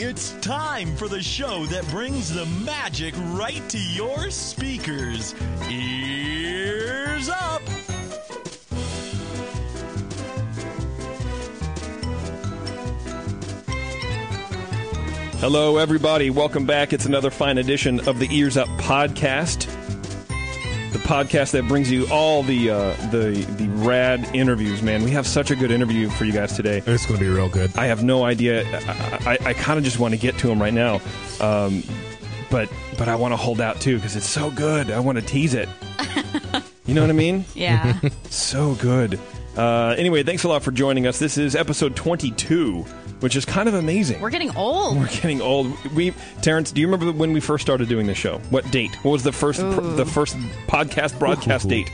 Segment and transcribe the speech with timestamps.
[0.00, 5.34] It's time for the show that brings the magic right to your speakers.
[5.68, 7.60] Ears up!
[15.40, 16.30] Hello, everybody.
[16.30, 16.92] Welcome back.
[16.92, 19.66] It's another fine edition of the Ears Up podcast,
[20.92, 24.82] the podcast that brings you all the uh, the the rad interviews.
[24.82, 26.82] Man, we have such a good interview for you guys today.
[26.86, 27.76] It's going to be real good.
[27.76, 28.64] I have no idea.
[28.88, 31.00] I, I, I kind of just want to get to them right now,
[31.40, 31.82] um,
[32.50, 34.90] but but I want to hold out too because it's so good.
[34.90, 35.68] I want to tease it.
[36.88, 37.44] You know what I mean?
[37.54, 38.00] Yeah.
[38.30, 39.20] So good.
[39.58, 41.18] Uh, anyway, thanks a lot for joining us.
[41.18, 42.86] This is episode 22,
[43.20, 44.20] which is kind of amazing.
[44.20, 44.98] We're getting old.
[44.98, 45.72] We're getting old.
[45.94, 48.38] We, Terrence, do you remember when we first started doing this show?
[48.50, 48.94] What date?
[49.04, 50.36] What was the first pr- the first
[50.66, 51.70] podcast broadcast Ooh.
[51.70, 51.90] date?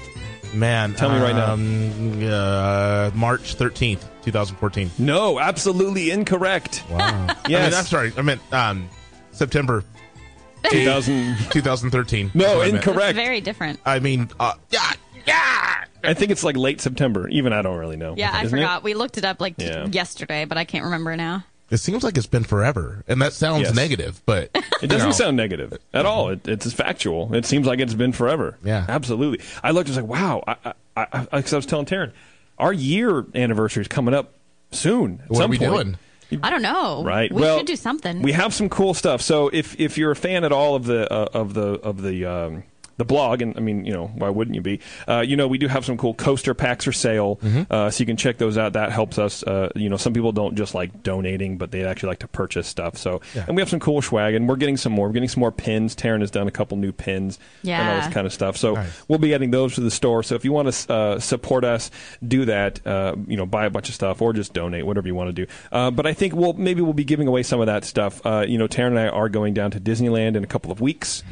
[0.52, 1.54] Man, Tell me right now.
[1.54, 4.88] um, Uh, March 13th, 2014.
[4.98, 6.84] No, absolutely incorrect.
[6.90, 7.26] Wow.
[7.44, 8.12] I mean, I'm sorry.
[8.16, 8.88] I meant um,
[9.32, 9.82] September
[10.70, 11.36] 2000.
[11.50, 12.30] 2013.
[12.34, 12.86] No, That's what I meant.
[12.86, 13.16] incorrect.
[13.16, 13.80] Very different.
[13.84, 14.92] I mean, uh, yeah,
[15.26, 15.84] yeah.
[16.06, 17.28] I think it's like late September.
[17.28, 18.14] Even I don't really know.
[18.16, 18.62] Yeah, I Isn't it?
[18.62, 18.82] forgot.
[18.82, 19.86] We looked it up like t- Yeah.
[19.86, 21.44] yesterday, but I can't remember now.
[21.70, 23.74] It seems like it's been forever, and that sounds Yes.
[23.74, 24.50] negative, but
[24.82, 26.28] It doesn't sound negative at all.
[26.28, 27.34] It, it's factual.
[27.34, 28.58] It seems like it's been forever.
[28.62, 28.84] Yeah.
[28.88, 29.44] absolutely.
[29.62, 29.88] I looked.
[29.88, 30.44] I was like, wow.
[30.46, 32.12] I, I, I, I, 'cause I was telling Taryn,
[32.58, 34.34] our year anniversary is coming up
[34.72, 35.20] soon.
[35.24, 35.72] At What some are we point.
[35.72, 36.40] doing?
[36.42, 37.02] I don't know.
[37.04, 37.32] Right.
[37.32, 38.20] We well, should do something.
[38.22, 39.22] We have some cool stuff.
[39.22, 42.24] So if if you're a fan at all of the uh, of the of the
[42.26, 42.62] um,
[42.96, 44.80] the blog, and I mean, you know, why wouldn't you be?
[45.08, 47.62] Uh, you know, we do have some cool coaster packs for sale, Mm-hmm.
[47.72, 48.74] uh, so you can check those out.
[48.74, 49.42] That helps us.
[49.42, 52.66] Uh, you know, some people don't just like donating, but they actually like to purchase
[52.68, 52.96] stuff.
[52.96, 53.44] So, Yeah.
[53.48, 55.08] and we have some cool swag, and we're getting some more.
[55.08, 55.96] We're getting some more pins.
[55.96, 57.38] Taryn has done a couple new pins
[57.80, 58.56] and all this kind of stuff.
[58.56, 59.02] So Nice.
[59.08, 60.22] we'll be adding those to the store.
[60.22, 61.90] So if you want to uh, support us,
[62.26, 62.86] do that.
[62.86, 65.46] Uh, you know, buy a bunch of stuff or just donate, whatever you want to
[65.46, 65.50] do.
[65.72, 68.20] Uh, but I think we'll maybe we'll be giving away some of that stuff.
[68.24, 70.80] Uh, you know, Taryn and I are going down to Disneyland in a couple of
[70.80, 71.22] weeks.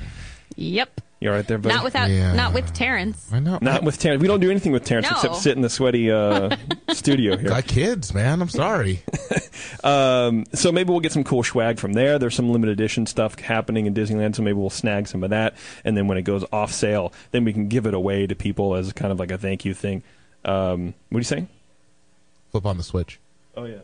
[0.57, 1.01] yep.
[1.23, 1.75] You're right there, buddy.
[1.75, 2.11] Not without.
[2.11, 2.33] Yeah.
[2.35, 3.29] Not with Terrence.
[3.33, 3.59] I know.
[3.63, 4.21] Not with Terrence.
[4.21, 5.17] We don't do anything with Terrence No.
[5.17, 6.57] except sit in the sweaty uh,
[6.91, 7.49] studio here.
[7.49, 8.43] Got kids, man.
[8.43, 9.03] I'm sorry.
[9.85, 12.19] Um, so maybe we'll get some cool swag from there.
[12.19, 15.55] There's some limited edition stuff happening in Disneyland, so maybe we'll snag some of that.
[15.85, 18.75] And then when it goes off sale, then we can give it away to people
[18.75, 20.03] as kind of like a thank you thing.
[20.45, 21.49] Um, what are you saying?
[22.51, 23.19] Flip on the switch.
[23.57, 23.79] Oh yeah.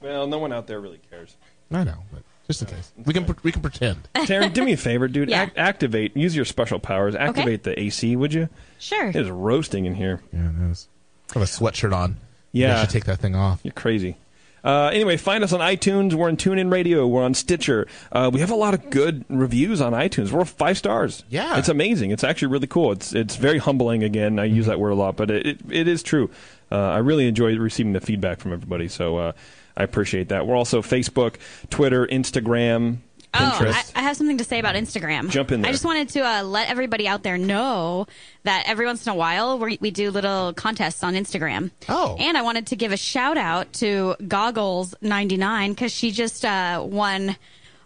[0.00, 1.36] Well, no one out there really cares.
[1.72, 4.08] I know, but just in case, we can we can pretend.
[4.14, 5.30] Taryn, do me a favor, dude.
[5.30, 5.42] Yeah.
[5.42, 6.16] Act- activate.
[6.16, 7.14] Use your special powers.
[7.14, 8.48] Activate the AC, would you?
[8.78, 9.08] Sure.
[9.08, 10.20] It is roasting in here.
[10.32, 10.88] Yeah, it is.
[11.30, 12.18] I have a sweatshirt on.
[12.52, 12.78] Yeah.
[12.78, 13.60] I should take that thing off.
[13.62, 14.16] You're crazy.
[14.64, 16.12] Uh, anyway, find us on iTunes.
[16.14, 17.06] We're on TuneIn Radio.
[17.06, 17.86] We're on Stitcher.
[18.10, 20.32] Uh, we have a lot of good reviews on iTunes.
[20.32, 21.22] We're five stars.
[21.28, 21.56] Yeah.
[21.58, 22.10] it's amazing.
[22.10, 22.90] It's actually really cool.
[22.90, 24.02] It's it's very humbling.
[24.02, 24.56] Again, I Mm-hmm.
[24.56, 26.30] use that word a lot, but it it, it is true.
[26.72, 28.88] Uh, I really enjoy receiving the feedback from everybody.
[28.88, 29.32] So uh,
[29.76, 30.46] I appreciate that.
[30.46, 31.36] We're also Facebook,
[31.70, 32.98] Twitter, Instagram,
[33.34, 33.92] Oh, Pinterest.
[33.94, 35.28] I, I have something to say about Instagram.
[35.28, 35.68] Jump in there.
[35.68, 38.06] I just wanted to uh, let everybody out there know
[38.44, 41.70] that every once in a while we, we do little contests on Instagram.
[41.86, 42.16] Oh.
[42.18, 47.36] And I wanted to give a shout out to Goggles99 because she just uh, won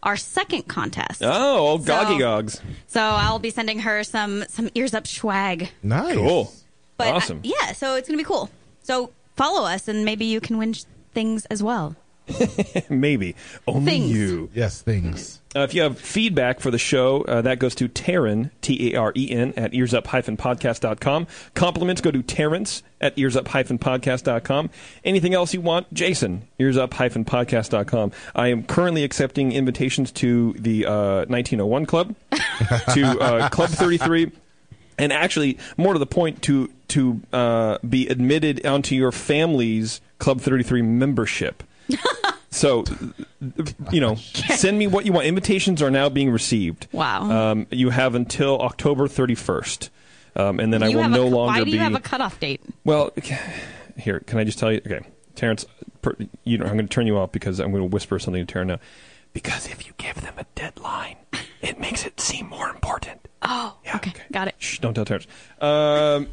[0.02, 1.22] our second contest.
[1.24, 2.60] oh, old So- Goggy Gogs.
[2.86, 5.70] So I'll be sending her some some ears up swag.
[5.82, 6.14] Nice.
[6.14, 6.52] Cool.
[6.96, 7.40] But I- awesome.
[7.42, 8.50] yeah, so it's gonna be cool.
[8.82, 11.96] So follow us and maybe you can win sh- things as well.
[12.88, 13.34] Maybe
[13.66, 14.12] only Things.
[14.12, 14.50] you.
[14.54, 15.40] Yes, things.
[15.56, 18.98] Uh, if you have feedback for the show, uh, that goes to Taryn, T A
[18.98, 21.26] R E N, at earsup-podcast.com.
[21.54, 24.70] Compliments go to Terrence at earsup-podcast.com.
[25.04, 28.12] Anything else you want, Jason, earsup-podcast.com.
[28.36, 32.14] I am currently accepting invitations to the uh, 1901 Club,
[32.94, 34.30] to uh, Club 33,
[35.00, 40.40] and actually, more to the point, to, to uh, be admitted onto your family's Club
[40.40, 41.62] 33 membership.
[42.50, 42.84] So,
[43.92, 45.26] you know, send me what you want.
[45.26, 46.88] Invitations are now being received.
[46.90, 47.30] Wow.
[47.30, 49.88] Um, you have until October 31st.
[50.36, 51.70] Um, and then I will no a, longer why do be.
[51.72, 52.60] you have a cutoff date?
[52.84, 53.12] well,
[53.96, 54.80] here, can I just tell you?
[54.84, 55.00] Okay,
[55.36, 55.64] Terrence,
[56.02, 58.44] per, you know, I'm going to turn you off because I'm going to whisper something
[58.44, 58.78] to Terrence now.
[59.32, 61.16] Because if you give them a deadline,
[61.62, 63.20] it makes it seem more important.
[63.42, 64.54] Oh, Yeah, okay, got it.
[64.58, 65.26] Shh, don't tell Terrence.
[65.60, 66.26] Um,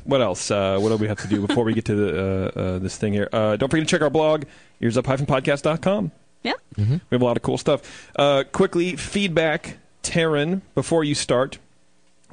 [0.04, 0.50] what else?
[0.50, 2.18] Uh, what do we have to do before we get to the,
[2.56, 3.28] uh, uh, this thing here?
[3.32, 4.44] Uh, don't forget to check our blog,
[4.80, 6.12] earsup-podcast.com.
[6.42, 6.52] Yeah.
[6.76, 8.10] We have a lot of cool stuff.
[8.16, 11.58] Uh, quickly, feedback, Taryn, before you start.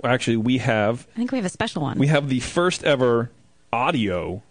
[0.04, 1.98] Actually, we have I think we have a special one.
[1.98, 3.30] we have the first ever
[3.74, 4.42] audio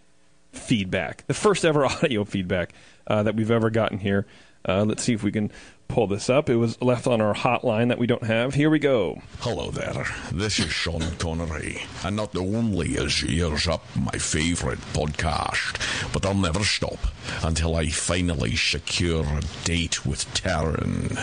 [0.51, 2.71] feedback, the first ever audio feedback
[3.07, 4.25] uh, that we've ever gotten here.
[4.67, 5.51] Uh, let's see if we can
[5.87, 6.49] pull this up.
[6.49, 8.53] It was left on our hotline that we don't have.
[8.53, 9.21] Here we go.
[9.39, 16.11] Hello there, this is Sean Connery, and not only is Ears Up my favourite podcast,
[16.13, 16.99] but I'll never stop
[17.43, 21.17] until I finally secure a date with Taryn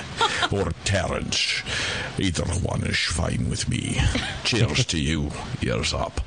[0.53, 1.63] or Terrence.
[2.19, 3.99] Either one is fine with me.
[4.45, 5.31] Cheers to you,
[5.63, 6.21] Ears Up.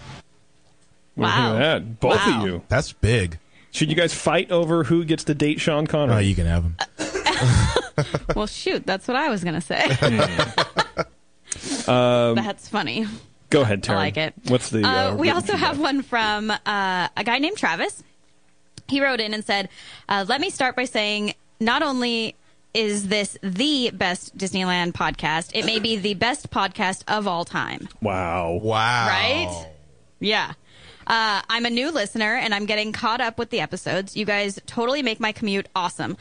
[1.15, 1.57] What do you Wow.
[1.59, 1.99] that?
[1.99, 2.41] Both Wow.
[2.41, 2.61] of you.
[2.69, 3.39] That's big.
[3.71, 6.15] Should you guys fight over who gets to date Sean Connery?
[6.15, 6.75] Oh, you can have him.
[8.35, 9.85] Well, shoot, that's what I was going to say.
[11.87, 13.07] Um, that's funny.
[13.49, 13.93] Go ahead, Taryn.
[13.93, 14.33] I like it.
[14.47, 14.83] What's the?
[14.85, 15.59] Uh, Uh, we also feedback?
[15.61, 18.03] have one from uh, a guy named Travis.
[18.87, 19.69] He wrote in and said,
[20.07, 22.35] uh, "Let me start by saying, not only
[22.75, 27.89] is this the best Disneyland podcast, it may be the best podcast of all time."
[28.01, 28.59] Wow.
[28.61, 29.07] Wow.
[29.07, 29.67] Right?
[30.19, 30.53] Yeah.
[31.09, 34.15] Uh, I'm a new listener and I'm getting caught up with the episodes.
[34.15, 36.15] You guys totally make my commute awesome.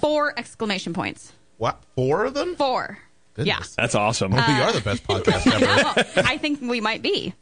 [0.00, 1.32] Four exclamation points.
[1.58, 1.80] What?
[1.94, 2.56] Four of them?
[2.56, 2.98] Four.
[3.34, 3.74] Goodness.
[3.76, 4.32] That's awesome.
[4.32, 6.28] we are the best podcast ever.
[6.28, 7.34] I think we might be.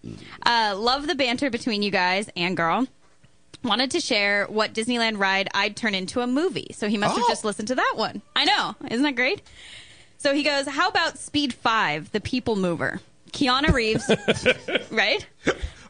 [0.44, 2.86] Uh, love the banter between you guys and girl.
[3.62, 6.72] Wanted to share what Disneyland ride I'd turn into a movie.
[6.74, 7.28] So he must have Oh.
[7.28, 8.22] just listened to that one.
[8.34, 8.74] I know.
[8.90, 9.42] Isn't that great?
[10.18, 13.00] So he goes, How about Speed 5, the people mover?
[13.32, 14.10] Keanu Reeves,
[14.90, 15.26] right?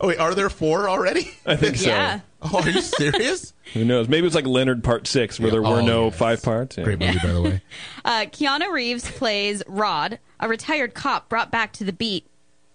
[0.01, 1.31] Oh, wait, are there four already?
[1.47, 1.89] I think so.
[1.91, 2.21] Yeah.
[2.43, 3.53] Oh, are you serious?
[3.75, 4.09] Who knows?
[4.09, 6.17] Maybe it's like Leonard Part Six, where there were Oh, no yes.
[6.19, 6.79] five parts.
[6.79, 6.85] Yeah.
[6.85, 7.63] Great movie, by the way.
[8.05, 12.27] Uh, Keanu Reeves plays Rod, a retired cop brought back to the beat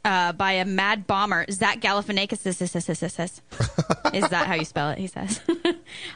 [0.06, 2.45] uh, by a mad bomber, Zach Galifianakis.
[4.13, 5.00] Is that how you spell it?
[5.00, 5.41] He says.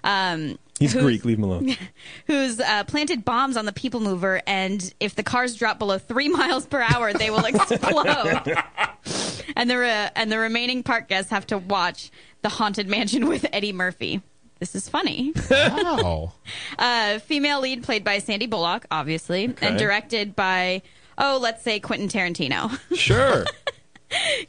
[0.04, 1.26] um, He's Greek.
[1.26, 1.76] Leave him alone.
[2.28, 6.30] Who's uh, planted bombs on the people mover, and if the cars drop below three
[6.30, 8.08] miles per hour, they will explode.
[9.58, 12.12] and the re- and the remaining park guests have to watch
[12.42, 14.22] the haunted mansion with Eddie Murphy.
[14.60, 15.34] This is funny.
[15.50, 16.34] Wow.
[16.78, 20.82] Uh, female lead played by Sandy Bullock, obviously, and directed by,
[21.18, 22.78] oh, let's say Quentin Tarantino.
[22.94, 23.46] Sure.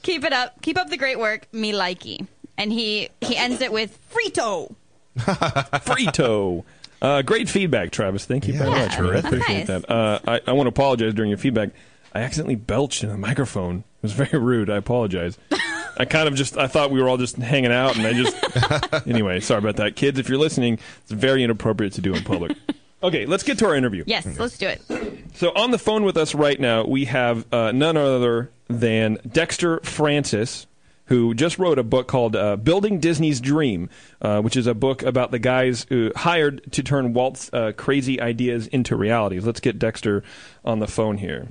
[0.03, 0.61] keep it up.
[0.63, 1.47] Keep up the great work.
[1.53, 2.27] Me likey.
[2.59, 4.75] And he, he ends it with Frito.
[5.19, 6.65] Frito.
[7.03, 8.27] Uh, great feedback, Travis.
[8.27, 8.99] Thank you very Yeah, much.
[8.99, 9.91] I appreciate that.
[9.91, 11.71] Uh, I, I want to apologize during your feedback.
[12.15, 13.79] I accidentally belched in the microphone.
[13.79, 14.69] It was very rude.
[14.69, 15.39] I apologize.
[15.99, 19.07] I kind of just I thought we were all just hanging out, and I just
[19.07, 19.41] anyway.
[19.41, 20.19] Sorry about that, kids.
[20.19, 22.57] If you're listening, it's very inappropriate to do in public.
[23.03, 24.05] Okay, let's get to our interview.
[24.07, 24.83] Yes, let's do it.
[25.35, 29.81] So on the phone with us right now, we have uh, none other than Dexter
[29.81, 30.67] Francis,
[31.11, 33.91] who just wrote a book called uh, "Building Disney's Dream,"
[34.23, 38.21] uh, which is a book about the guys who hired to turn Walt's uh, crazy
[38.21, 39.45] ideas into realities.
[39.45, 40.23] Let's get Dexter
[40.65, 41.49] on the phone here.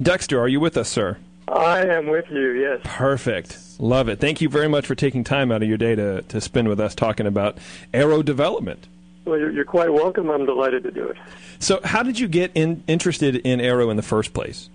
[0.00, 1.18] Dexter, are you with us, sir?
[1.46, 2.80] I am with you, yes.
[2.82, 3.58] Perfect.
[3.78, 4.20] Love it.
[4.20, 6.80] Thank you very much for taking time out of your day to, to spend with
[6.80, 7.58] us talking about
[7.92, 8.86] Arrow Development.
[9.24, 10.30] Well, you're, you're quite welcome.
[10.30, 11.16] I'm delighted to do it.
[11.58, 14.68] So, how did you get in, interested in aero in the first place?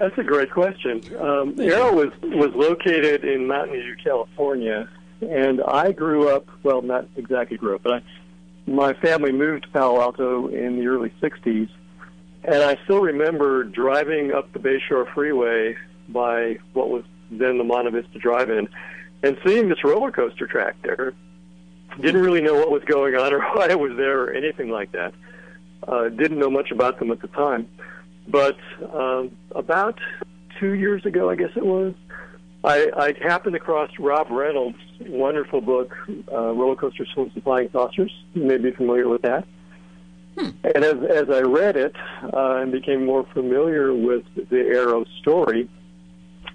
[0.00, 1.02] That's a great question.
[1.20, 4.88] Um, Arrow was, was located in Mountain View, California,
[5.20, 8.02] and I grew up, well, not exactly grew up, but I,
[8.66, 11.68] my family moved to Palo Alto in the early 60s,
[12.44, 15.76] and I still remember driving up the Bayshore Freeway
[16.08, 18.70] by what was then the Monte Vista Drive-In
[19.22, 21.12] and seeing this roller coaster track there.
[22.00, 24.92] Didn't really know what was going on or why it was there or anything like
[24.92, 25.12] that.
[25.86, 27.68] Uh, didn't know much about them at the time.
[28.28, 28.56] But
[28.92, 29.98] um, about
[30.58, 31.94] two years ago, I guess it was,
[32.62, 35.96] I, I happened across Rob Reynolds' wonderful book,
[36.30, 38.12] uh, Roller Coaster Flumes and Flying Saucers.
[38.34, 39.46] You may be familiar with that.
[40.36, 45.68] And as, as I read it uh, and became more familiar with the Arrow story,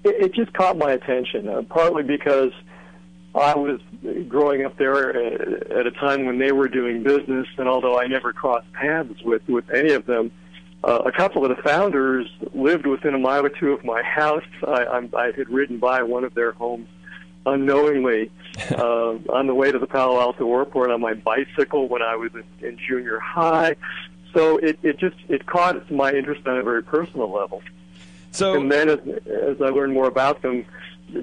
[0.02, 2.52] it, it just caught my attention, uh, partly because
[3.34, 3.80] I was
[4.28, 8.06] growing up there at, at a time when they were doing business, and although I
[8.06, 10.45] never crossed paths with, with any of them, uh,
[10.84, 14.44] a couple of the founders lived within a mile or two of my house.
[14.66, 16.88] I, I'm, I had ridden by one of their homes
[17.44, 18.30] unknowingly
[18.72, 22.30] uh, on the way to the Palo Alto airport on my bicycle when I was
[22.34, 23.76] in, in junior high.
[24.34, 27.62] So it, it just it caught my interest on a very personal level.
[28.32, 30.66] So, And then as, as I learned more about them,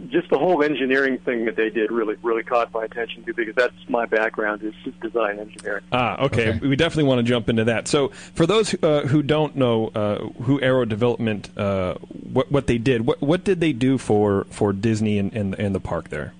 [0.09, 3.55] just the whole engineering thing that they did really really caught my attention too because
[3.55, 5.83] that's my background is design engineering.
[5.91, 6.49] Ah, okay.
[6.49, 6.67] Okay.
[6.67, 7.87] We definitely want to jump into that.
[7.87, 11.95] So, for those uh, who don't know uh, who Arrow Development, uh,
[12.31, 15.75] what what they did, what what did they do for for Disney and and, and
[15.75, 16.33] the park there?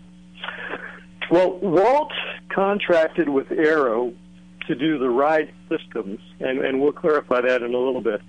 [1.29, 2.11] Well, Walt
[2.49, 4.13] contracted with Arrow
[4.67, 8.21] to do the ride systems, and, and we'll clarify that in a little bit,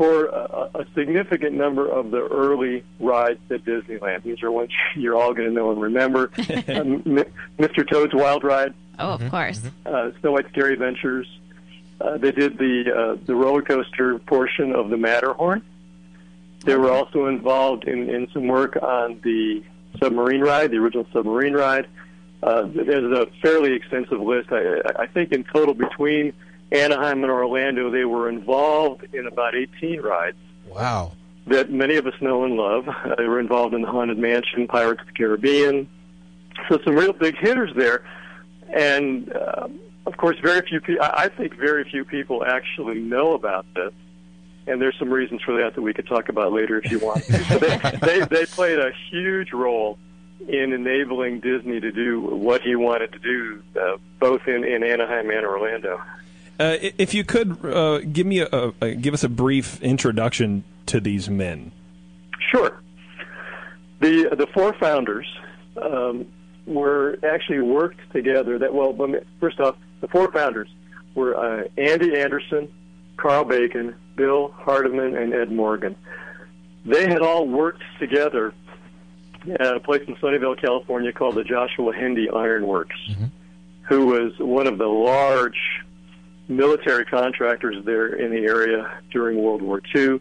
[0.00, 4.22] for a, a significant number of the early rides at Disneyland.
[4.22, 6.30] These are ones you're all going to know and remember.
[6.38, 7.02] um,
[7.58, 7.86] Mr.
[7.86, 9.60] Toad's Wild Ride, Oh, of course.
[9.84, 11.26] uh, Snow White's Scary Adventures,
[12.00, 15.60] Uh, they did the uh, the roller coaster portion of the Matterhorn.
[16.64, 19.62] They were also involved in, in some work on the
[20.02, 21.88] submarine ride, the original submarine ride.
[22.42, 24.48] Uh, there's a fairly extensive list.
[24.50, 26.32] I, I think in total between
[26.72, 30.36] Anaheim and Orlando, they were involved in about 18 rides
[30.68, 31.12] Wow.
[31.48, 32.88] that many of us know and love.
[32.88, 35.88] Uh, they were involved in the Haunted Mansion, Pirates of the Caribbean.
[36.68, 38.04] So some real big hitters there,
[38.72, 39.68] and uh,
[40.06, 40.80] of course, very few.
[40.80, 43.92] Pe- I think very few people actually know about this.
[44.66, 47.24] And there's some reasons for that that we could talk about later if you want.
[47.28, 49.98] They, they they played a huge role
[50.46, 55.30] in enabling Disney to do what he wanted to do, uh, both in, in Anaheim
[55.30, 56.00] and Orlando.
[56.60, 61.00] Uh, if you could uh, give me a, a give us a brief introduction to
[61.00, 61.72] these men.
[62.50, 62.82] Sure.
[64.00, 65.26] The the four founders
[65.80, 66.26] um,
[66.66, 68.58] were actually worked together.
[68.58, 70.68] That well, me, first off, the four founders
[71.14, 72.68] were uh, Andy Anderson,
[73.16, 75.96] Karl Bacon, Bill Hardiman, and Ed Morgan.
[76.84, 78.52] They had all worked together
[79.48, 82.96] at a place in Sunnyvale, California, called the Joshua Hendy Iron Works,
[83.88, 85.56] who was one of the large
[86.50, 90.20] military contractors there in the area during World War II,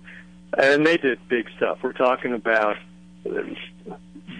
[0.57, 1.79] and they did big stuff.
[1.81, 2.77] We're talking about
[3.25, 3.41] uh,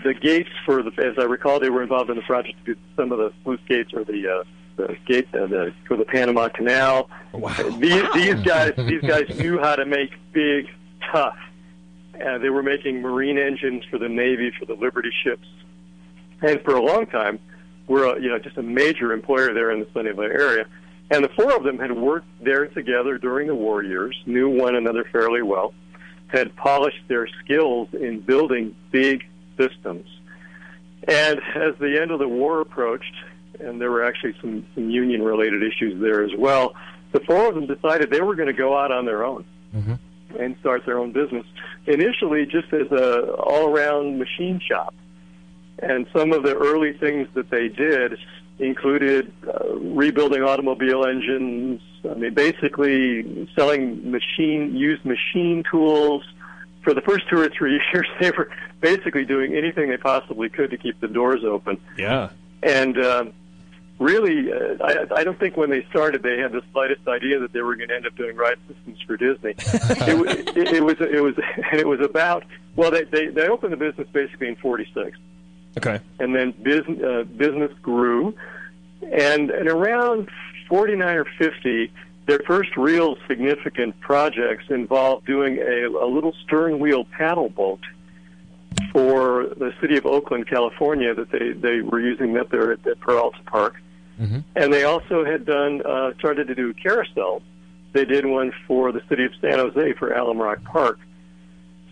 [0.03, 2.79] the gates for the, as I recall, they were involved in the project to do
[2.95, 4.43] some of the sluice gates or the uh,
[4.77, 7.09] the gate uh, the, for the Panama Canal.
[7.33, 7.53] Wow.
[7.79, 10.67] These these guys these guys knew how to make big,
[11.11, 11.37] tough.
[12.15, 15.47] Uh, they were making marine engines for the Navy for the Liberty ships,
[16.41, 17.39] and for a long time,
[17.87, 20.65] were a, you know just a major employer there in the Sunnyvale area.
[21.11, 24.75] And the four of them had worked there together during the war years, knew one
[24.75, 25.73] another fairly well,
[26.27, 29.23] had polished their skills in building big
[29.57, 30.07] systems.
[31.07, 33.13] And as the end of the war approached,
[33.59, 36.75] and there were actually some, some union related issues there as well,
[37.11, 39.43] the four of them decided they were going to go out on their own
[39.75, 39.95] mm-hmm.
[40.39, 41.45] and start their own business.
[41.87, 44.93] Initially, just as a all around machine shop.
[45.81, 48.19] And some of the early things that they did
[48.59, 51.81] included uh, rebuilding automobile engines.
[52.09, 56.23] I mean, basically selling machine used machine tools.
[56.83, 58.49] For the first two or three years, they were
[58.79, 61.77] basically doing anything they possibly could to keep the doors open.
[61.97, 62.29] Yeah.
[62.63, 63.33] And um,
[63.99, 67.53] really, uh, I, I don't think when they started they had the slightest idea that
[67.53, 69.51] they were going to end up doing ride systems for Disney.
[69.57, 71.35] it, it, it was it was
[71.71, 75.17] and it was about well they, they they opened the business basically in '46
[75.77, 75.99] Okay.
[76.19, 78.33] and then business uh, business grew,
[79.01, 80.29] and at around
[80.67, 81.91] 49 or 50,
[82.25, 87.79] their first real significant projects involved doing a, a little stern wheel paddle boat
[88.91, 92.99] for the city of Oakland, California, that they they were using that there at, at
[92.99, 93.75] Peralta Park,
[94.55, 97.41] and they also had done uh, started to do carousels.
[97.93, 100.99] They did one for the city of San Jose for Alum Rock Park.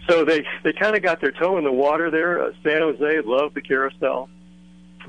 [0.08, 2.44] So they they kind of got their toe in the water there.
[2.44, 4.30] Uh, San Jose loved the carousel.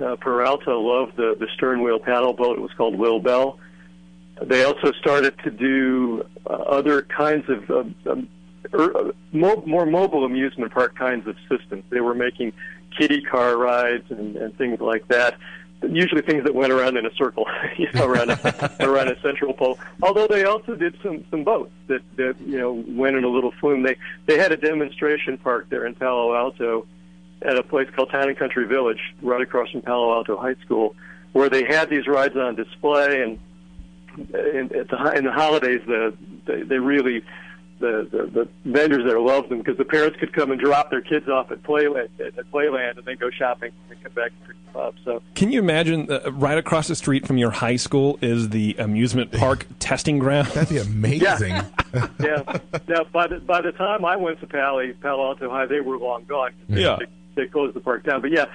[0.00, 2.59] Uh, Peralta loved the the stern wheel paddle boat.
[2.59, 3.59] It was called Will Bell.
[4.43, 8.28] They also started to do uh, other kinds of um, um,
[8.73, 11.85] er, uh, mo- more mobile amusement park kinds of systems.
[11.90, 12.52] They were making
[12.97, 15.37] kiddie car rides and, and things like that.
[15.82, 17.47] Usually things that went around in a circle,
[17.78, 19.78] you know, around a, around a central pole.
[20.02, 23.52] Although they also did some some boats that that you know went in a little
[23.61, 23.82] flume.
[23.82, 26.87] They they had a demonstration park there in Palo Alto
[27.42, 30.97] at a place called Town and Country Village, right across from Palo Alto High School,
[31.32, 33.23] where they had these rides on display.
[33.23, 33.38] And
[34.35, 36.14] in, at the, in the holidays, the
[36.47, 37.25] they, they really
[37.80, 41.00] the, the the vendors there loved them because the parents could come and drop their
[41.00, 44.47] kids off at Playland at, at Playland and then go shopping and come back and
[44.47, 44.94] pick them up.
[45.04, 48.76] So Can you imagine uh, right across the street from your high school is the
[48.78, 50.49] amusement park testing ground?
[50.49, 51.52] That'd be amazing.
[52.20, 52.58] yeah.
[52.88, 55.99] Now, by the by the time I went to Palo Palo Alto High, they were
[55.99, 56.52] long gone.
[56.68, 56.97] Yeah.
[56.99, 57.06] They,
[57.42, 58.20] they closed the park down.
[58.20, 58.47] But yeah,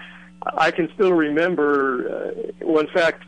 [0.58, 2.10] I can still remember.
[2.10, 3.24] Uh, well, in fact,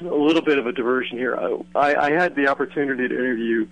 [0.00, 1.36] a little bit of a diversion here.
[1.74, 3.66] I, I had the opportunity to interview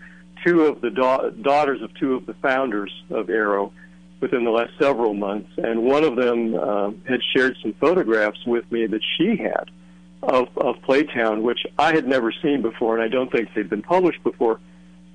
[0.44, 3.72] two of the da- daughters of two of the founders of Arrow
[4.20, 8.70] within the last several months, and one of them uh, had shared some photographs with
[8.70, 9.70] me that she had
[10.22, 13.82] of, of Playtown, which I had never seen before, and I don't think they'd been
[13.82, 14.60] published before.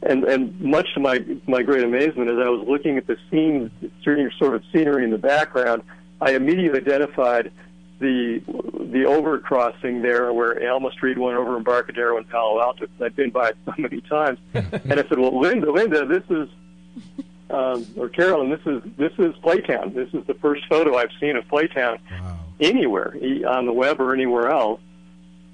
[0.03, 3.72] And and much to my my great amazement, as I was looking at the scene,
[4.38, 5.81] sort of scenery in the background,
[6.22, 7.51] I immediately identified
[8.00, 12.88] the the overcrossing there where Alma Street went over Embarcadero and Palo Alto.
[13.01, 16.50] I'd been by it so many times, and I said, "Well, Linda, Linda, this is."
[17.50, 19.94] Um, or Carolyn, this is this is Playtown.
[19.94, 22.39] This is the first photo I've seen of Playtown Wow.
[22.60, 23.16] anywhere
[23.48, 24.82] on the web or anywhere else.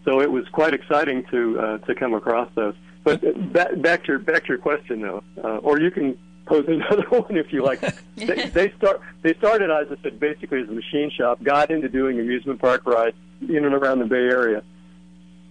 [0.04, 2.74] So it was quite exciting to uh, to come across those.
[3.04, 6.18] But uh, back, back to your, back to your question though, uh, or you can
[6.46, 7.82] pose another one if you like.
[8.16, 11.90] they, they start they started as I said basically as a machine shop, got into
[11.90, 14.64] doing amusement park rides in and around the Bay Area,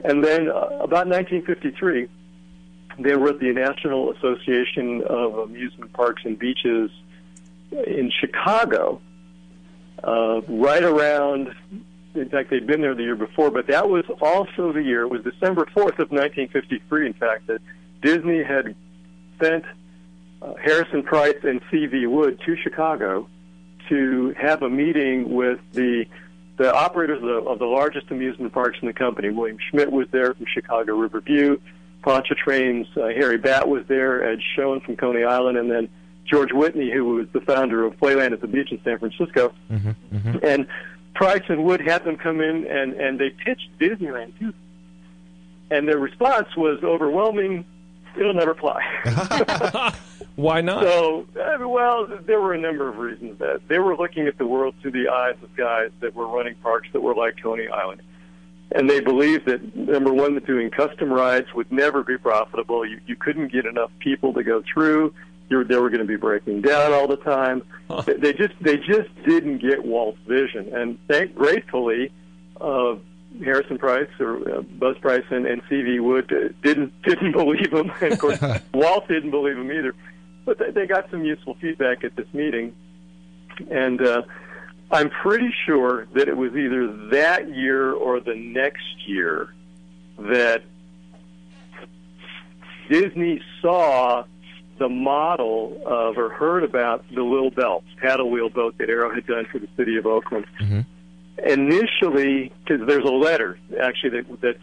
[0.05, 2.09] and then uh, about 1953,
[2.99, 6.91] they were at the National Association of Amusement Parks and Beaches
[7.71, 9.01] in Chicago,
[10.03, 11.55] uh, right around
[12.15, 15.09] in fact, they'd been there the year before, but that was also the year, it
[15.09, 17.61] was December 4th of 1953, in fact, that
[18.03, 18.75] Disney had
[19.41, 19.65] sent
[20.43, 22.07] uh, Harrison Price and C.V.
[22.07, 23.29] Wood to Chicago
[23.89, 26.07] to have a meeting with the
[26.59, 29.31] the operators of the, of the largest amusement parks in the company.
[29.31, 31.59] William Schmidt was there from Chicago Riverview.
[32.03, 35.89] Pontchartrain's uh, Harry Batt was there, Ed Schoen from Coney Island, and then
[36.27, 39.53] George Whitney, who was the founder of Playland at the Beach in San Francisco.
[39.71, 40.67] Mm-hmm, And
[41.15, 44.53] Price and Wood had them come in and, and they pitched Disneyland to.
[45.71, 47.65] And their response was overwhelming,
[48.17, 48.83] it'll never fly.
[50.37, 50.83] Why not?
[50.85, 54.75] so, well, there were a number of reasons that they were looking at the world
[54.81, 58.03] through the eyes of guys that were running parks that were like Coney Island.
[58.75, 62.87] And they believed that, number one, that doing custom rides would never be profitable.
[62.87, 65.13] You, you couldn't get enough people to go through.
[65.51, 67.63] You were, they were going to be breaking down all the time.
[68.07, 70.75] They, they just they just didn't get Walt's vision.
[70.75, 72.11] And thank gratefully,
[72.59, 72.95] uh,
[73.45, 76.01] Harrison Price or uh, Buzz Price and, and C.V.
[76.01, 77.93] Wood uh, didn't didn't believe him.
[78.01, 78.41] And of course,
[78.75, 79.95] Walt didn't believe him either.
[80.45, 82.75] But they, they got some useful feedback at this meeting,
[83.71, 84.23] and uh,
[84.91, 89.55] I'm pretty sure that it was either that year or the next year
[90.19, 90.63] that
[92.91, 94.25] Disney saw
[94.79, 99.27] the model of or heard about the Little Belt paddle wheel boat that Arrow had
[99.27, 100.47] done for the city of Oakland.
[101.47, 104.59] Initially, because there's a letter actually that, that's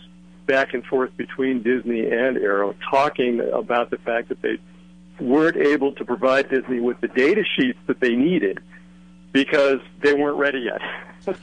[0.45, 4.57] back and forth between Disney and Arrow talking about the fact that they
[5.21, 8.59] weren't able to provide Disney with the data sheets that they needed
[9.31, 10.81] because they weren't ready yet.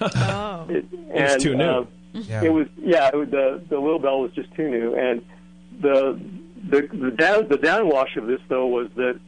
[0.01, 0.67] Oh.
[0.71, 1.65] It, was too new.
[1.65, 2.43] uh, Yeah.
[2.45, 3.09] It was yeah.
[3.13, 5.25] It was, the the Little Bell was just too new, and
[5.81, 6.19] the
[6.69, 9.21] the the down the downwash of this though was that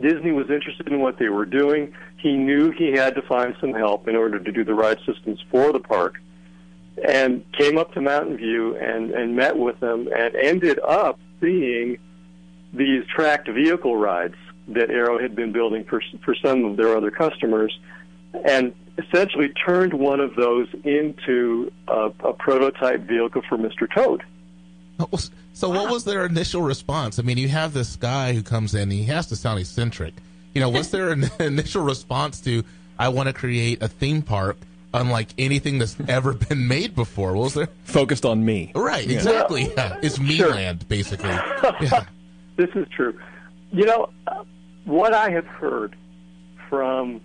[0.00, 1.94] Disney was interested in what they were doing.
[2.18, 5.42] He knew he had to find some help in order to do the ride systems
[5.50, 6.14] for the park,
[7.06, 11.98] and came up to Mountain View and and met with them, and ended up seeing
[12.72, 14.34] these tracked vehicle rides
[14.68, 17.78] that Arrow had been building for for some of their other customers,
[18.44, 23.92] and essentially turned one of those into a, a prototype vehicle for Mr.
[23.92, 24.22] Toad.
[25.52, 27.18] So, what was their initial response?
[27.18, 30.14] I mean, you have this guy who comes in, he has to sound eccentric.
[30.54, 32.64] You know, what's their in- initial response to,
[32.98, 34.56] I want to create a theme park
[34.94, 37.32] unlike anything that's ever been made before?
[37.34, 37.68] What was there?
[37.84, 38.72] Focused on me.
[38.74, 39.70] Right, exactly.
[39.76, 39.98] Yeah.
[40.02, 40.50] It's me Sure.
[40.50, 41.30] land, basically.
[41.80, 42.04] Yeah.
[42.56, 43.18] This is true.
[43.70, 44.10] You know,
[44.84, 45.96] what I have heard
[46.68, 47.20] from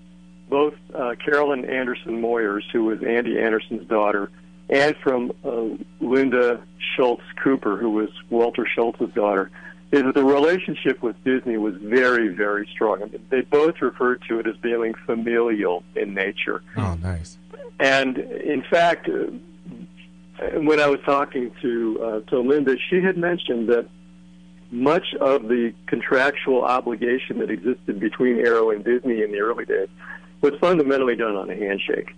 [0.49, 4.29] both uh, Carolyn Anderson Moyers, who was Andy Anderson's daughter,
[4.69, 5.63] and from uh,
[5.99, 6.61] Linda
[6.95, 9.49] Schultz Cooper, who was Walter Schultz's daughter,
[9.91, 13.03] is that the relationship with Disney was very, very strong.
[13.03, 16.63] I mean, they both referred to it as being familial in nature.
[16.77, 17.37] Oh, nice.
[17.79, 19.27] And in fact, uh,
[20.59, 23.87] when I was talking to uh, to Linda, she had mentioned that
[24.71, 29.89] much of the contractual obligation that existed between Arrow and Disney in the early days
[30.41, 32.15] was fundamentally done on a handshake.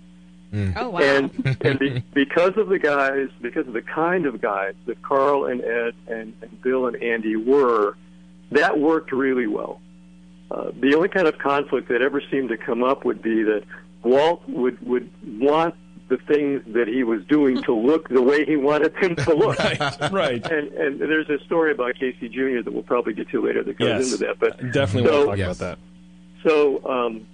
[0.76, 1.00] Oh wow.
[1.00, 5.46] And and be, because of the guys, because of the kind of guys that Carl
[5.46, 7.96] and Ed and, and Bill and Andy were,
[8.52, 9.82] that worked really well.
[10.52, 13.64] Uh, the only kind of conflict that ever seemed to come up would be that
[14.04, 15.74] Walt would would want
[16.18, 19.58] the things that he was doing to look the way he wanted them to look.
[19.64, 20.52] Right, right.
[20.52, 22.62] And, and there's a story about Casey Jr.
[22.64, 24.12] that we'll probably get to later that goes Yes.
[24.14, 24.40] into that.
[24.40, 25.58] But Definitely So- want to talk Yes.
[25.62, 26.50] about that.
[26.50, 27.28] so, um,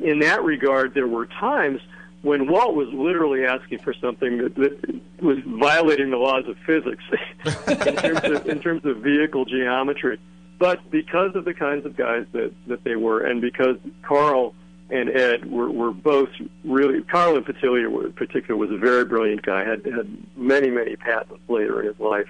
[0.00, 1.80] in that regard, there were times
[2.22, 7.02] when Walt was literally asking for something that, that was violating the laws of physics
[7.68, 10.18] in, terms of, in terms of vehicle geometry.
[10.58, 14.54] But because of the kinds of guys that, that they were, and because Carl
[14.90, 16.30] and Ed were, were both
[16.64, 20.96] really, Carl in particular, in particular was a very brilliant guy, had, had many, many
[20.96, 22.28] patents later in his life,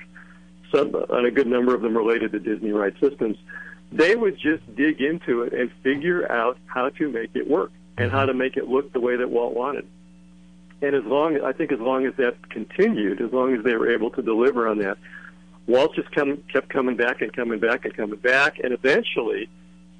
[0.73, 3.37] some, and a good number of them related to Disney ride systems.
[3.93, 8.09] They would just dig into it and figure out how to make it work and
[8.09, 8.17] mm-hmm.
[8.17, 9.87] how to make it look the way that Walt wanted.
[10.83, 13.91] And as long, I think, as long as that continued, as long as they were
[13.91, 14.97] able to deliver on that,
[15.67, 19.49] Walt just come, kept coming back and coming back and coming back, and eventually,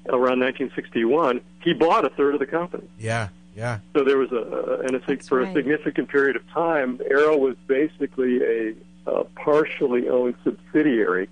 [0.07, 2.87] around 1961, he bought a third of the company.
[2.99, 3.29] Yeah.
[3.55, 3.79] Yeah.
[3.93, 5.49] So there was a, and a, That's for right.
[5.49, 8.73] a significant period of time, Arrow was basically a,
[9.05, 11.29] a partially owned subsidiary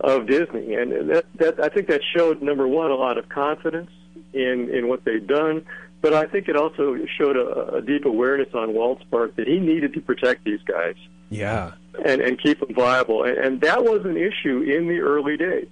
[0.00, 3.90] of Disney, and that, that I think that showed number one a lot of confidence
[4.32, 5.64] in in what they'd done,
[6.02, 9.58] but I think it also showed a, a deep awareness on Walt's part that he
[9.58, 10.96] needed to protect these guys
[11.30, 11.72] Yeah.
[12.04, 15.68] and, and keep them viable, and, and that was an issue in the early days.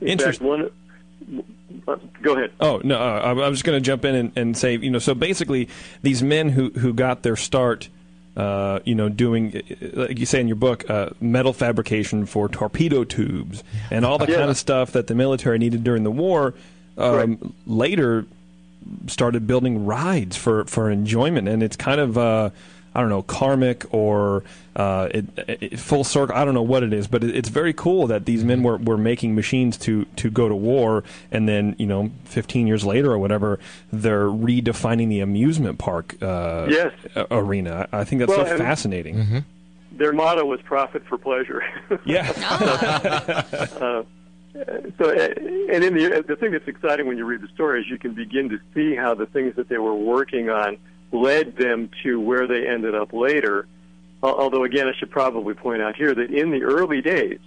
[0.00, 0.70] In fact, one.
[1.86, 2.52] Uh, Go ahead.
[2.60, 4.90] Oh no, uh, I I was just going to jump in and, and say, you
[4.90, 5.68] know, so basically,
[6.02, 7.88] these men who who got their start,
[8.36, 12.48] uh, you know, doing, uh, like you say in your book, uh, metal fabrication for
[12.48, 14.36] torpedo tubes and all the Yeah.
[14.38, 16.54] kind of stuff that the military needed during the war,
[16.96, 17.38] um, Right.
[17.66, 18.26] later
[19.06, 22.16] started building rides for for enjoyment, and it's kind of.
[22.18, 22.50] Uh,
[22.98, 24.42] I don't know, karmic or
[24.74, 26.34] uh, it, it, full circle.
[26.34, 28.76] I don't know what it is, but it, it's very cool that these men were,
[28.76, 33.12] were making machines to, to go to war, and then you know, 15 years later
[33.12, 33.60] or whatever,
[33.92, 36.92] they're redefining the amusement park uh, Yes.
[37.14, 37.88] a- arena.
[37.92, 39.44] I think that's Well, so and- fascinating.
[39.92, 41.62] Their motto was "Profit for Pleasure."
[42.04, 42.24] Yeah,
[43.78, 44.06] so,
[44.54, 45.34] uh,
[45.72, 48.12] and in the the thing that's exciting when you read the story is you can
[48.14, 50.78] begin to see how the things that they were working on
[51.12, 53.66] led them to where they ended up later.
[54.22, 57.38] Although, again, I should probably point out here that in the early days,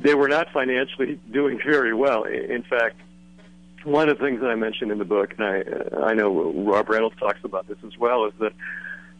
[0.00, 2.24] they were not financially doing very well.
[2.24, 2.96] In fact,
[3.84, 6.88] one of the things that I mentioned in the book, and I I know Rob
[6.88, 8.52] Reynolds talks about this as well, is that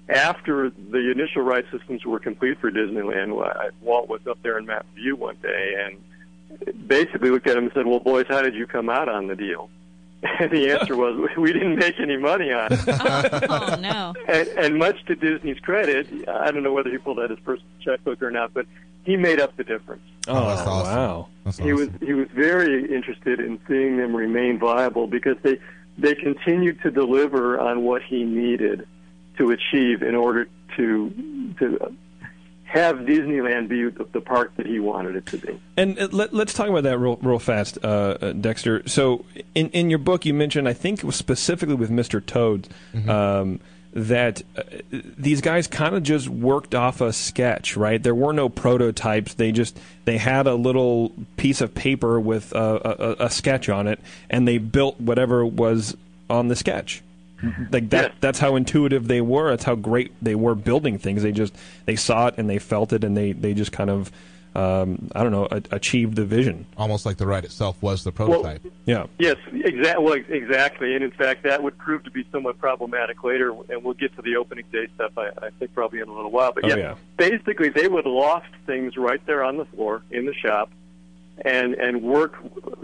[0.08, 3.32] after the initial ride systems were complete for Disneyland,
[3.82, 7.72] Walt was up there in Mountain View one day and basically looked at him and
[7.72, 9.70] said, "Well, boys, how did you come out on the deal?"
[10.22, 14.14] And the answer was, "We didn't make any money on it." oh no.
[14.26, 17.68] and, and much to Disney's credit, I don't know whether he pulled out his personal
[17.80, 18.66] checkbook or not, but
[19.04, 20.02] he made up the difference.
[20.26, 20.96] Oh, that's oh, awesome.
[20.96, 21.28] wow.
[21.44, 25.58] That's He was he was very interested in seeing them remain viable because they
[25.96, 28.86] they continued to deliver on what he needed
[29.38, 31.96] to achieve in order to to
[32.68, 35.58] have Disneyland be the, the park that he wanted it to be.
[35.76, 38.86] And uh, let, let's talk about that real, real fast, uh, uh, Dexter.
[38.86, 42.24] So, in, in your book, you mentioned, I think it was specifically with Mr.
[42.24, 42.68] Toad,
[43.08, 43.60] um,
[43.94, 48.02] that uh, these guys kind of just worked off a sketch, right?
[48.02, 49.32] There were no prototypes.
[49.34, 53.86] They just they had a little piece of paper with a, a, a sketch on
[53.86, 55.96] it, and they built whatever was
[56.28, 57.02] on the sketch.
[57.70, 58.04] Like that.
[58.10, 58.14] Yes.
[58.20, 59.50] That's how intuitive they were.
[59.50, 61.22] That's how great they were building things.
[61.22, 61.54] They just
[61.86, 64.10] they saw it and they felt it, and they they just kind of
[64.54, 66.66] um, I don't know a- achieved the vision.
[66.76, 68.62] Almost like the ride itself was the prototype.
[68.86, 69.06] Yeah.
[69.18, 70.04] Yes, exactly.
[70.04, 73.94] Well, exactly, and in fact, that would prove to be somewhat problematic later, and we'll
[73.94, 75.12] get to the opening day stuff.
[75.16, 76.52] I, I think probably in a little while.
[76.52, 76.94] But Oh, yeah, yeah.
[77.16, 80.70] basically, they would loft things right there on the floor in the shop,
[81.44, 82.36] and and work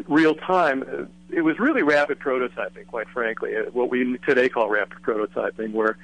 [0.09, 1.09] real time.
[1.31, 5.97] It was really rapid prototyping, quite frankly, uh, what we today call rapid prototyping, where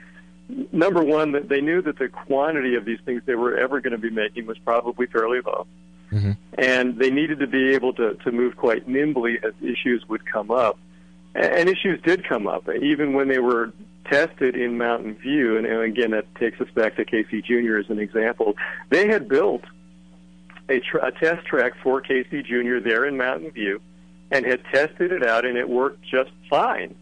[0.72, 3.92] number one, that they knew that the quantity of these things they were ever going
[3.92, 5.66] to be making was probably fairly low
[6.58, 10.50] and they needed to be able to, to move quite nimbly as issues would come
[10.50, 10.78] up.
[11.34, 13.72] And issues did come up, even when they were
[14.04, 15.56] tested in Mountain View.
[15.56, 17.76] And, and again, that takes us back to Casey Jr.
[17.76, 18.56] as an example.
[18.88, 19.62] They had built
[20.70, 22.78] a, tr- a test track for Casey Jr.
[22.78, 23.80] there in Mountain View
[24.30, 26.94] and had tested it out, and it worked just fine.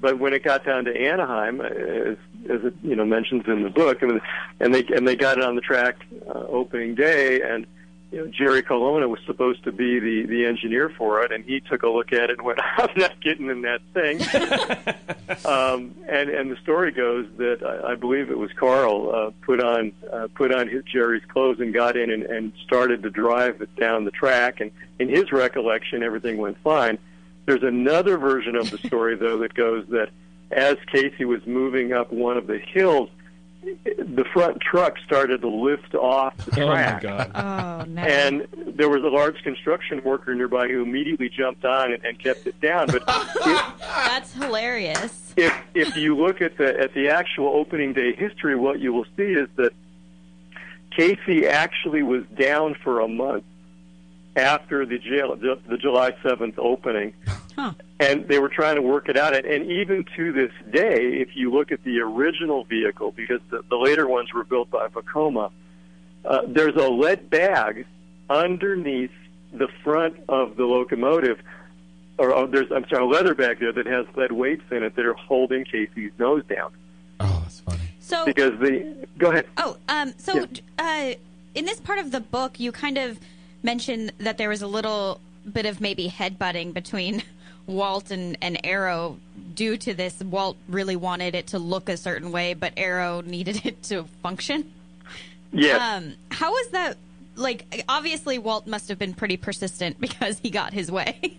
[0.00, 2.16] But when it got down to Anaheim, uh, as,
[2.48, 4.20] as it you know mentions in the book, and,
[4.58, 7.66] and they and they got it on the track uh, opening day, and
[8.10, 11.60] you know Jerry Colonna was supposed to be the the engineer for it, and he
[11.60, 14.20] took a look at it and went, "I'm not getting in that thing."
[15.44, 19.62] um, and and the story goes that I, I believe it was Carl uh, put
[19.62, 23.60] on uh, put on his Jerry's clothes and got in and, and started to drive
[23.62, 26.98] it down the track, and in his recollection, everything went fine.
[27.46, 30.10] There's another version of the story, though, that goes that
[30.50, 33.08] as Casey was moving up one of the hills,
[33.62, 37.02] the front truck started to lift off the Oh my track.
[37.02, 37.30] God.
[37.34, 38.02] Oh no.
[38.02, 38.46] And
[38.76, 42.58] there was a large construction worker nearby who immediately jumped on and, and kept it
[42.60, 42.86] down.
[42.86, 45.34] But if, That's hilarious.
[45.36, 49.06] if if you look at the at the actual opening day history, what you will
[49.16, 49.72] see is that
[50.90, 53.44] Casey actually was down for a month
[54.36, 57.14] after the jail the, the July seventh opening,
[57.56, 57.72] Huh.
[57.98, 59.34] and they were trying to work it out.
[59.34, 63.62] And, and even to this day, if you look at the original vehicle, because the,
[63.68, 65.50] the later ones were built by Vekoma,
[66.24, 67.86] uh, there's a lead bag
[68.28, 69.10] underneath
[69.52, 71.40] the front of the locomotive.
[72.18, 74.94] Or oh, there's, I'm sorry, a leather bag there that has lead weights in it
[74.96, 76.72] that are holding Casey's nose down.
[77.18, 77.80] Oh, that's funny.
[78.00, 79.46] So Because the go ahead.
[79.56, 80.46] Oh, um, so
[80.78, 81.12] uh,
[81.54, 83.18] in this part of the book, you kind of
[83.62, 85.20] mentioned that there was a little
[85.50, 87.22] bit of maybe headbutting between
[87.66, 89.18] Walt and, and Arrow
[89.54, 93.64] due to this, Walt really wanted it to look a certain way, but Arrow needed
[93.64, 94.70] it to function.
[95.52, 95.80] Yes.
[95.80, 96.96] Um, how was that?
[97.36, 101.36] Like, obviously, Walt must have been pretty persistent because he got his way.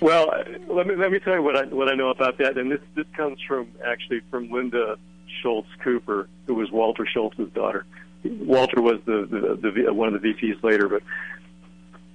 [0.00, 0.32] Well,
[0.66, 2.80] let me let me tell you what I what I know about that, and this
[2.94, 4.98] this comes from actually from Linda
[5.40, 7.84] Schultz Cooper, who was Walter Schultz's daughter.
[8.24, 11.02] Walter was the, the, the one of the VPs later, but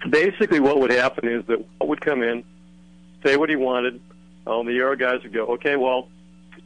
[0.09, 2.43] basically what would happen is that Walt would come in,
[3.25, 4.01] say what he wanted.
[4.45, 6.09] All the Arrow guys would go, "Okay, Walt,"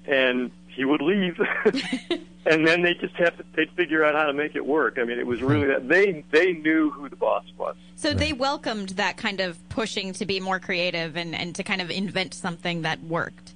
[0.08, 1.40] and he would leave,
[2.46, 4.98] and then they just have to they'd figure out how to make it work.
[4.98, 7.76] I mean, it was really that they they knew who the boss was.
[7.96, 11.82] so they welcomed that kind of pushing to be more creative and, and to kind
[11.82, 13.54] of invent something that worked.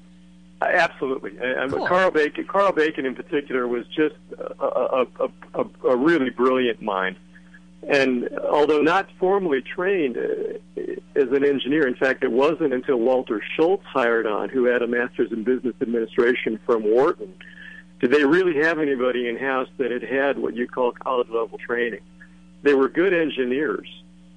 [0.62, 1.88] Uh, Absolutely, and Cool.
[1.88, 5.08] Karl Bacon, Karl Bacon in particular, was just a, a,
[5.56, 7.15] a, a, really brilliant mind.
[7.88, 10.82] And although not formally trained uh,
[11.15, 14.88] as an engineer, in fact, it wasn't until Walter Schultz hired on, who had a
[14.88, 17.34] master's in business administration from Wharton,
[18.00, 21.58] did they really have anybody in house that had had what you call college level
[21.58, 22.02] training.
[22.62, 23.88] They were good engineers.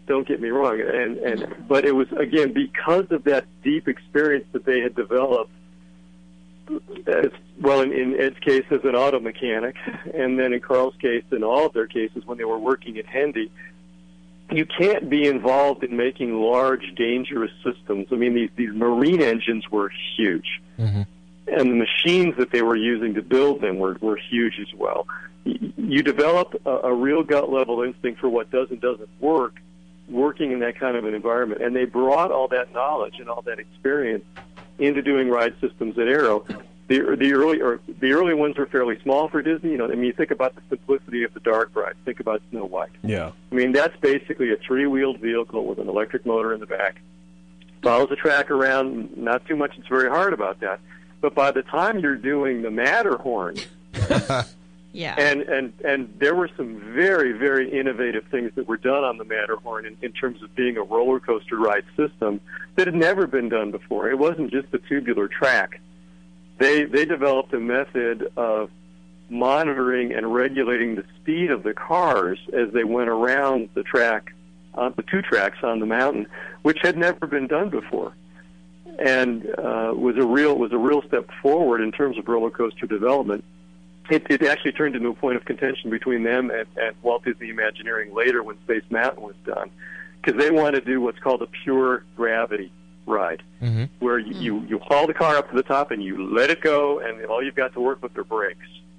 [0.07, 4.45] Don't get me wrong, and and but it was again because of that deep experience
[4.53, 5.51] that they had developed
[7.07, 9.77] as well in, in Ed's case as an auto mechanic,
[10.15, 13.07] and then in Carl's case, in all of their cases when they were working at
[13.07, 13.51] Hendy,
[14.51, 18.09] you can't be involved in making large, dangerous systems.
[18.13, 21.03] I mean, these these marine engines were huge, mm-hmm.
[21.47, 25.07] and the machines that they were using to build them were were huge as well.
[25.45, 29.55] You develop a, a real gut level instinct for what does and doesn't work,
[30.09, 33.43] working in that kind of an environment, and they brought all that knowledge and all
[33.43, 34.25] that experience
[34.79, 36.45] into doing ride systems at Arrow.
[36.87, 39.71] The the early or the early ones were fairly small for Disney.
[39.71, 41.95] You know, I mean, you think about the simplicity of the Dark Ride.
[42.05, 42.91] Think about Snow White.
[43.03, 43.33] Yeah.
[43.51, 47.01] I mean, that's basically a three-wheeled vehicle with an electric motor in the back.
[47.83, 49.17] Follows the track around.
[49.17, 49.79] Not too much.
[49.79, 50.81] It's very hard about that.
[51.23, 53.57] But by the time you're doing the Matterhorn,
[54.95, 55.17] Yeah.
[55.19, 59.25] and and and there were some very very innovative things that were done on the
[59.25, 62.41] Matterhorn in, in terms of being a roller coaster ride system
[62.77, 64.09] that had never been done before.
[64.09, 65.81] It wasn't just a tubular track.
[66.59, 68.71] They they developed a method of
[69.29, 74.33] monitoring and regulating the speed of the cars as they went around the track,
[74.75, 76.29] uh, the two tracks on the mountain,
[76.63, 78.13] which had never been done before,
[79.01, 82.87] and uh, was a real was a real step forward in terms of roller coaster
[82.87, 83.43] development
[84.11, 87.51] it, it actually turned into a point of contention between them and, and Walt Disney
[87.51, 89.71] Imagineering later when Space Mountain was done,
[90.23, 92.73] because they wanted to do what's called a pure gravity
[93.07, 93.85] ride, Mm-hmm.
[93.99, 96.61] where you, you you haul the car up to the top and you let it
[96.61, 98.59] go, and all you've got to work with are brakes.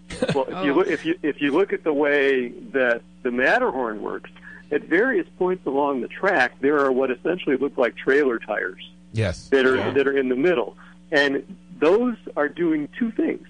[0.36, 4.02] Well, if you look if you if you look at the way that the Matterhorn
[4.02, 4.30] works,
[4.72, 8.82] at various points along the track, there are what essentially look like trailer tires
[9.14, 9.50] Yes.
[9.50, 10.78] that are that are in the middle,
[11.12, 11.44] and
[11.80, 13.48] those are doing two things.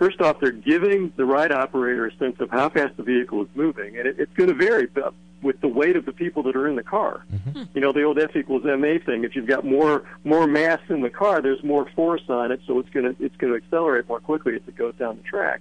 [0.00, 3.48] First off, they're giving the ride operator a sense of how fast the vehicle is
[3.54, 5.02] moving, and it, it's going to vary b-
[5.42, 7.22] with the weight of the people that are in the car.
[7.30, 7.50] Mm-hmm.
[7.50, 7.62] Hmm.
[7.74, 9.24] You know, the old F equals ma thing.
[9.24, 12.78] If you've got more more mass in the car, there's more force on it, so
[12.78, 15.60] it's going to it's going to accelerate more quickly as it goes down the track.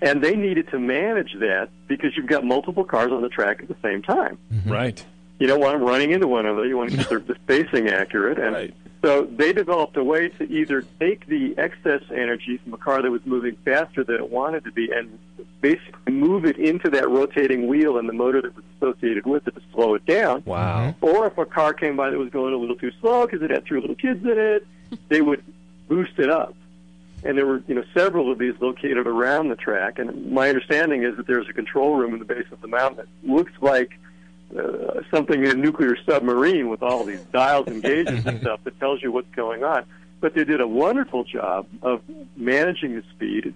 [0.00, 3.68] And they needed to manage that because you've got multiple cars on the track at
[3.68, 4.70] the same time mm-hmm.
[4.70, 5.04] Right.
[5.40, 6.66] you don't want them running into one another.
[6.66, 8.38] You want to keep the, the spacing accurate.
[8.38, 8.74] And Right.
[9.06, 13.10] So they developed a way to either take the excess energy from a car that
[13.10, 15.16] was moving faster than it wanted to be and
[15.60, 19.54] basically move it into that rotating wheel and the motor that was associated with it
[19.54, 20.42] to slow it down.
[20.44, 20.88] Wow.
[20.90, 21.04] Mm-hmm.
[21.04, 23.50] Or if a car came by that was going a little too slow because it
[23.50, 24.66] had three little kids in it,
[25.08, 25.44] they would
[25.86, 26.56] boost it up.
[27.22, 30.00] And there were, you know, several of these located around the track.
[30.00, 32.96] And my understanding is that there's a control room in the base of the mountain
[32.96, 34.00] that looks like
[34.56, 38.78] uh, something in a nuclear submarine with all these dials and gauges and stuff that
[38.78, 39.84] tells you what's going on.
[40.20, 42.02] But they did a wonderful job of
[42.36, 43.54] managing the speed,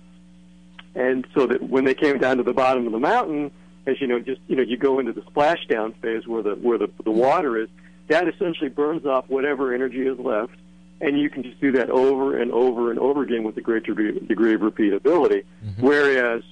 [0.95, 3.51] and so that when they came down to the bottom of the mountain,
[3.87, 6.79] as you know, just you know, you go into the splashdown phase where the where
[6.79, 7.69] the the water is.
[8.09, 10.53] That essentially burns off whatever energy is left,
[11.01, 13.85] and you can just do that over and over and over again with a great
[13.85, 15.45] degree, degree of repeatability.
[15.79, 16.43] Whereas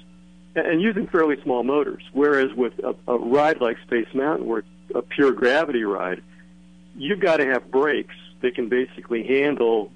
[0.66, 2.02] and using fairly small motors.
[2.12, 6.22] Whereas with a, a ride like Space Mountain, where it's a pure gravity ride,
[6.96, 9.90] you've got to have brakes that can basically handle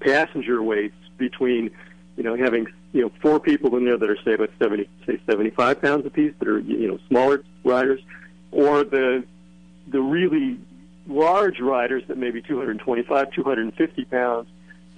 [0.00, 1.70] passenger weights between,
[2.16, 5.20] you know, having you know four people in there that are say about seventy, say
[5.28, 8.00] seventy-five pounds apiece that are you know smaller riders,
[8.50, 9.24] or the
[9.88, 10.58] the really
[11.06, 14.46] large riders that may be 225, 250 pounds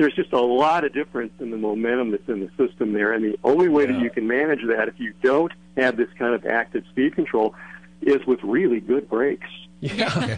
[0.01, 3.13] there's just a lot of difference in the momentum that's in the system there.
[3.13, 6.35] And the only way that you can manage that if you don't have this kind
[6.35, 7.55] of active speed control
[8.01, 9.47] is with really good brakes.
[9.83, 10.37] Yeah.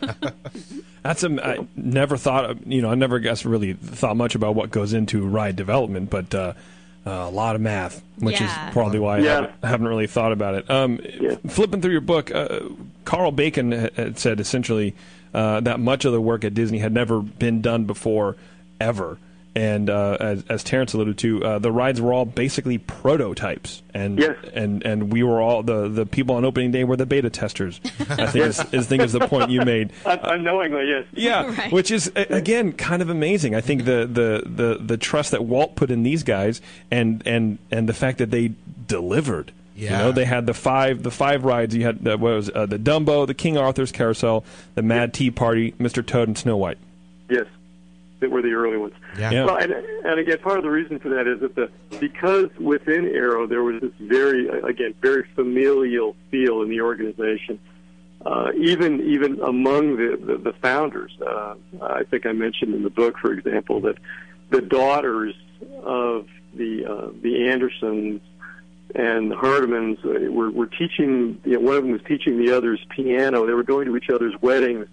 [1.03, 4.70] That's a, I never thought, you know, I never guess really thought much about what
[4.70, 6.53] goes into ride development, but uh,
[7.05, 8.68] uh, a lot of math, which Yeah.
[8.68, 9.35] is probably why I Yeah.
[9.35, 10.70] haven't, haven't really thought about it.
[10.70, 10.98] Um,
[11.48, 12.61] Flipping through your book, uh,
[13.05, 14.94] Karl Bacon had said essentially
[15.35, 18.37] uh, that much of the work at Disney had never been done before,
[18.81, 19.18] ever.
[19.54, 24.18] And uh, as, as Terrence alluded to, uh, the rides were all basically prototypes, and
[24.18, 24.36] Yes.
[24.54, 27.78] and and we were all the, the people on opening day were the beta testers.
[28.08, 29.92] I think is, is think is the point you made.
[30.06, 31.04] Un- Unknowingly, yes.
[31.12, 31.70] Yeah, Right.
[31.70, 33.54] which is again kind of amazing.
[33.54, 37.58] I think the, the, the, the trust that Walt put in these guys, and and
[37.70, 38.52] and the fact that they
[38.86, 39.52] delivered.
[39.76, 39.98] You Yeah.
[39.98, 41.74] know, they had the five the five rides.
[41.74, 44.44] You had uh, what was uh, the Dumbo, the King Arthur's Carousel,
[44.76, 46.04] the Mad Tea Party, Mr.
[46.06, 46.78] Toad, and Snow White.
[47.28, 47.46] Yes,
[48.22, 48.94] that were the early ones.
[49.18, 49.30] Yeah.
[49.30, 49.44] Yeah.
[49.44, 53.06] Well, and, and again, part of the reason for that is that the because within
[53.06, 57.61] Arrow there was this very again very familial feel in the organization.
[58.24, 62.90] Uh, even even among the the, the founders, uh, I think I mentioned in the
[62.90, 63.98] book, for example, that
[64.50, 65.35] the daughters
[65.82, 68.20] of the uh, the Andersons
[68.94, 71.40] and the Hardemans uh, were, were teaching.
[71.44, 73.46] You know, one of them was teaching the others piano.
[73.46, 74.87] They were going to each other's weddings.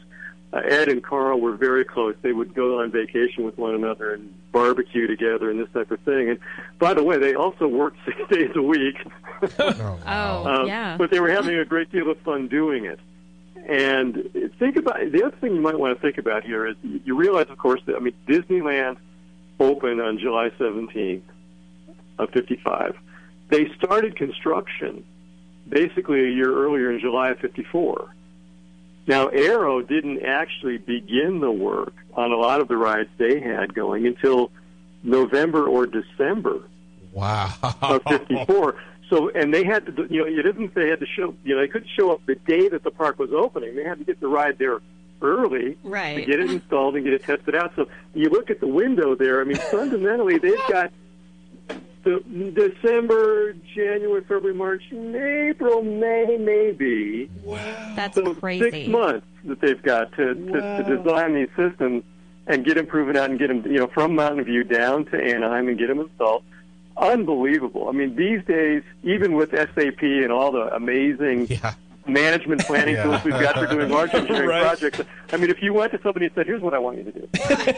[0.52, 2.16] Uh, Ed and Karl were very close.
[2.24, 6.00] They would go on vacation with one another and barbecue together and this type of
[6.02, 6.30] thing.
[6.30, 6.40] And
[6.80, 8.96] by the way, they also worked six days a week.
[9.60, 10.44] Oh, wow.
[10.46, 10.98] Oh, Um, yeah.
[10.98, 13.00] But they were having a great deal of fun doing it.
[13.66, 17.16] And think about the other thing you might want to think about here is you
[17.16, 18.98] realize, of course, that I mean Disneyland
[19.60, 21.22] opened on July 17th
[22.18, 22.98] of 55.
[23.50, 25.06] They started construction
[25.70, 28.10] basically a year earlier in July of 54.
[29.08, 33.74] Now, Arrow didn't actually begin the work on a lot of the rides they had
[33.74, 34.52] going until
[35.04, 36.62] November or December
[37.12, 37.52] wow.
[37.82, 38.76] of 54.
[39.10, 41.62] So, and they had to, you know, it isn't they had to show, you know,
[41.62, 43.76] they couldn't show up the day that the park was opening.
[43.76, 44.80] They had to get the ride there
[45.22, 46.14] early right.
[46.14, 46.28] to Right.
[46.28, 47.74] get it installed and get it tested out.
[47.76, 49.42] So you look at the window there.
[49.42, 50.92] I mean, fundamentally, they've got
[52.18, 57.30] the December, January, February, March, April, May, maybe.
[57.44, 57.94] Wow.
[57.96, 58.70] That's So crazy.
[58.70, 62.04] six months that they've got to, to, to design these systems
[62.48, 65.18] and get them proven out and get them, you know, from Mountain View down to
[65.18, 66.44] Anaheim and get them installed.
[66.98, 67.88] Unbelievable.
[67.88, 71.74] I mean, these days, even with SAP and all the amazing Yeah.
[72.14, 73.04] Management planning Yeah.
[73.04, 74.62] tools we've got for doing large engineering Right.
[74.62, 75.02] projects.
[75.32, 77.12] I mean, if you went to somebody and said, "Here's what I want you to
[77.12, 77.28] do.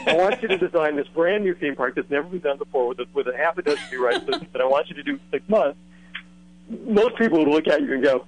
[0.07, 2.87] I want you to design this brand new theme park that's never been done before
[2.87, 5.11] with a, with a half a dozen new rides that I want you to do
[5.13, 5.77] in six months,"
[6.85, 8.25] most people would look at you and go,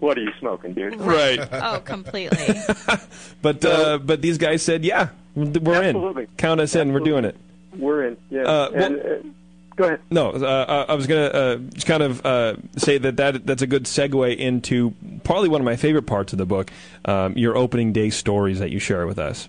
[0.00, 1.38] "What are you smoking, dude?" Right.
[1.52, 2.54] Oh, completely.
[3.42, 6.22] But uh, but these guys said, yeah, we're Absolutely.
[6.24, 6.28] in.
[6.36, 6.92] Count us in.
[6.92, 7.36] We're doing it.
[7.76, 8.16] We're in.
[8.30, 8.42] Yeah.
[8.42, 9.28] Uh, well- and, uh,
[9.76, 10.00] go ahead.
[10.10, 13.62] No, uh, I was going to uh, just kind of uh, say that, that that's
[13.62, 16.70] a good segue into probably one of my favorite parts of the book,
[17.04, 19.48] um, your opening day stories that you share with us.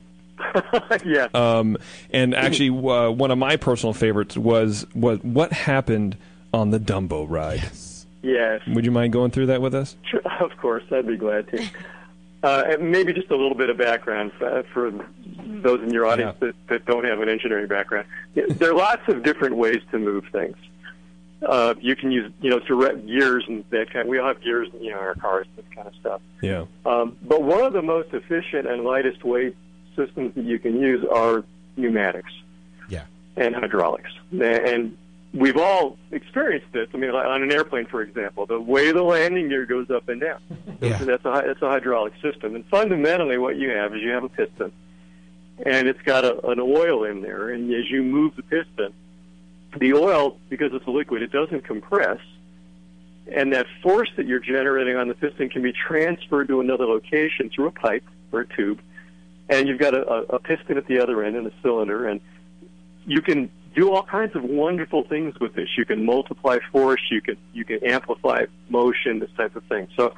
[1.05, 1.27] yeah.
[1.33, 1.77] Um,
[2.11, 6.17] and actually, uh, one of my personal favorites was, was what happened
[6.53, 7.63] on the Dumbo ride.
[8.21, 8.61] yes.
[8.67, 9.95] Would you mind going through that with us?
[10.03, 11.69] Sure, of course, I'd be glad to.
[12.43, 14.91] Uh, and maybe just a little bit of background uh, for
[15.61, 16.47] those in your audience Yeah.
[16.47, 18.07] that, that don't have an engineering background.
[18.35, 20.55] There are lots of different ways to move things.
[21.45, 24.03] Uh, you can use, you know, direct gears and that kind.
[24.03, 26.21] Of, We all have gears, you know, in our cars, this kind of stuff.
[26.41, 26.65] Yeah.
[26.85, 29.55] Um, but one of the most efficient and lightest weight
[29.95, 31.43] systems that you can use are
[31.75, 32.31] pneumatics
[32.87, 33.03] Yeah.
[33.35, 34.09] and hydraulics.
[34.31, 34.97] And
[35.33, 36.87] we've all experienced this.
[36.93, 40.21] I mean, on an airplane, for example, the way the landing gear goes up and
[40.21, 40.39] down.
[40.79, 40.97] Yeah.
[40.99, 42.55] That's a that's a hydraulic system.
[42.55, 44.71] And fundamentally, what you have is you have a piston,
[45.65, 47.49] and it's got a, an oil in there.
[47.49, 48.93] And as you move the piston,
[49.77, 52.19] the oil, because it's a liquid, it doesn't compress.
[53.31, 57.49] And that force that you're generating on the piston can be transferred to another location
[57.49, 58.81] through a pipe or a tube.
[59.49, 62.21] And you've got a, a, piston at the other end and a cylinder, and
[63.05, 65.67] you can do all kinds of wonderful things with this.
[65.77, 69.87] You can multiply force, you can you can amplify motion, this type of thing.
[69.97, 70.13] So,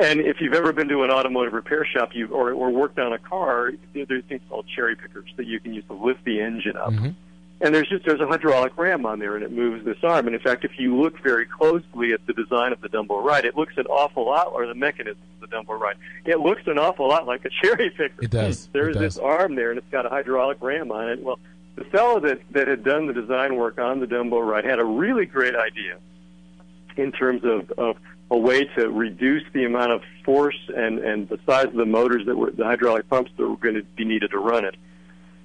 [0.00, 3.12] and if you've ever been to an automotive repair shop, you or, or worked on
[3.12, 6.76] a car, there's things called cherry pickers that you can use to lift the engine
[6.76, 6.92] up.
[6.92, 7.14] Mhm.
[7.62, 10.26] And there's just there's a hydraulic ram on there, and it moves this arm.
[10.26, 13.46] And in fact, if you look very closely at the design of the Dumbo ride,
[13.46, 16.78] it looks an awful lot, or the mechanism of the Dumbo ride, it looks an
[16.78, 18.22] awful lot like a cherry picker.
[18.22, 18.68] It does.
[18.74, 19.14] There's It does.
[19.14, 21.22] this arm there, and it's got a hydraulic ram on it.
[21.22, 21.38] Well,
[21.76, 24.84] the fellow that that had done the design work on the Dumbo ride had a
[24.84, 25.96] really great idea
[26.98, 27.96] in terms of, of
[28.30, 32.26] a way to reduce the amount of force and, and the size of the motors
[32.26, 34.74] that were the hydraulic pumps that were going to be needed to run it.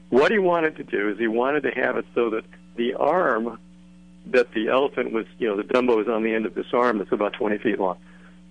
[0.09, 2.43] What he wanted to do is he wanted to have it so that
[2.75, 3.59] the arm
[4.27, 6.99] that the elephant was, you know, the Dumbo was on the end of this arm
[6.99, 7.97] that's about 20 feet long.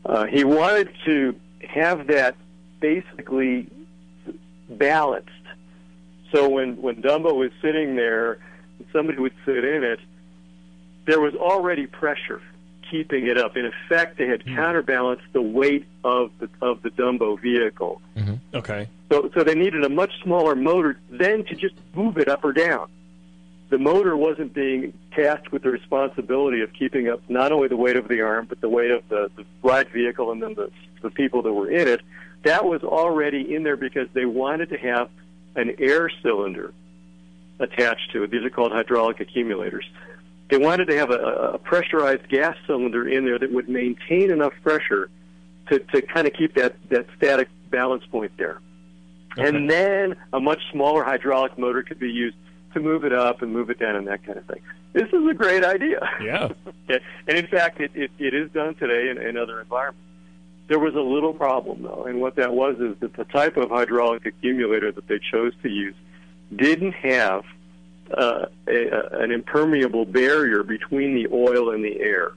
[0.05, 1.35] Uh, he wanted to
[1.69, 2.35] have that
[2.81, 3.69] basically
[4.69, 5.29] balanced.
[6.33, 8.39] So when when Dumbo was sitting there,
[8.93, 10.01] somebody would sit in it,
[11.07, 12.41] there was already pressure
[12.91, 13.57] keeping it up.
[13.57, 14.55] In effect, they had hmm.
[14.55, 18.01] counterbalanced the weight of the of the Dumbo vehicle.
[18.17, 18.57] Mm-hmm.
[18.57, 18.89] Okay.
[19.11, 22.53] So, so they needed a much smaller motor then to just move it up or
[22.53, 22.89] down.
[23.71, 27.97] The motor wasn't being tasked with the responsibility of keeping up not only the weight
[27.97, 30.71] of the arm, but the weight of the, the ride vehicle and then the,
[31.03, 32.01] the people that were in it.
[32.43, 35.09] That was already in there because they wanted to have
[35.55, 36.73] an air cylinder
[37.59, 38.31] attached to it.
[38.31, 39.89] These are called hydraulic accumulators.
[40.51, 44.53] They wanted to have a, a pressurized gas cylinder in there that would maintain enough
[44.63, 45.09] pressure
[45.69, 48.61] to, to kind of keep that, that static balance point there.
[49.37, 52.37] And then a much smaller hydraulic motor could be used
[52.75, 54.61] to move it up and move it down and that kind of thing.
[54.93, 56.01] This is a great idea.
[56.21, 56.49] Yeah.
[57.29, 60.03] And in fact, it, it, it is done today in, in other environments.
[60.67, 63.71] There was a little problem, though, and what that was is that the type of
[63.71, 65.95] hydraulic accumulator that they chose to use
[66.57, 67.45] didn't have
[68.17, 72.33] uh, a, an impermeable barrier between the oil and the air.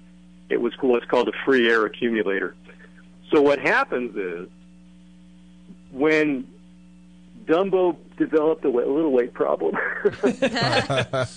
[0.49, 2.55] It was what's called a free air accumulator.
[3.31, 4.47] So what happens is
[5.91, 6.47] when
[7.45, 9.75] Dumbo developed a, little weight problem.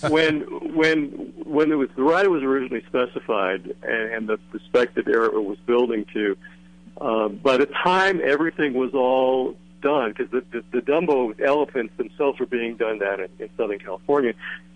[0.09, 0.41] when
[0.75, 1.07] when
[1.43, 6.05] when it was the ride was originally specified and, and the, spec that was building
[6.13, 6.37] to,
[7.01, 9.55] uh, by the time everything was all
[9.87, 13.79] done, because the, the, the Dumbo elephants themselves were being done down in, in Southern
[13.79, 14.33] California,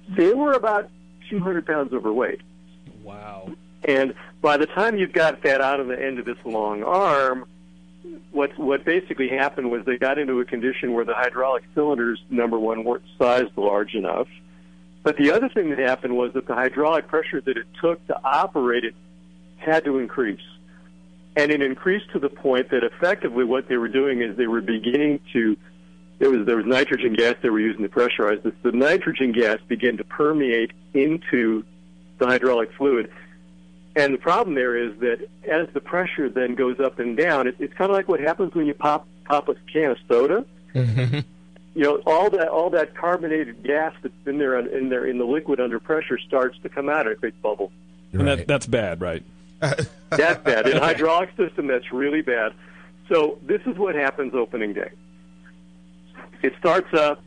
[0.10, 0.90] they were about
[1.30, 2.40] 200 pounds overweight.
[3.04, 3.52] Wow.
[3.84, 7.46] And by the time you've got that out of the end of this long arm,
[8.32, 12.58] what what basically happened was they got into a condition where the hydraulic cylinders, number
[12.58, 14.28] one, weren't sized large enough.
[15.04, 18.20] But the other thing that happened was that the hydraulic pressure that it took to
[18.24, 18.96] operate it
[19.58, 20.48] had to increase.
[21.36, 24.62] And it increased to the point that effectively what they were doing is they were
[24.62, 25.56] beginning to
[26.20, 28.54] there was there was nitrogen gas they were using to pressurize this.
[28.62, 31.66] The nitrogen gas began to permeate into
[32.20, 33.12] the hydraulic fluid.
[33.96, 37.56] And the problem there is that as the pressure then goes up and down, it,
[37.60, 40.46] it's kind of like what happens when you pop pop a can of soda.
[40.76, 41.20] Mm-hmm.
[41.74, 45.26] You know, all that all that carbonated gas that's in there in there in the
[45.26, 47.08] liquid under pressure starts to come out.
[47.08, 47.72] It creates bubbles.
[48.14, 49.24] And that, that's bad, right?
[50.10, 50.68] That's bad.
[50.68, 52.54] In hydraulic system, that's really bad.
[53.10, 54.90] So this is what happens opening day.
[56.42, 57.24] It starts up.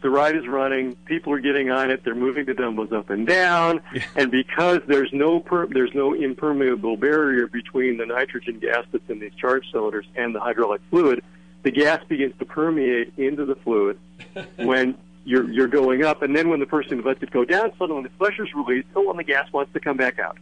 [0.00, 0.94] The ride is running.
[1.06, 2.04] People are getting on it.
[2.04, 3.80] They're moving the dumbbells up and down.
[4.14, 9.18] And because there's no per, there's no impermeable barrier between the nitrogen gas that's in
[9.18, 11.22] these charge cylinders and the hydraulic fluid,
[11.62, 13.98] the gas begins to permeate into the fluid
[14.56, 16.22] when you're you're going up.
[16.22, 18.88] And then when the person lets it go down, suddenly the pressure's released.
[18.94, 20.38] So when the gas wants to come back out,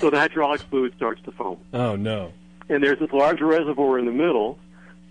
[0.00, 2.32] so the hydraulic fluid starts to foam Oh no.
[2.68, 4.58] and there's this large reservoir in the middle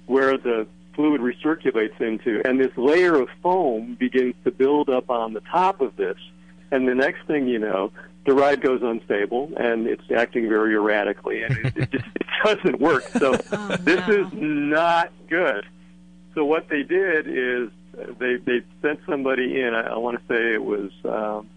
[0.06, 0.66] where the
[0.96, 5.80] fluid recirculates into, and this layer of foam begins to build up on the top
[5.82, 6.18] of this.
[6.72, 7.92] And the next thing you know,
[8.26, 12.80] the ride goes unstable and it's acting very erratically, and it, it just it doesn't
[12.82, 13.04] work.
[13.20, 13.34] So
[13.82, 15.66] this is not good.
[16.34, 17.70] So what they did is
[18.18, 19.74] they they sent somebody in.
[19.76, 20.90] I, I want to say it was.
[21.06, 21.48] Um,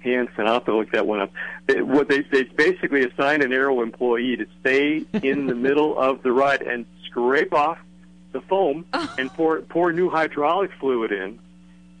[0.00, 0.46] Hanson.
[0.46, 1.32] I'll have to look that one up.
[1.66, 6.22] It, what they they basically assigned an Arrow employee to stay in the middle of
[6.22, 7.78] the ride and scrape off
[8.32, 8.84] the foam
[9.18, 11.38] and pour pour new hydraulic fluid in,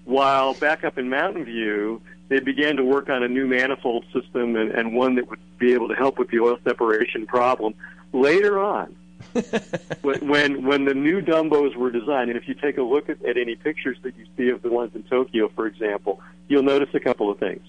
[0.04, 4.54] while back up in Mountain View they began to work on a new manifold system
[4.56, 7.74] and, and one that would be able to help with the oil separation problem.
[8.12, 8.94] Later on,
[10.02, 13.22] when when when the new Dumbos were designed, and if you take a look at,
[13.24, 16.90] at any pictures that you see of the ones in Tokyo, for example, you'll notice
[16.94, 17.62] a couple of things.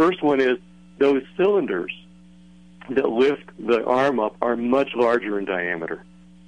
[0.00, 0.56] First one is
[0.96, 1.92] those cylinders
[2.88, 6.02] that lift the arm up are much larger in diameter.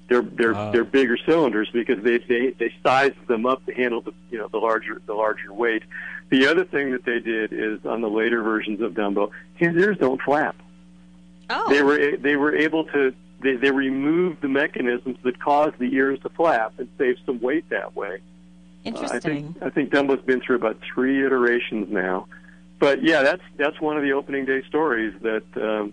[0.09, 0.73] They're they're Wow.
[0.73, 4.49] they're bigger cylinders because they they they size them up to handle the you know
[4.49, 5.83] the larger the larger weight.
[6.31, 9.99] The other thing that they did is on the later versions of Dumbo, his ears
[9.99, 10.57] don't flap
[11.51, 15.95] Oh, they were they were able to they, they removed the mechanisms that cause the
[15.95, 18.21] ears to flap and save some weight that way.
[18.87, 22.27] Uh, I think I think Dumbo's been through about three iterations now,
[22.83, 25.93] but yeah, that's that's one of the opening day stories that um,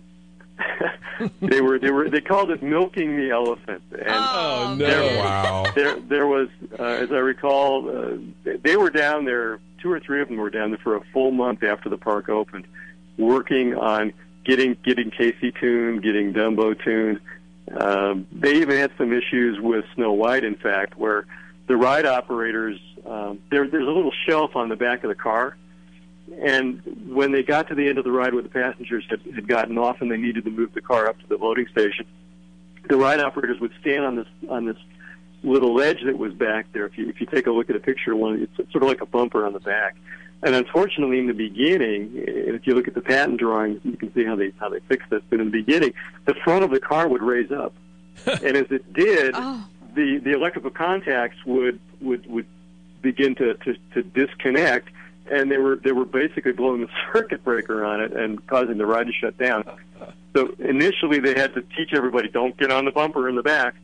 [1.40, 3.80] they were they were they called it milking the elephant.
[3.92, 4.86] And Oh, no.
[4.86, 5.64] There- Wow.
[5.76, 9.60] there there was, uh, as I recall, uh, they- they were down there.
[9.80, 12.28] Two or three of them were down there for a full month after the park
[12.28, 12.66] opened,
[13.16, 14.12] working on
[14.44, 17.20] getting getting Casey tuned, getting Dumbo tuned.
[17.70, 21.24] Um, they even had some issues with Snow White, in fact, where
[21.68, 25.56] the ride operators um, there, there's a little shelf on the back of the car,
[26.38, 29.48] and when they got to the end of the ride where the passengers had, had
[29.48, 32.06] gotten off and they needed to move the car up to the loading station,
[32.88, 34.76] the ride operators would stand on this on this
[35.42, 36.86] little ledge that was back there.
[36.86, 39.00] If you if you take a look at a picture, one it's sort of like
[39.00, 39.96] a bumper on the back.
[40.42, 44.24] And unfortunately, in the beginning, if you look at the patent drawings, you can see
[44.24, 45.22] how they how they fixed this.
[45.28, 45.92] But in the beginning,
[46.24, 47.74] the front of the car would raise up,
[48.26, 49.64] and as it did, Oh.
[49.94, 52.46] the the electrical contacts would would would
[53.02, 54.88] begin to, to, to disconnect,
[55.30, 58.86] and they were they were basically blowing the circuit breaker on it and causing the
[58.86, 59.64] ride to shut down.
[60.34, 63.74] So initially, they had to teach everybody don't get on the bumper in the back,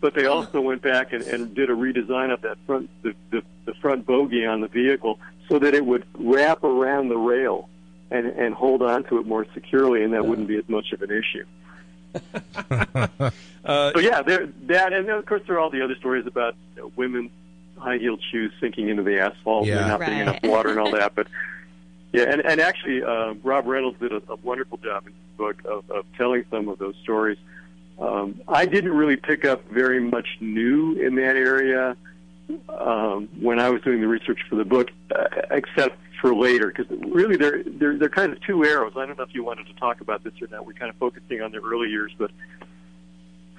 [0.00, 3.42] but they also went back and, and did a redesign of that front the, the,
[3.64, 7.68] the front bogie on the vehicle so that it would wrap around the rail
[8.10, 11.02] and and hold on to it more securely, and that wouldn't be as much of
[11.02, 11.44] an issue.
[13.64, 16.26] uh, so yeah, there that, and then of course there are all the other stories
[16.26, 17.30] about you know, women
[17.78, 19.78] high heeled shoes sinking into the asphalt Yeah.
[19.78, 21.14] and not being enough water and all that.
[21.14, 21.26] But
[22.12, 25.56] yeah, and and actually, uh, Rob Reynolds did a, a wonderful job in his book
[25.64, 27.38] of, of telling some of those stories.
[27.98, 31.96] Um, I didn't really pick up very much new in that area
[32.68, 36.86] um, when I was doing the research for the book, uh, except for later, because
[37.08, 38.92] really they're, they're they're kind of two arrows.
[38.96, 40.66] I don't know if you wanted to talk about this or not.
[40.66, 42.30] We're kind of focusing on the early years, but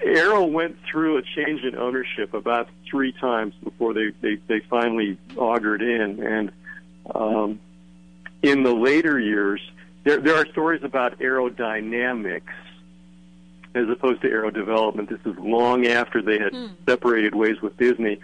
[0.03, 5.17] Arrow went through a change in ownership about three times before they they, they finally
[5.37, 6.51] augured in, and
[7.13, 7.59] um,
[8.41, 9.61] in the later years,
[10.03, 12.53] there there are stories about Arrow Dynamics
[13.75, 15.09] as opposed to Arrow Development.
[15.09, 16.53] This is long after they had
[16.87, 18.19] separated ways with Disney.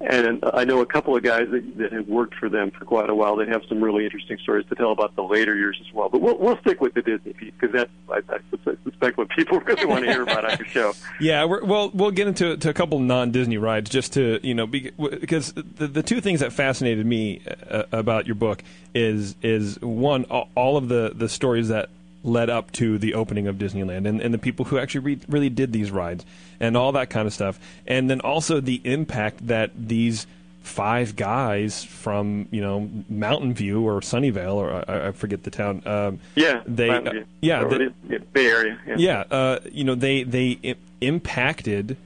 [0.00, 3.10] And I know a couple of guys that, that have worked for them for quite
[3.10, 3.36] a while.
[3.36, 6.08] They have some really interesting stories to tell about the later years as well.
[6.08, 8.38] But we'll, we'll stick with the Disney piece because that's, I, I
[8.84, 10.92] suspect, what people really want to hear about on your show.
[11.20, 14.66] Yeah, we're, well, we'll get into to a couple non-Disney rides just to you know
[14.66, 18.62] because the the two things that fascinated me uh, about your book
[18.94, 21.90] is is one all of the the stories that
[22.22, 25.48] led up to the opening of Disneyland and, and the people who actually re- really
[25.48, 26.24] did these rides
[26.60, 30.26] and all that kind of stuff, and then also the impact that these
[30.62, 35.82] five guys from you know Mountain View or Sunnyvale or I, I forget the town.
[35.86, 37.24] Um, Yeah, they Mountain View.
[37.40, 38.78] yeah Or they- it is- yeah, Bay Area.
[38.86, 38.94] Yeah.
[38.98, 41.96] yeah, uh, you know they they I- impacted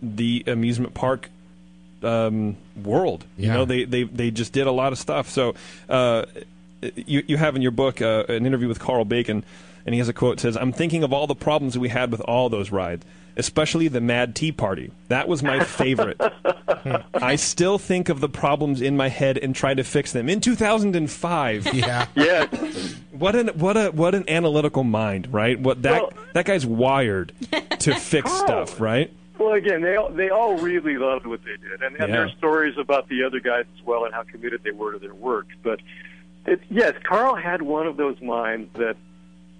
[0.00, 1.28] the amusement park
[2.02, 3.24] um, world.
[3.36, 5.28] You know they, they they just did a lot of stuff.
[5.28, 5.54] So
[5.88, 6.24] uh,
[6.96, 9.44] you you have in your book uh, an interview with Karl Bacon,
[9.86, 12.10] and he has a quote that says, "I'm thinking of all the problems we had
[12.10, 13.04] with all those rides."
[13.34, 14.90] Especially the Mad Tea Party.
[15.08, 16.20] That was my favorite.
[17.14, 20.28] I still think of the problems in my head and try to fix them.
[20.28, 22.06] In 2005, Yeah.
[22.14, 22.44] Yeah.
[23.12, 25.58] what an what a what an analytical mind, right?
[25.58, 27.32] What that Well- that guy's wired
[27.78, 29.10] to fix stuff, right?
[29.38, 32.06] Well, again, they all, they all really loved what they did, and, and Yeah.
[32.08, 34.98] there are stories about the other guys as well and how committed they were to
[34.98, 35.46] their work.
[35.62, 35.80] But
[36.46, 38.96] it, yes, Karl had one of those minds that,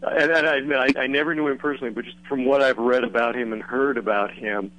[0.02, 2.78] and, and I, admit I, I never knew him personally, but just from what I've
[2.78, 4.72] read about him and heard about him,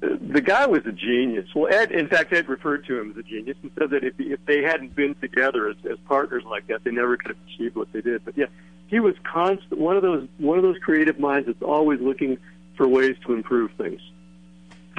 [0.00, 1.48] the guy was a genius.
[1.54, 4.14] Well, Ed, in fact, Ed referred to him as a genius and said that if,
[4.18, 7.74] if they hadn't been together as, as partners like that, they never could have achieved
[7.74, 8.24] what they did.
[8.24, 8.46] But yeah,
[8.86, 12.38] he was constant, one of those one of those creative minds that's always looking
[12.76, 14.00] for ways to improve things.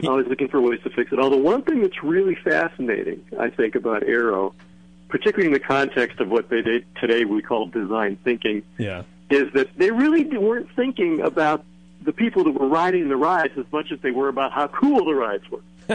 [0.05, 1.19] Always looking for ways to fix it.
[1.19, 4.53] Although one thing that's really fascinating, I think, about Arrow,
[5.09, 9.03] particularly in the context of what they did today we call design thinking, Yeah.
[9.29, 11.63] is that they really weren't thinking about
[12.01, 15.05] the people that were riding the rides as much as they were about how cool
[15.05, 15.61] the rides were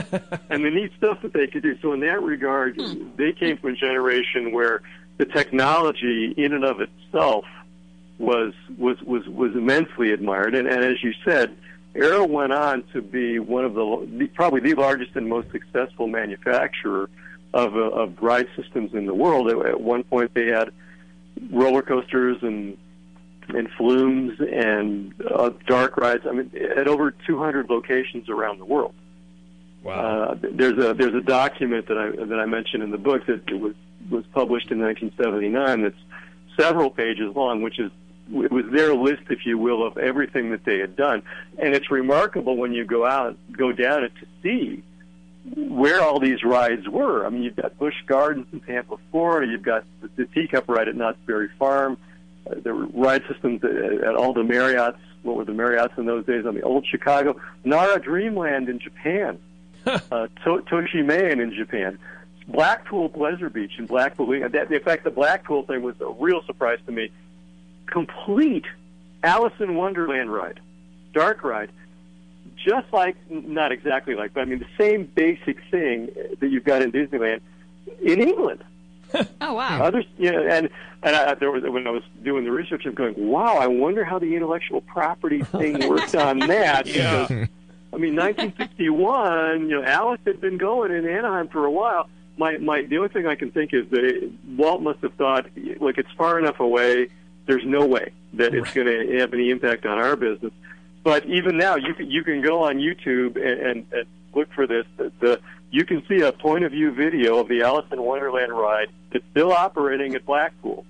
[0.50, 1.78] and the neat stuff that they could do.
[1.80, 3.10] So in that regard, hmm.
[3.16, 4.82] they came from a generation where
[5.18, 7.44] the technology in and of itself
[8.18, 10.54] was was was was immensely admired.
[10.54, 11.56] And, and as you said,
[11.94, 16.06] Arrow went on to be one of the, the probably the largest and most successful
[16.06, 17.10] manufacturer
[17.52, 19.50] of uh, of ride systems in the world.
[19.50, 20.72] At, one point, they had
[21.50, 22.76] roller coasters and
[23.48, 26.24] and flumes and uh, dark rides.
[26.28, 28.94] I mean, at over 200 locations around the world.
[29.82, 29.94] Wow.
[29.94, 33.48] Uh, there's a there's a document that I that I mentioned in the book that
[33.48, 33.74] it was
[34.10, 35.82] was published in 1979.
[35.82, 35.94] That's
[36.58, 37.90] several pages long, which is
[38.32, 41.22] it was their list, if you will, of everything that they had done.
[41.58, 44.82] And it's remarkable when you go out go down it to see
[45.56, 47.26] where all these rides were.
[47.26, 49.50] I mean, you've got Busch Gardens in Tampa, Florida.
[49.50, 51.98] You've got the, the Teacup ride at Knott's Berry Farm.
[52.48, 54.98] Uh, there were ride systems at, at all the Marriotts.
[55.22, 56.46] What were the Marriotts in those days?
[56.46, 59.38] On the old Chicago, Nara Dreamland in Japan,
[59.86, 59.98] uh,
[60.44, 61.98] to- Toshimaen in Japan,
[62.48, 64.32] Blackpool Pleasure Beach in Blackpool.
[64.32, 67.10] In fact, the Blackpool thing was a real surprise to me.
[67.86, 68.64] Complete
[69.22, 70.60] Alice in Wonderland ride,
[71.12, 71.70] dark ride,
[72.64, 76.82] just like not exactly like, but I mean the same basic thing that you've got
[76.82, 77.40] in Disneyland
[78.02, 78.64] in England.
[79.40, 79.82] Oh wow.
[79.82, 80.68] Others, you know, and
[81.02, 84.04] and I, there was when I was doing the research, I'm going, wow, I wonder
[84.04, 86.86] how the intellectual property thing worked on that.
[86.86, 87.26] Yeah.
[87.26, 87.48] Because
[87.92, 89.68] I mean, 1961.
[89.68, 92.08] You know, Alice had been going in Anaheim for a while.
[92.36, 95.46] My my the only thing I can think is that it, Walt must have thought,
[95.80, 97.08] like, it's far enough away.
[97.46, 100.52] There's no way that it's going to have any impact on our business.
[101.02, 104.66] But even now, you can you can go on YouTube and, and, and look for
[104.66, 104.84] this.
[104.96, 105.40] The, the
[105.70, 109.24] you can see a point of view video of the Alice in Wonderland ride that's
[109.30, 110.84] still operating at Blackpool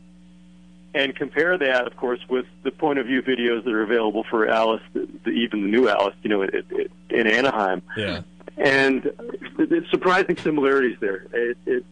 [0.95, 4.49] and compare that, of course, with the point of view videos that are available for
[4.49, 7.83] Alice, the, the, even the new Alice, you know, it, it, in Anaheim.
[7.97, 8.23] Yeah.
[8.57, 9.13] And
[9.59, 11.27] it's surprising similarities there.
[11.33, 11.85] It, it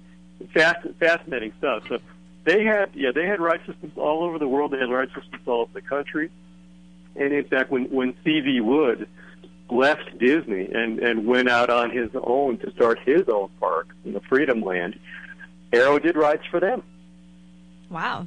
[0.52, 1.84] fast, fascinating stuff.
[1.88, 1.98] So
[2.44, 4.72] they had, yeah, they had ride systems all over the world.
[4.72, 6.30] They had ride systems all over the country.
[7.18, 8.60] And in fact, when when C.V.
[8.60, 9.08] Wood
[9.70, 14.12] left Disney and and went out on his own to start his own park in
[14.12, 14.98] the Freedomland,
[15.72, 16.82] Arrow did rides for them.
[17.90, 18.26] Wow.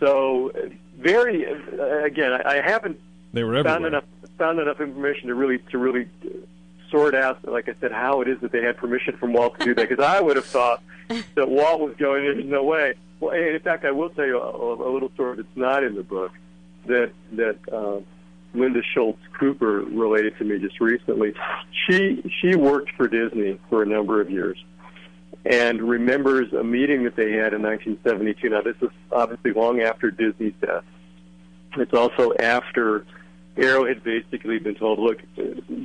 [0.00, 0.52] So
[0.96, 3.00] very uh, again, I, I haven't
[3.32, 4.04] They were found enough
[4.38, 6.08] found enough information to really to really
[6.90, 9.64] sort out, like I said, how it is that they had permission from Walt to
[9.64, 9.88] do that.
[9.88, 13.60] Because I would have thought that Walt was going, "There's no way." Well, and in
[13.60, 16.32] fact, I will tell you a, a little story that's not in the book
[16.86, 18.00] that that uh,
[18.54, 21.34] Linda Schultz Cooper related to me just recently.
[21.86, 24.58] She she worked for Disney for a number of years
[25.44, 28.48] and remembers a meeting that they had in 1972.
[28.50, 30.84] Now, this is obviously long after Disney's death.
[31.76, 33.06] It's also after
[33.56, 35.18] Arrow had basically been told, look,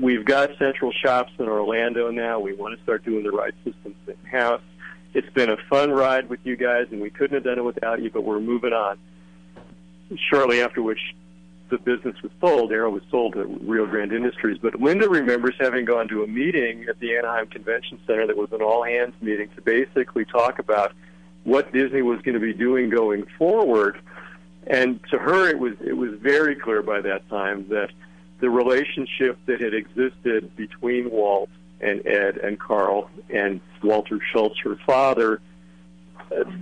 [0.01, 2.39] we've got central shops in Orlando now.
[2.39, 4.61] We want to start doing the ride systems in-house.
[5.13, 8.01] It's been a fun ride with you guys, and we couldn't have done it without
[8.01, 8.97] you, but we're moving on.
[10.29, 10.99] Shortly after which
[11.73, 14.59] the business was sold, Arrow was sold to Rio Grande Industries.
[14.61, 18.51] But Linda remembers having gone to a meeting at the Anaheim Convention Center that was
[18.51, 20.93] an all hands meeting to basically talk about
[21.45, 23.99] what Disney was going to be doing going forward.
[24.67, 27.89] And to her, it was it was very clear by that time that
[28.39, 31.49] the relationship that had existed between Walt
[31.81, 35.41] and Ed and Karl and Walter Schultz, her father,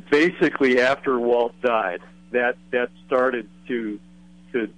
[0.10, 2.00] basically after Walt died,
[2.32, 4.00] that that started to
[4.54, 4.72] to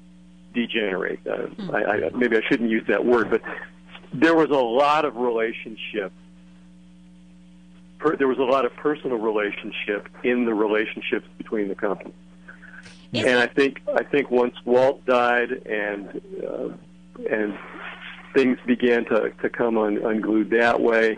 [0.53, 1.19] degenerate.
[1.27, 3.41] Uh, I, I, maybe I shouldn't use that word, but
[4.13, 6.11] there was a lot of relationship.
[7.99, 12.13] Per, there was a lot of personal relationship in the relationships between the companies.
[13.13, 16.69] Is and I think I think once Walt died and uh,
[17.29, 17.57] and
[18.33, 21.17] things began to to come un, unglued that way,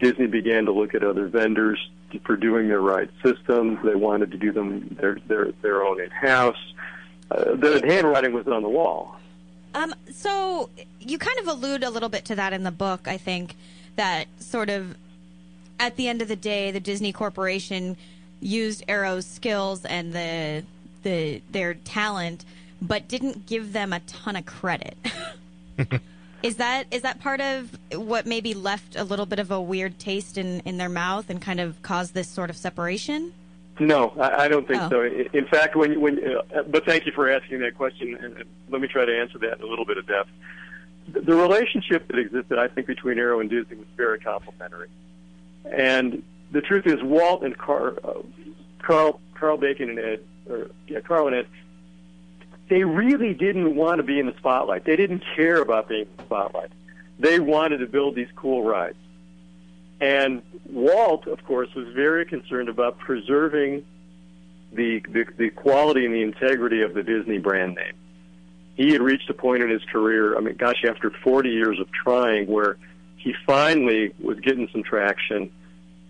[0.00, 1.78] Disney began to look at other vendors
[2.24, 3.78] for doing their ride systems.
[3.84, 6.56] They wanted to do them their their their own in house.
[7.30, 9.16] Uh, the handwriting was on the wall.
[9.74, 10.70] Um, so
[11.00, 13.08] you kind of allude a little bit to that in the book.
[13.08, 13.56] I think
[13.96, 14.96] that sort of
[15.78, 17.96] at the end of the day, the Disney Corporation
[18.40, 20.64] used Arrow's skills and the
[21.02, 22.44] the their talent,
[22.80, 24.96] but didn't give them a ton of credit.
[26.42, 29.98] is that is that part of what maybe left a little bit of a weird
[29.98, 33.32] taste in in their mouth and kind of caused this sort of separation?
[33.78, 34.88] No, I, I don't think Oh.
[34.88, 35.02] so.
[35.02, 38.88] In fact, when when uh, but thank you for asking that question, and let me
[38.88, 40.30] try to answer that in a little bit of depth.
[41.12, 44.88] The the relationship that existed, I think, between Arrow and Disney was very complimentary,
[45.64, 46.22] and
[46.52, 48.22] the truth is, Walt and Car, uh,
[48.82, 51.46] Karl Karl Bacon and Ed, or yeah, Karl and Ed,
[52.70, 54.84] they really didn't want to be in the spotlight.
[54.84, 56.70] They didn't care about being in the spotlight.
[57.18, 58.96] They wanted to build these cool rides.
[60.00, 63.84] And Walt, of course, was very concerned about preserving
[64.72, 67.94] the, the the quality and the integrity of the Disney brand name.
[68.74, 71.90] He had reached a point in his career, I mean, gosh, after 40 years of
[71.92, 72.76] trying, where
[73.16, 75.50] he finally was getting some traction,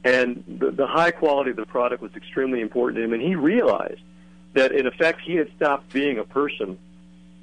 [0.02, 3.36] and the, the high quality of the product was extremely important to him, and he
[3.36, 4.00] realized
[4.54, 6.76] that, in effect, he had stopped being a person.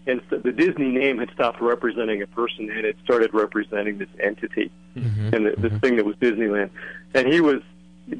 [0.06, 4.10] And so the Disney name had stopped representing a person and it started representing this
[4.20, 6.70] entity and the, this thing that was Disneyland.
[7.14, 7.62] And he was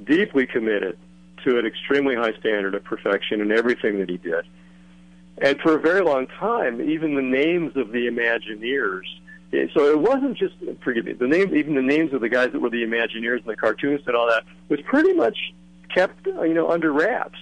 [0.06, 0.98] deeply committed
[1.44, 4.46] to an extremely high standard of perfection in everything that he did.
[5.40, 9.06] And for a very long time, even the names of the Imagineers.
[9.74, 11.14] So it wasn't just forgive me.
[11.14, 14.08] The name, even the names of the guys that were the Imagineers and the cartoonists
[14.08, 15.54] and all that was pretty much
[15.94, 17.38] kept, uh, you know, under wraps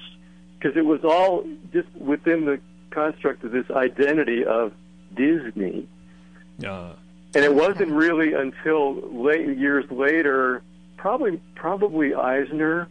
[0.57, 2.59] because it was all just within the
[2.89, 4.73] construct of this identity of
[5.15, 5.87] Disney.
[6.65, 6.93] Uh,
[7.33, 10.61] And it wasn't really until late years later,
[10.97, 12.87] probably probably Eisner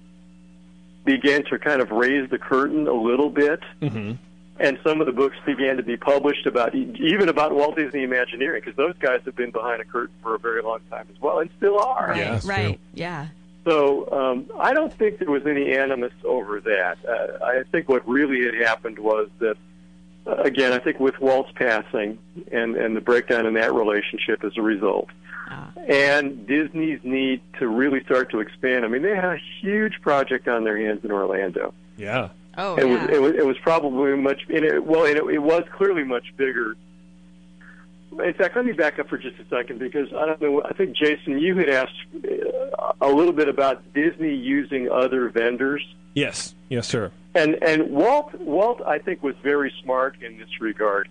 [1.05, 4.17] began to kind of raise the curtain a little bit, mhm.
[4.59, 8.63] and some of the books began to be published about even about Walt Disney Imagineering,
[8.65, 11.41] because those guys have been behind a curtain for a very long time as well,
[11.41, 12.09] and still are.
[12.09, 12.79] Right, Yeah, right, true.
[12.95, 13.29] yeah.
[13.65, 16.97] So um, I don't think there was any animus over that.
[17.07, 19.57] Uh, I think what really had happened was that
[20.27, 22.19] again, I think with Walt's passing
[22.53, 25.09] and and the breakdown in that relationship as a result,
[25.89, 28.85] and Disney's need to really start to expand.
[28.85, 31.75] I mean, they had a huge project on their hands in Orlando.
[31.97, 32.29] Yeah.
[32.59, 32.93] Oh, It yeah.
[33.07, 36.05] was it was it was probably much and it, well and it, it was clearly
[36.05, 36.77] much bigger.
[38.13, 40.63] In fact, let me back up for just a second because I don't know.
[40.65, 41.95] I think Jason, you had asked
[42.25, 45.83] uh, a little bit about Disney using other vendors,
[46.15, 46.55] Yes.
[46.69, 47.13] Yes, sir.
[47.35, 51.09] And and Walt Walt I think was very smart in this regard.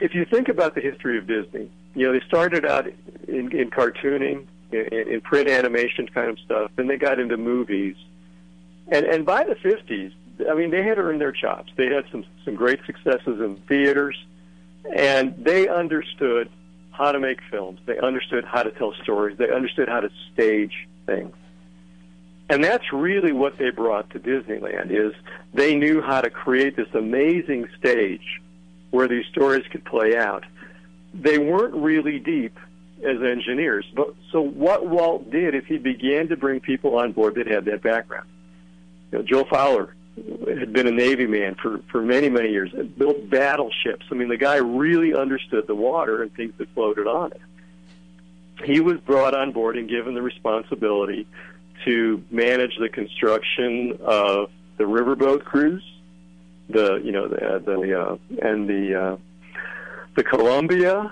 [0.00, 2.86] If you think about the history of Disney, you know they started out
[3.26, 7.96] in, in cartooning, in, in print animation kind of stuff, then they got into movies,
[8.88, 10.12] and and by the fifties,
[10.50, 11.72] I mean they had earned their chops.
[11.76, 14.16] They had some some great successes in theaters,
[14.94, 16.50] and they understood
[16.90, 17.80] how to make films.
[17.86, 19.38] They understood how to tell stories.
[19.38, 21.34] They understood how to stage things.
[22.50, 25.14] And that's really what they brought to Disneyland is
[25.52, 28.40] they knew how to create this amazing stage
[28.90, 30.44] where these stories could play out.
[31.12, 32.58] They weren't really deep
[33.04, 37.34] as engineers, but so what Walt did is he began to bring people on board
[37.36, 38.26] that had that background.
[39.12, 39.94] You know, Joe Fowler
[40.48, 44.06] had been a Navy man for, for many, many years, and built battleships.
[44.10, 47.40] I mean, the guy really understood the water and things that floated on it.
[48.64, 51.26] He was brought on board and given the responsibility
[51.88, 55.82] to manage the construction of the riverboat cruise,
[56.68, 58.16] the you know the the uh,
[58.46, 59.16] and the uh,
[60.14, 61.10] the Columbia,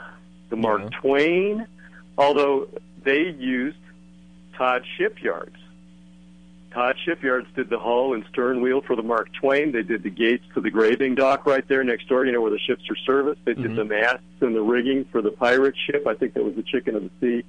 [0.50, 1.00] the Mark Yeah.
[1.00, 1.66] Twain.
[2.18, 2.68] Although
[3.04, 3.78] they used
[4.56, 5.56] Todd Shipyards.
[6.72, 9.72] Todd Shipyards did the hull and stern wheel for the Mark Twain.
[9.72, 12.50] They did the gates to the graving dock right there next door, you know, where
[12.50, 13.40] the ships are serviced.
[13.46, 16.06] They did the masts and the rigging for the pirate ship.
[16.06, 17.44] I think that was the Chicken of the Sea,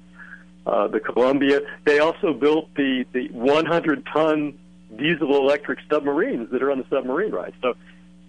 [0.66, 1.60] uh, the Columbia.
[1.84, 4.58] They also built the, the 100 ton
[4.96, 7.54] diesel electric submarines that are on the submarine ride.
[7.62, 7.74] So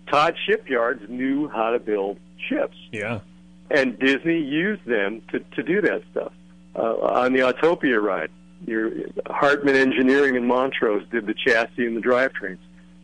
[0.08, 2.18] Todd Shipyards knew how to build
[2.50, 3.20] ships Yeah.
[3.70, 6.32] and Disney used them to, to do that stuff.
[6.76, 8.30] Uh, on the Autopia ride,
[8.66, 8.92] your
[9.28, 12.58] Hartman Engineering in Montrose did the chassis and the drivetrains.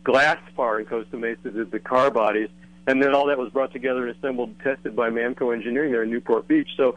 [0.04, 2.48] Glasspar in Costa Mesa did the car bodies,
[2.86, 6.04] and then all that was brought together and assembled and tested by Mamco Engineering there
[6.04, 6.68] in Newport Beach.
[6.76, 6.94] So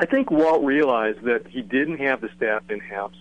[0.00, 3.16] I think Walt realized that he didn't have the staff in house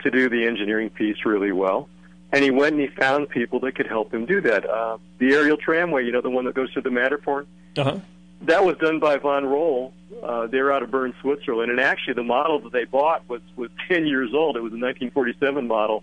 [0.00, 1.88] to do the engineering piece really well.
[2.32, 4.68] And he went and he found people that could help him do that.
[4.68, 7.46] Uh, the aerial tramway, you know, the one that goes through the Matterhorn,
[7.76, 7.98] Uh huh.
[8.42, 9.92] that was done by Von Roll.
[10.22, 13.70] Uh, they're out of Bern, Switzerland, and actually the model that they bought was was
[13.88, 14.56] 10 years old.
[14.56, 16.02] It was a 1947 model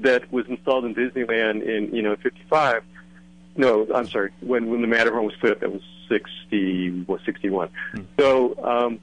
[0.00, 2.82] that was installed in Disneyland in you know 55.
[3.56, 4.30] No, I'm sorry.
[4.40, 7.68] When when the Matterhorn was put up, it was 60 was 61.
[8.18, 8.98] So um,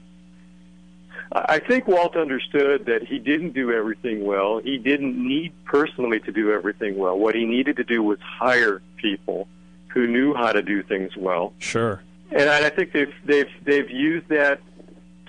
[1.32, 4.58] I think Walt understood that he didn't do everything well.
[4.58, 7.16] He didn't need personally to do everything well.
[7.16, 9.46] What he needed to do was hire people
[9.88, 11.52] who knew how to do things well.
[11.58, 12.02] Sure.
[12.32, 14.60] And I I think they've they've they've used that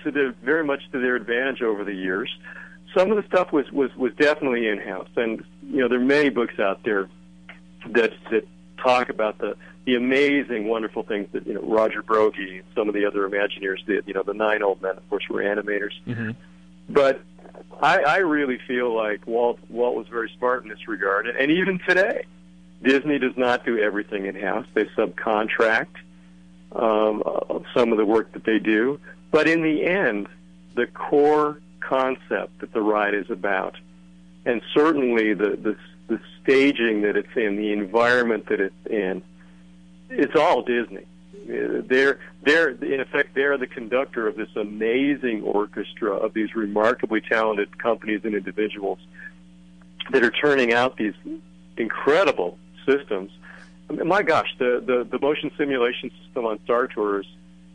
[0.02, 2.28] to the very much to their advantage over the years.
[2.96, 6.04] Some of the stuff was was was definitely in house, and you know there are
[6.04, 7.08] many books out there
[7.90, 8.46] that that
[8.78, 13.04] talk about the the amazing, wonderful things that you know Roger and some of the
[13.06, 14.06] other Imagineers did.
[14.06, 16.36] You know the nine old men, of course, were animators, Mhm.
[16.88, 17.20] but
[17.80, 21.50] I, I really feel like Walt Walt was very smart in this regard, and, and
[21.50, 22.24] even today,
[22.82, 24.66] Disney does not do everything in house.
[24.74, 25.86] They subcontract
[26.72, 27.22] um,
[27.74, 28.98] some of the work that they do.
[29.30, 30.28] But in the end,
[30.74, 33.76] the core concept that the ride is about,
[34.44, 35.76] and certainly the, the,
[36.08, 39.22] the staging that it's in, the environment that it's in,
[40.12, 41.04] it's all Disney.
[41.34, 47.20] Uh, They're, they're, in effect, they're the conductor of this amazing orchestra of these remarkably
[47.20, 48.98] talented companies and individuals
[50.10, 51.14] that are turning out these
[51.76, 53.30] incredible systems.
[53.90, 57.26] I mean, my gosh, the, the, the motion simulation system on Star Tours,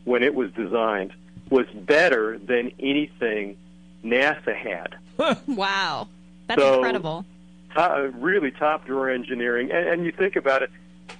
[0.06, 1.14] when it was designed,
[1.50, 3.58] was better than anything
[4.04, 4.96] NASA had.
[5.48, 6.08] Wow.
[6.48, 7.26] That's So- incredible.
[7.76, 9.72] To- really top drawer engineering.
[9.72, 10.72] And, and you think about it,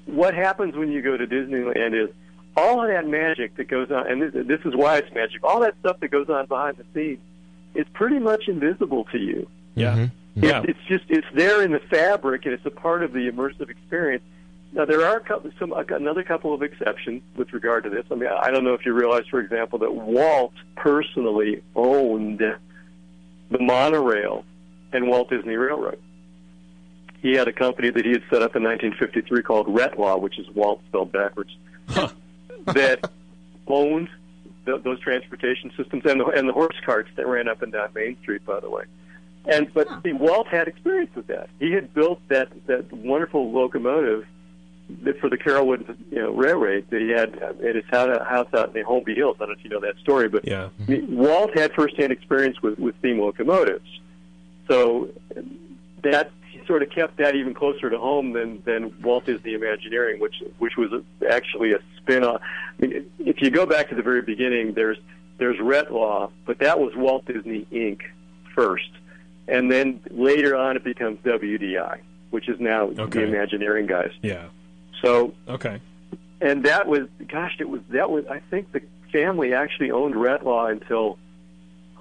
[0.08, 2.10] what happens when you go to Disneyland is
[2.56, 5.60] all of that magic that goes on, and this, this is why it's magic, all
[5.60, 7.20] that stuff that goes on behind the scenes
[7.76, 9.48] is pretty much invisible to you.
[9.76, 9.96] Yeah.
[9.96, 10.12] Mhm.
[10.36, 10.62] Yeah.
[10.64, 13.70] It's, it's just it's there in the fabric, and it's a part of the immersive
[13.70, 14.24] experience.
[14.74, 18.06] Now there are a couple, some another couple of exceptions with regard to this.
[18.12, 23.60] I mean, I don't know if you realize, for example, that Walt personally owned the
[23.60, 24.44] monorail
[24.92, 26.00] and Walt Disney Railroad.
[27.28, 30.50] He had a company that he had set up in 1953 called Retlaw, which is
[30.52, 31.58] Walt spelled backwards,
[32.68, 33.12] that
[33.68, 34.08] owned
[34.66, 37.90] th those transportation systems and the, and the horse carts that ran up and down
[37.94, 38.86] Main Street, by the way.
[39.46, 41.50] And but see, Walt had experience with that.
[41.60, 44.26] He had built that that wonderful locomotive
[45.04, 48.70] that for the Carolwood you know railway that he had at his house house out
[48.70, 49.36] in the Holmby Hills.
[49.36, 50.70] I don't know if you know that story, but Yeah.
[50.88, 53.90] I mean, Walt had firsthand experience with with steam locomotives,
[54.70, 55.10] so
[56.04, 56.37] that he
[56.68, 60.78] sort of kept that even closer to home than than Walt Disney Imagineering, which which
[60.78, 60.92] was
[61.30, 62.42] actually a spin off.
[62.82, 64.98] I mean, if you go back to the very beginning, there's
[65.38, 68.02] there's Retlaw, but that was Walt Disney Inc.
[68.54, 68.90] first,
[69.48, 72.00] and then later on it becomes WDI,
[72.32, 73.20] which is now Okay.
[73.22, 74.12] the Imagineering guys.
[74.22, 74.46] Yeah.
[75.02, 75.80] So Okay.
[76.42, 80.72] and that was gosh it was that was i think the family actually owned Retlaw
[80.72, 81.18] until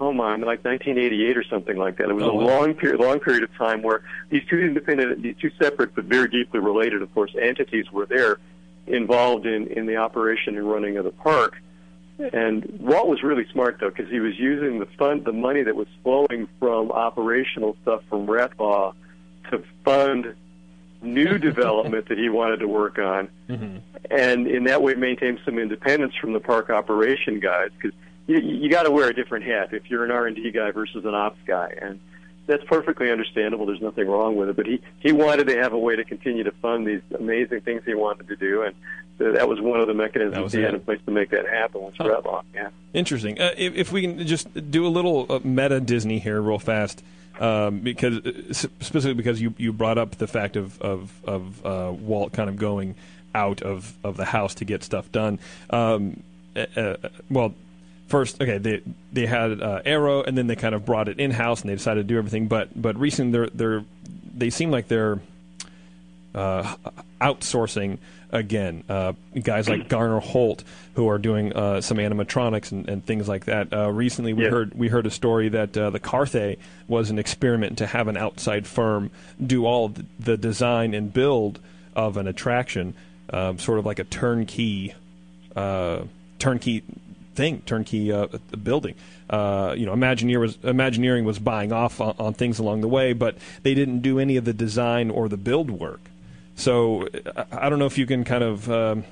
[0.01, 2.09] oh my like 1988 or something like that.
[2.11, 2.45] It was Oh, a wow.
[2.61, 6.29] long period long period of time where these two independent these two separate but very
[6.29, 8.39] deeply related of course entities were there
[8.87, 11.57] involved in in the operation and running of the park.
[12.33, 15.77] And Walt was really smart though because he was using the fund the money that
[15.77, 18.95] was flowing from operational stuff from Retlaw
[19.51, 20.35] to fund
[21.03, 23.29] new development that he wanted to work on.
[23.49, 23.77] Mm-hmm.
[24.11, 28.71] And in that way maintain some independence from the park operation guys because you, you
[28.71, 31.75] got to wear a different hat if you're an R&D guy versus an ops guy
[31.81, 32.01] and
[32.47, 35.79] that's perfectly understandable there's nothing wrong with it but he he wanted to have a
[35.79, 38.75] way to continue to fund these amazing things he wanted to do and
[39.19, 41.81] th- that was one of the mechanisms he had in place to make that happen
[41.81, 43.39] was Retlaw yeah Interesting.
[43.39, 47.05] Uh, if, if we can just do a little uh, meta Disney here, real fast,
[47.39, 51.93] um, because uh, specifically because you, you brought up the fact of of, of uh,
[51.93, 52.95] Walt kind of going
[53.35, 55.39] out of, of the house to get stuff done.
[55.69, 56.23] Um,
[56.57, 56.97] uh, uh,
[57.29, 57.55] well,
[58.09, 58.83] first, okay, they
[59.13, 61.75] they had uh, Arrow, and then they kind of brought it in house, and they
[61.75, 62.49] decided to do everything.
[62.49, 63.85] But but recently, they're they're
[64.37, 65.21] they seem like they're
[66.35, 66.75] uh,
[67.21, 67.99] outsourcing
[68.31, 68.85] again.
[68.89, 73.47] Uh, guys like Garner Holt, who are doing uh, some animatronics and, and things like
[73.47, 73.73] that.
[73.73, 74.51] Uh, recently, we Yeah.
[74.51, 78.17] heard we heard a story that uh, the Carthay was an experiment to have an
[78.17, 79.11] outside firm
[79.45, 81.59] do all the, the design and build
[81.95, 82.95] of an attraction,
[83.31, 84.95] um, sort of like a turnkey
[85.55, 86.01] uh,
[86.39, 86.83] turnkey
[87.37, 88.27] thing, turnkey uh,
[88.63, 88.95] building.
[89.29, 93.13] Uh, you know, Imagineer was Imagineering was buying off on, on things along the way,
[93.13, 96.01] but they didn't do any of the design or the build work.
[96.57, 98.71] So I, I don't know if you can kind of.
[98.71, 99.05] Um,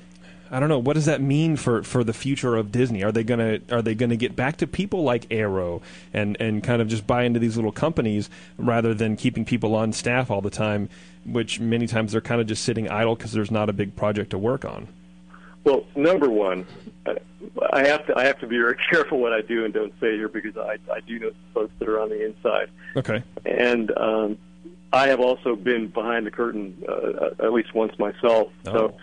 [0.51, 3.03] I don't know what does that mean for, for the future of Disney.
[3.03, 5.81] Are they gonna are they gonna get back to people like Arrow
[6.13, 9.91] and, and kind of just buy into these little companies rather than keeping people on
[9.91, 10.87] staff all the time,
[11.25, 14.29] which many times they're kind of just sitting idle because there's not a big project
[14.29, 14.87] to work on.
[15.65, 16.65] Well, number one,
[17.05, 17.17] I-
[17.87, 20.29] have to I have to be very careful what I do and don't say here
[20.29, 23.21] because I I do know folks that are on the inside, Okay.
[23.45, 24.37] and um,
[24.93, 28.51] I have also been behind the curtain uh, at least once myself.
[28.63, 28.95] So,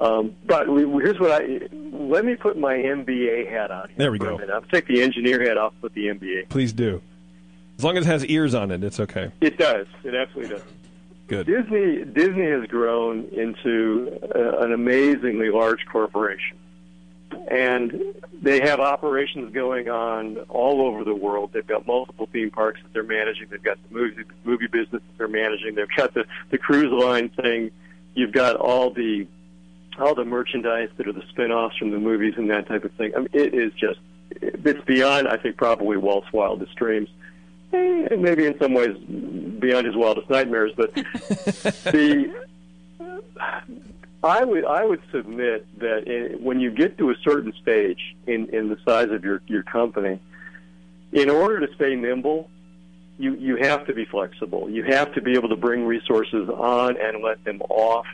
[0.00, 3.88] um, but we, here's what I let me put my MBA hat on.
[3.88, 4.38] Here There we go.
[4.52, 6.48] I'll take the engineer hat off, put the MBA.
[6.48, 7.00] Please do.
[7.78, 9.30] As long as it has ears on it, it's okay.
[9.40, 9.86] It does.
[10.04, 10.62] It absolutely does.
[11.32, 11.46] Good.
[11.46, 16.58] Disney Disney has grown into uh, an amazingly large corporation,
[17.48, 18.02] and
[18.42, 21.52] they have operations going on all over the world.
[21.54, 23.46] They've got multiple theme parks that they're managing.
[23.50, 25.74] They've got the movie movie business that they're managing.
[25.74, 27.70] They've got the the cruise line thing.
[28.12, 29.26] You've got all the
[29.98, 33.12] all the merchandise that are the spin-offs from the movies and that type of thing.
[33.16, 34.00] I mean, it is just
[34.32, 37.08] it's beyond I think probably Walt's wildest dreams.
[37.72, 42.32] Eh, And maybe in some ways beyond his wildest nightmares, but the
[44.24, 48.48] I would I would submit that in, when you get to a certain stage in,
[48.50, 50.20] in the size of your, your company,
[51.12, 52.48] in order to stay nimble,
[53.18, 54.70] you you have to be flexible.
[54.70, 58.06] You have to be able to bring resources on and let them off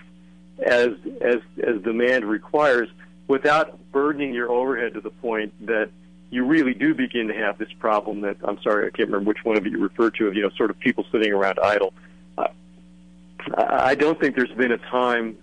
[0.64, 0.90] as
[1.20, 2.88] as as demand requires,
[3.26, 5.90] without burdening your overhead to the point that
[6.30, 9.44] you really do begin to have this problem that I'm sorry I can't remember which
[9.44, 11.92] one of you referred to of you know sort of people sitting around idle.
[12.36, 12.48] Uh,
[13.56, 15.38] I don't think there's been a time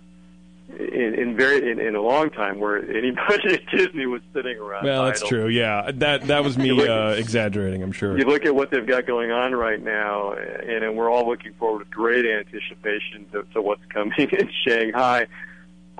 [0.78, 4.84] in, in very in, in a long time where anybody at Disney was sitting around.
[4.84, 5.28] Well, that's idle.
[5.28, 5.48] true.
[5.48, 7.82] Yeah, that that was me look- uh, exaggerating.
[7.82, 8.18] I'm sure.
[8.18, 11.52] You look at what they've got going on right now, and, and we're all looking
[11.54, 15.26] forward with great anticipation to, to what's coming in Shanghai.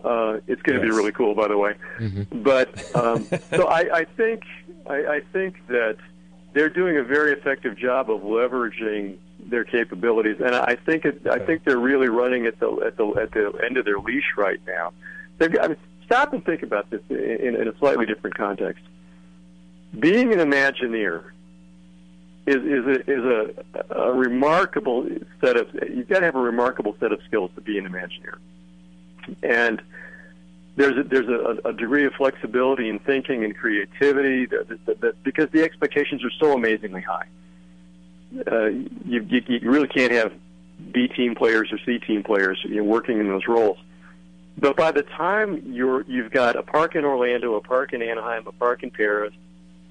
[0.05, 1.74] Uh, it's going to be really cool, by the way.
[2.30, 4.43] But um, so I, I think
[4.89, 5.97] I, I think that
[6.53, 11.39] they're doing a very effective job of leveraging their capabilities, and I think it, I
[11.39, 14.61] think they're really running at the at the at the end of their leash right
[14.66, 14.93] now.
[15.39, 18.82] They've got, I mean, stop and think about this in, in a slightly different context.
[19.99, 21.24] Being an Imagineer
[22.47, 25.07] is is a, is a, a remarkable
[25.41, 28.39] set of you've got to have a remarkable set of skills to be an Imagineer,
[29.43, 29.82] and
[30.77, 35.22] there's a, there's a, a degree of flexibility in thinking and creativity that, that, that,
[35.22, 37.27] because the expectations are so amazingly high.
[38.51, 40.33] Uh, you, you you really can't have
[40.93, 43.79] B team players or C team players you know, working in those roles.
[44.59, 48.47] But by the time you're you've got a park in Orlando, a park in Anaheim,
[48.47, 49.33] a park in Paris,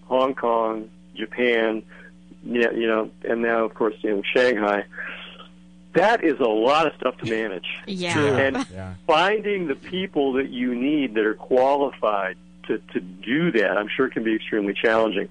[0.04, 1.82] Hong Kong, Japan,
[2.44, 4.86] yeah, you know, and now of course you know Shanghai.
[5.96, 7.68] That is a lot of stuff to manage.
[7.88, 8.20] Yeah.
[8.38, 8.96] And Yeah.
[9.08, 12.38] finding the people that you need that are qualified
[12.68, 15.30] to, to do that, I'm sure can be extremely challenging.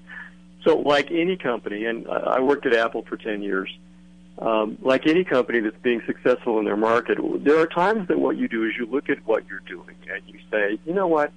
[0.63, 3.69] So, like any company, and I I worked at Apple for 10 years,
[4.39, 8.35] um, like any company that's being successful in their market, there are times that what
[8.35, 11.31] you do is you look at what you're doing and you say, you know what,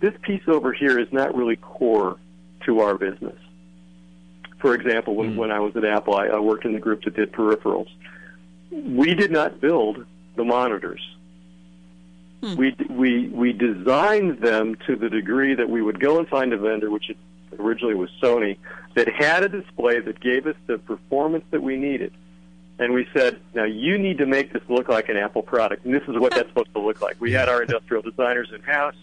[0.00, 2.18] this piece over here is not really core
[2.66, 3.38] to our business.
[4.58, 7.14] For example, when, when I was at Apple, I, I worked in the group that
[7.16, 7.88] did peripherals.
[8.70, 10.04] We did not build
[10.34, 11.00] the monitors.
[12.42, 12.56] Hmm.
[12.56, 16.58] We we we designed them to the degree that we would go and find a
[16.58, 17.10] vendor, which
[17.58, 18.58] originally was Sony,
[18.94, 22.12] that had a display that gave us the performance that we needed.
[22.78, 25.94] And we said, now you need to make this look like an Apple product, and
[25.94, 27.16] this is what that's supposed to look like.
[27.18, 28.96] We had our industrial designers in house,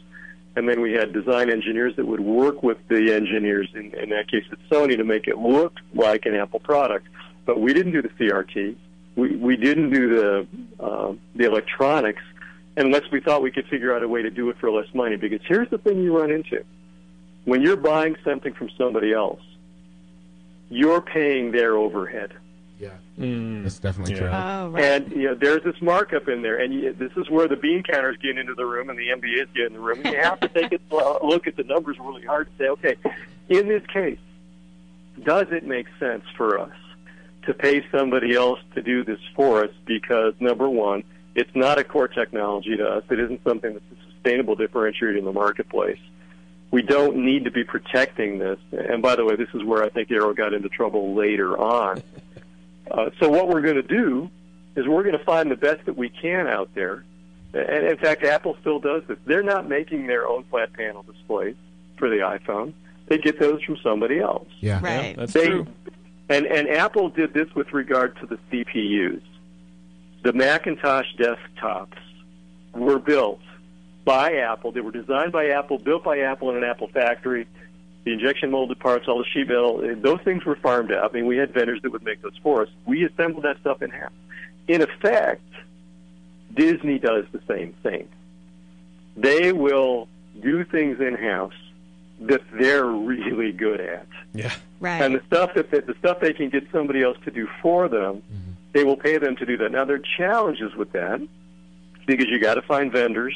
[0.55, 4.30] and then we had design engineers that would work with the engineers, in, in that
[4.30, 7.07] case at Sony, to make it look like an Apple product.
[7.45, 8.76] But we didn't do the CRT.
[9.16, 10.47] We we didn't do the
[10.80, 12.24] uh, the electronics
[12.76, 15.16] unless we thought we could figure out a way to do it for less money.
[15.16, 16.64] Because here's the thing you run into:
[17.45, 19.41] when you're buying something from somebody else,
[20.70, 22.34] you're paying their overhead.
[22.80, 22.89] Yeah.
[23.18, 23.64] Mm.
[23.64, 24.28] That's definitely true.
[24.28, 24.84] Oh, right.
[24.84, 27.84] And you know, there's this markup in there, and you, this is where the bean
[27.84, 30.01] counters get into the room and the MBAs get in the room.
[30.03, 30.80] And you have to take a
[31.24, 32.95] look at the numbers really hard to say, okay,
[33.47, 34.20] in this case,
[35.24, 36.76] does it make sense for us
[37.46, 39.72] to pay somebody else to do this for us?
[39.86, 41.04] Because number one,
[41.36, 43.04] it's not a core technology to us.
[43.10, 46.00] It isn't something that's a sustainable differentiator in the marketplace.
[46.72, 48.58] We don't need to be protecting this.
[48.72, 52.02] And by the way, this is where I think Arrow got into trouble later on.
[52.89, 54.30] Uh, so what we're going to do
[54.76, 57.04] is we're going to find the best that we can out there.
[57.54, 59.18] And in fact, Apple still does this.
[59.26, 61.56] They're not making their own flat panel displays
[61.98, 62.74] for the iPhone.
[63.08, 64.48] They get those from somebody else.
[64.60, 64.80] Yeah.
[64.82, 65.16] right.
[65.16, 65.68] That's They, true.
[66.34, 69.21] And and Apple did this with regard to the CPUs.
[70.23, 71.97] The Macintosh desktops
[72.73, 73.41] were built
[74.05, 74.71] by Apple.
[74.71, 77.47] They were designed by Apple, built by Apple in an Apple factory.
[78.03, 81.09] The injection molded parts, all the sheet metal, eh, those things were farmed out.
[81.09, 82.69] I mean, we had vendors that would make those for us.
[82.86, 84.11] We assembled that stuff in house.
[84.67, 85.41] In effect,
[86.53, 88.09] Disney does the same thing.
[89.15, 90.07] They will
[90.41, 91.53] do things in house
[92.22, 94.07] that they're really good at.
[94.34, 94.53] Yeah.
[94.80, 95.01] right.
[95.01, 98.22] And the stuff that the stuff they can get somebody else to do for them,
[98.32, 98.51] mm-hmm.
[98.74, 99.72] they will pay them to do that.
[99.72, 101.22] Now there are challenges with that
[102.05, 103.36] because you got to find vendors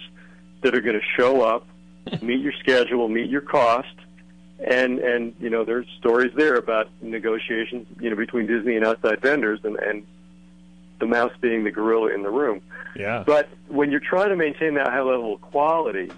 [0.61, 1.67] that are going to show up,
[2.21, 3.95] meet your schedule, meet your cost,
[4.59, 9.21] and and you know there's stories there about negotiations you know between Disney and outside
[9.21, 10.05] vendors, and and
[10.99, 12.61] the mouse being the gorilla in the room.
[12.95, 13.23] Yeah.
[13.25, 16.11] But when you're trying to maintain that high level of quality,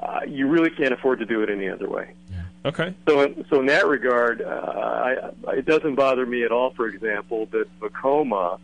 [0.00, 2.12] uh, you really can't afford to do it any other way.
[2.64, 2.94] Okay.
[3.06, 6.70] So, in, so in that regard, uh, I, it doesn't bother me at all.
[6.70, 8.58] For example, that Vekoma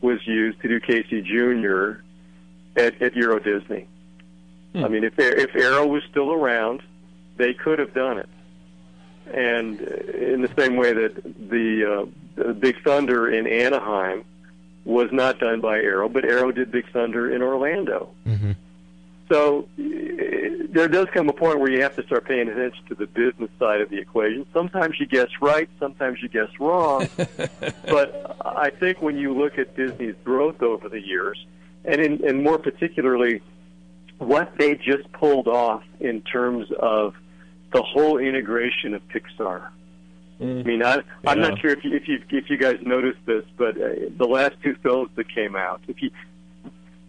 [0.00, 2.00] was used to do Casey Jr.
[2.76, 3.86] at, at Euro Disney.
[4.74, 6.82] I mean, if if Arrow was still around,
[7.36, 8.28] they could have done it.
[9.32, 11.14] And in the same way that
[11.48, 14.24] the, uh, the Big Thunder in Anaheim
[14.84, 18.10] was not done by Arrow, but Arrow did Big Thunder in Orlando.
[18.24, 18.52] hmm
[19.30, 22.94] So eh, there does come a point where you have to start paying attention to
[22.94, 24.46] the business side of the equation.
[24.52, 27.08] Sometimes you guess right, sometimes you guess wrong.
[27.88, 31.44] but I think when you look at Disney's growth over the years,
[31.84, 33.40] and in, and more particularly
[34.18, 37.14] what they just pulled off in terms of
[37.72, 39.68] the whole integration of Pixar.
[40.40, 41.48] I mean, I, I'm Yeah.
[41.50, 44.54] not sure if you, if you if you guys noticed this, but uh, the last
[44.62, 46.10] two films that came out, if you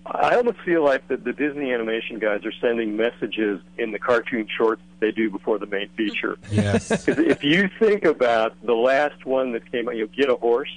[0.06, 4.48] I almost feel like the, the Disney animation guys are sending messages in the cartoon
[4.56, 6.38] shorts they do before the main feature.
[6.52, 6.90] Yes.
[7.06, 10.36] 'Cause if you think about the last one that came out, you know, Get a
[10.36, 10.74] Horse.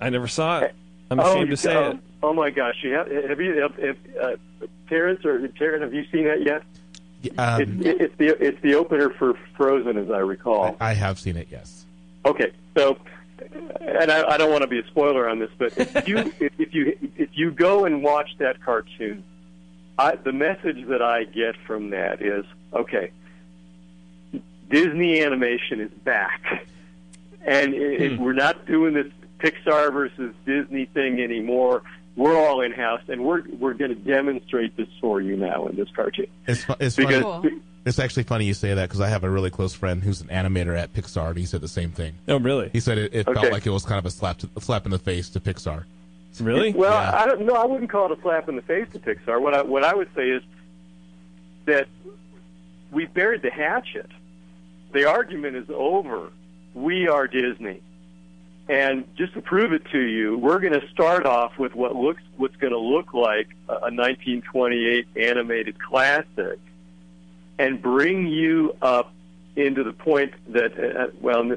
[0.00, 0.74] I never saw it.
[1.10, 1.98] I'm oh, ashamed to say oh, it.
[2.22, 2.76] Oh my gosh!
[2.82, 4.36] You have, have you, have, have, uh,
[4.88, 5.82] Terrence or Terrence?
[5.82, 6.62] Have you seen that yet?
[7.38, 10.76] um, it's, it's the it's the opener for Frozen, as I recall.
[10.80, 11.48] I have seen it.
[11.50, 11.84] Yes.
[12.24, 12.98] Okay, so,
[13.40, 16.52] and I, I don't want to be a spoiler on this, but if you if,
[16.58, 19.24] if you if you go and watch that cartoon,
[19.98, 23.10] I, the message that I get from that is okay.
[24.68, 26.68] Disney animation is back,
[27.42, 28.22] and it, it- hmm.
[28.24, 29.06] we're not doing this
[29.38, 31.82] Pixar versus Disney thing anymore.
[32.16, 35.76] We're all in house, and we're we're going to demonstrate this for you now in
[35.76, 37.50] this cartoon It's it's because funny.
[37.50, 37.60] Cool.
[37.86, 40.26] It's actually funny you say that because I have a really close friend who's an
[40.26, 42.14] animator at Pixar, and he said the same thing.
[42.26, 42.68] Oh, really?
[42.72, 43.40] He said it, it Okay.
[43.40, 45.40] felt like it was kind of a slap to, a slap in the face to
[45.40, 45.84] Pixar.
[46.40, 46.72] Really?
[46.74, 47.54] Well, I don't know.
[47.54, 49.40] I wouldn't call it a slap in the face to Pixar.
[49.40, 50.42] What I what I would say is
[51.64, 51.86] that
[52.90, 54.10] we buried the hatchet.
[54.92, 56.28] The argument is over.
[56.74, 57.80] We are Disney,
[58.68, 62.20] and just to prove it to you, we're going to start off with what looks
[62.36, 66.58] what's going to look like a 1928 animated classic,
[67.58, 69.12] and bring you up
[69.56, 71.56] into the point that uh, well.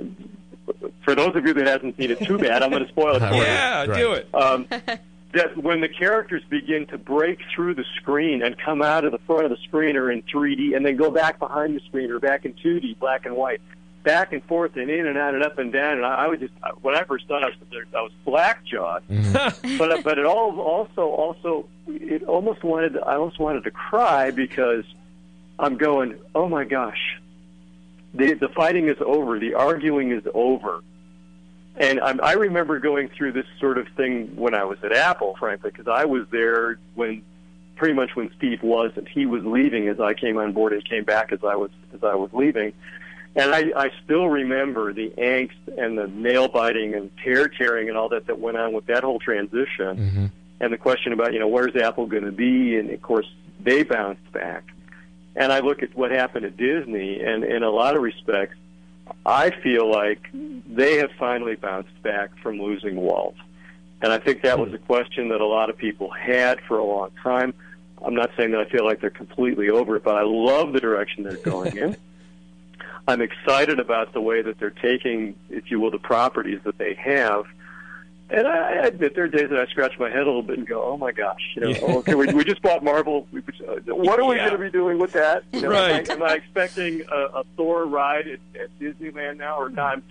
[1.03, 2.61] For those of you that hasn't seen it, too bad.
[2.61, 3.97] I'm going to spoil it for you yeah, Right.
[3.99, 4.29] do it.
[4.35, 4.67] um,
[5.33, 9.17] that when the characters begin to break through the screen and come out of the
[9.19, 12.19] front of the screen or in 3D and then go back behind the screen or
[12.19, 13.61] back in 2D, black and white,
[14.03, 15.97] back and forth and in and out and up and down.
[15.97, 18.63] And I, I was just when I first saw it, I was, I was black
[18.63, 19.03] jawed.
[19.79, 24.83] but but it all also also it almost wanted I almost wanted to cry because
[25.59, 27.19] I'm going, oh my gosh,
[28.13, 30.81] the the fighting is over, the arguing is over.
[31.75, 35.35] And I'm, I remember going through this sort of thing when I was at Apple,
[35.39, 37.23] frankly, because I was there when,
[37.75, 39.07] pretty much when Steve wasn't.
[39.07, 42.03] He was leaving as I came on board, and came back as I was as
[42.03, 42.73] I was leaving.
[43.35, 47.97] And I, I still remember the angst and the nail biting and tear tearing and
[47.97, 49.97] all that that went on with that whole transition.
[49.97, 50.25] Mm-hmm.
[50.61, 53.27] And the question about you know where's Apple going to be, and of course
[53.61, 54.63] they bounced back.
[55.39, 58.57] And I look at what happened at Disney, and in a lot of respects,
[59.25, 63.35] I feel like they have finally bounced back from losing Walt.
[64.01, 66.83] And I think that was a question that a lot of people had for a
[66.83, 67.53] long time.
[68.03, 70.81] I'm not saying that I feel like they're completely over it, but I love the
[70.81, 71.95] direction they're going in.
[73.07, 76.93] I'm excited about the way that they're taking, if you will, the properties that they
[76.95, 77.45] have.
[78.31, 80.59] And I, I admit there are days that I scratch my head a little bit
[80.59, 83.27] and go, "Oh my gosh, you know, oh, okay, we, we just bought Marvel.
[83.31, 84.49] We, uh, what are we Yeah.
[84.49, 85.43] going to be doing with that?
[85.51, 86.07] You know, Right.
[86.09, 90.03] Am I, am I expecting a, a Thor ride at, at Disneyland now or not?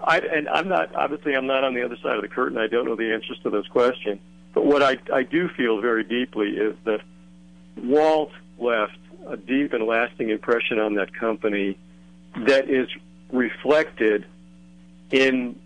[0.00, 2.56] I, and I'm not obviously I'm not on the other side of the curtain.
[2.56, 4.20] I don't know the answers to those questions.
[4.54, 7.00] But what I I do feel very deeply is that
[7.76, 8.96] Walt left
[9.28, 11.76] a deep and lasting impression on that company
[12.46, 12.88] that is
[13.30, 14.24] reflected
[15.10, 15.56] in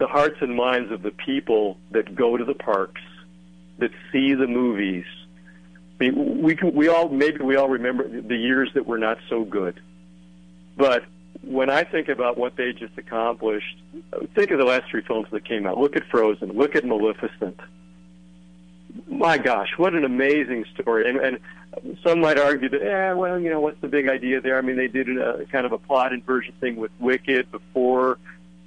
[0.00, 3.02] the hearts and minds of the people that go to the parks,
[3.78, 5.04] that see the movies.
[6.00, 9.18] I mean, we can, we all maybe we all remember the years that were not
[9.28, 9.80] so good,
[10.76, 11.04] but
[11.42, 13.76] when I think about what they just accomplished,
[14.34, 15.78] think of the last three films that came out.
[15.78, 16.52] Look at Frozen.
[16.52, 17.60] Look at Maleficent.
[19.06, 21.08] My gosh, what an amazing story!
[21.08, 24.56] And, and some might argue that, eh, well, you know, what's the big idea there?
[24.56, 28.18] I mean, they did a kind of a plot inversion thing with Wicked before,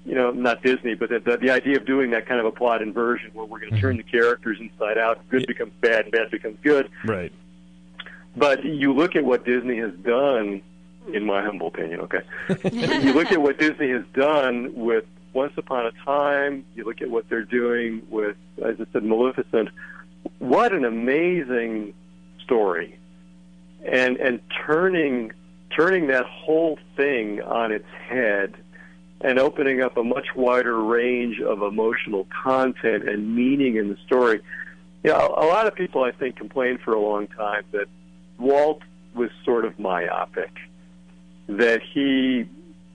[0.05, 2.51] you know, not Disney, but the, the, the idea of doing that kind of a
[2.51, 3.81] plot inversion where we're going to mm-hmm.
[3.81, 6.89] turn the characters inside out, good becomes bad, bad becomes good.
[7.05, 7.31] Right.
[8.35, 10.61] But you look at what Disney has done,
[11.13, 12.21] in my humble opinion, okay?
[12.71, 17.09] you look at what Disney has done with Once Upon a Time, you look at
[17.09, 19.69] what they're doing with, as I said, Maleficent.
[20.39, 21.93] What an amazing
[22.43, 22.97] story.
[23.85, 25.33] And and turning
[25.75, 28.55] turning that whole thing on its head
[29.23, 34.41] and opening up a much wider range of emotional content and meaning in the story.
[35.03, 37.87] You know, a lot of people I think complained for a long time that
[38.37, 38.81] Walt
[39.15, 40.51] was sort of myopic.
[41.47, 42.45] That he,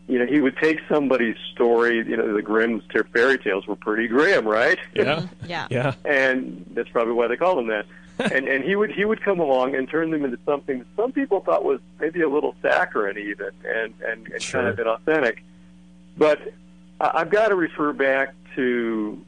[0.06, 1.96] you know, he would take somebody's story.
[1.98, 4.78] You know, the Grimm's fairy tales were pretty grim, right?
[4.94, 5.04] Yeah.
[5.04, 5.26] Mm-hmm.
[5.48, 5.66] Yeah.
[5.70, 5.94] Yeah.
[6.04, 7.86] and that's probably why they call them that.
[8.32, 11.12] and and he would he would come along and turn them into something that some
[11.12, 14.62] people thought was maybe a little saccharine even, and and, and Sure.
[14.62, 15.38] kind of inauthentic.
[16.18, 16.52] But
[17.00, 19.24] I've got to refer back to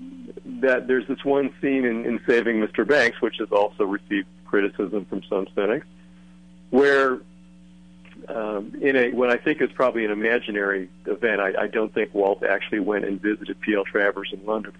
[0.61, 0.89] that.
[0.89, 2.87] There's this one scene in, in Saving Mr.
[2.87, 5.87] Banks, which has also received criticism from some cynics,
[6.71, 7.21] where
[8.29, 11.41] um, in a what I think is probably an imaginary event.
[11.41, 13.85] I, I don't think Walt actually went and visited P.L.
[13.85, 14.73] Travers in London,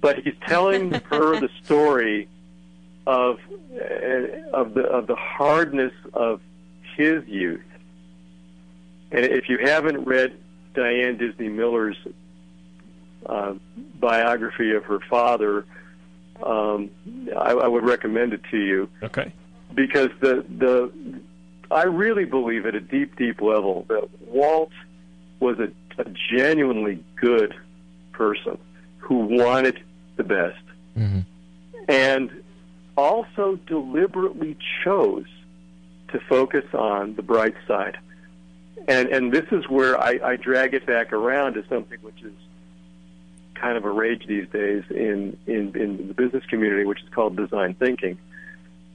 [0.00, 2.28] but he's telling her the story
[3.06, 3.40] of
[3.74, 6.40] uh, of the of the hardness of
[6.96, 7.60] his youth.
[9.10, 10.38] And if you haven't read
[10.74, 11.96] Diane Disney Miller's
[13.26, 13.54] uh,
[13.98, 15.64] biography of her father,
[16.42, 16.90] um,
[17.36, 19.32] I, I would recommend it to you Okay.
[19.74, 20.92] because the the
[21.70, 24.72] I really believe at a deep, deep level that Walt
[25.40, 25.68] was a,
[26.00, 27.54] a genuinely good
[28.12, 28.56] person
[28.98, 29.78] who wanted
[30.16, 30.62] the best,
[31.88, 32.42] and
[32.96, 35.26] also deliberately chose
[36.12, 37.98] to focus on the bright side.
[38.88, 42.32] And and this is where I, I drag it back around to something which is
[43.54, 47.36] kind of a rage these days in, in, in the business community, which is called
[47.36, 48.18] design thinking.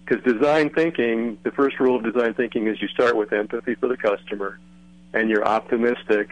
[0.05, 3.87] Because design thinking, the first rule of design thinking is you start with empathy for
[3.87, 4.59] the customer
[5.13, 6.31] and you're optimistic.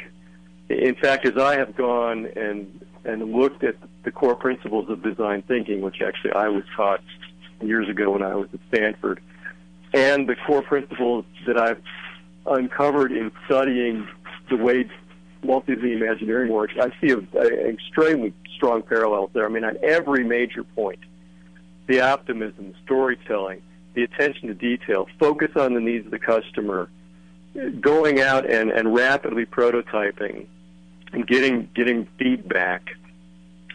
[0.69, 5.43] In fact, as I have gone and, and looked at the core principles of design
[5.43, 7.01] thinking, which actually I was taught
[7.61, 9.21] years ago when I was at Stanford,
[9.93, 11.81] and the core principles that I've
[12.45, 14.07] uncovered in studying
[14.49, 14.89] the way
[15.43, 19.45] Walt Disney Imagineering works, I see an extremely strong parallels there.
[19.45, 20.99] I mean, on every major point,
[21.88, 23.61] the optimism, storytelling,
[23.93, 26.89] the attention to detail, focus on the needs of the customer,
[27.80, 30.45] going out and, and rapidly prototyping
[31.11, 32.91] and getting getting feedback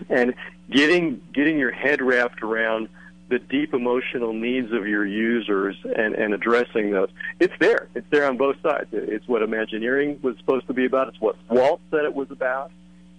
[0.09, 0.34] and
[0.70, 2.88] getting getting your head wrapped around
[3.28, 7.08] the deep emotional needs of your users and, and addressing those.
[7.40, 7.88] It's there.
[7.94, 8.88] It's there on both sides.
[8.92, 11.08] It's what Imagineering was supposed to be about.
[11.08, 12.70] It's what Walt said it was about.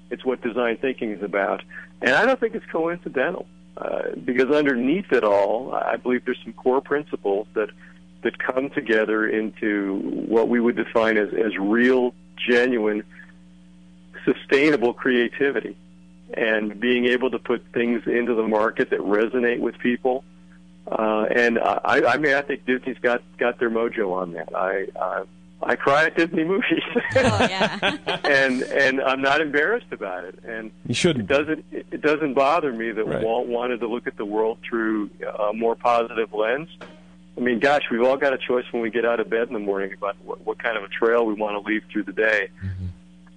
[0.09, 1.61] It's what design thinking is about.
[2.01, 3.45] And I don't think it's coincidental.
[3.75, 7.69] Uh, because underneath it all, I believe there's some core principles that
[8.23, 13.03] that come together into what we would define as, as real, genuine,
[14.25, 15.77] sustainable creativity
[16.33, 20.23] and being able to put things into the market that resonate with people.
[20.87, 24.49] Uh, and I, I mean, I think Disney's got got their mojo on that.
[24.55, 25.23] I I,
[25.61, 26.83] I cry at Disney movies,
[27.15, 27.97] Oh yeah.
[28.23, 30.39] and and I'm not embarrassed about it.
[30.45, 31.29] And You shouldn't.
[31.29, 33.23] it doesn't it doesn't bother me that Right.
[33.23, 36.69] Walt wanted to look at the world through a more positive lens.
[37.35, 39.53] I mean, gosh, we've all got a choice when we get out of bed in
[39.53, 42.13] the morning about what, what kind of a trail we want to leave through the
[42.13, 42.49] day.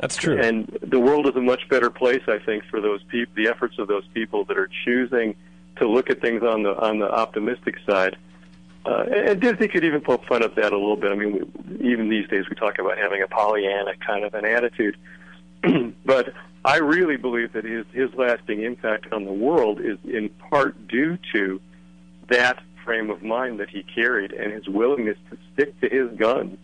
[0.00, 0.40] That's true.
[0.40, 3.78] And the world is a much better place, I think, for those people, the efforts
[3.78, 5.36] of those people that are choosing
[5.76, 8.16] to look at things on the on the optimistic side.
[8.86, 11.12] Uh, and Disney could even poke fun at that a little bit.
[11.12, 14.46] I mean, we, even these days we talk about having a Pollyanna kind of an
[14.46, 14.96] attitude.
[16.06, 16.32] but
[16.64, 21.18] I really believe that his his lasting impact on the world is in part due
[21.34, 21.60] to
[22.30, 26.58] that frame of mind that he carried and his willingness to stick to his guns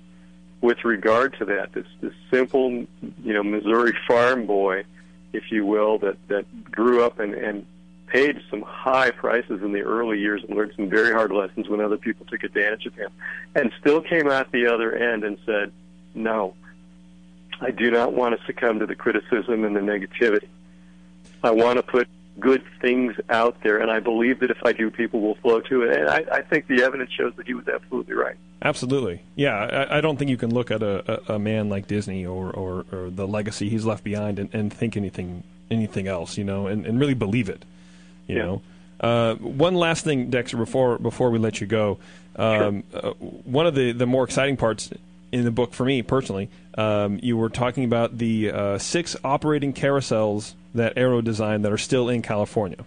[0.66, 1.72] with regard to that.
[1.72, 4.84] This this simple, you know, Missouri farm boy,
[5.32, 7.64] if you will, that that grew up and and
[8.08, 11.80] paid some high prices in the early years and learned some very hard lessons when
[11.80, 13.10] other people took advantage of him,
[13.54, 15.70] and still came out the other end and said,
[16.14, 16.54] "No,
[17.60, 20.48] I do not want to succumb to the criticism and the negativity.
[21.44, 24.90] I want to put good things out there, and I believe that if I do,
[24.90, 25.98] people will flow to it.
[25.98, 28.36] And I, I think the evidence shows that he was absolutely right.
[28.62, 29.22] Absolutely.
[29.36, 32.26] Yeah, I, I don't think you can look at a, a, a man like Disney
[32.26, 36.44] or, or, or the legacy he's left behind and, and think anything anything else, you
[36.44, 37.64] know, and, and really believe it.
[38.26, 38.42] You Yeah.
[38.44, 38.62] know.
[38.98, 41.98] Uh, one last thing, Dexter, before before we let you go,
[42.36, 44.90] um, uh, one of the, the more exciting parts
[45.32, 46.48] in the book for me personally,
[46.78, 51.78] um, you were talking about the uh, six operating carousels that Arrow designed that are
[51.78, 52.84] still in California.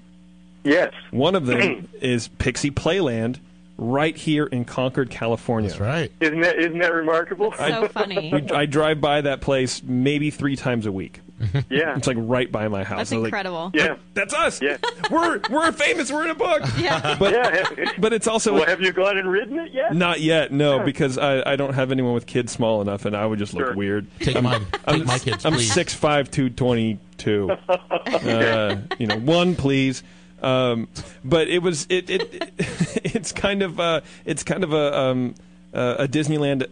[0.63, 0.93] Yes.
[1.11, 3.37] One of them is Pixie Playland,
[3.77, 5.69] right here in Concord, California.
[5.69, 6.11] That's right.
[6.19, 7.53] Isn't that isn't that remarkable?
[7.53, 8.33] so funny.
[8.53, 11.21] I drive by that place maybe three times a week.
[11.69, 11.95] yeah.
[11.97, 12.97] It's like right by my house.
[12.97, 13.71] That's I was like, incredible.
[13.73, 13.95] Yeah.
[14.13, 14.61] That's us.
[14.61, 14.77] Yeah.
[15.11, 16.11] We're we're famous.
[16.11, 16.61] We're in a book.
[16.77, 17.15] Yeah.
[17.17, 17.91] But Yeah.
[17.97, 19.93] but it's also well, have you gone and ridden it yet?
[19.95, 20.51] not yet.
[20.51, 23.53] No, because I, I don't have anyone with kids small enough, and I would just
[23.53, 23.75] look Sure.
[23.75, 24.07] weird.
[24.19, 24.65] Take mine.
[24.85, 25.71] I'm, Take my kids, I'm please.
[25.73, 27.51] six five two twenty two.
[27.69, 30.03] Uh, you know, one please.
[30.41, 30.87] Um,
[31.23, 32.53] but it was it, it,
[33.03, 35.35] it's kind of uh, it's kind of a um,
[35.73, 36.65] uh, a Disneyland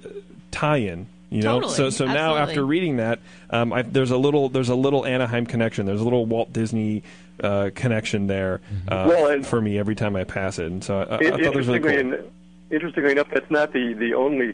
[0.52, 1.08] tie-in.
[1.30, 1.74] You know, Totally.
[1.76, 5.46] so so now after reading that, um, I, there's a little there's a little Anaheim
[5.46, 5.86] connection.
[5.86, 7.04] There's a little Walt Disney
[7.44, 11.00] uh, connection there uh, Well, and- for me every time I pass it, and so
[11.00, 12.14] I, I, I thought that was really interestingly, cool.
[12.26, 12.32] en-
[12.72, 14.54] interestingly enough, that's not the, the only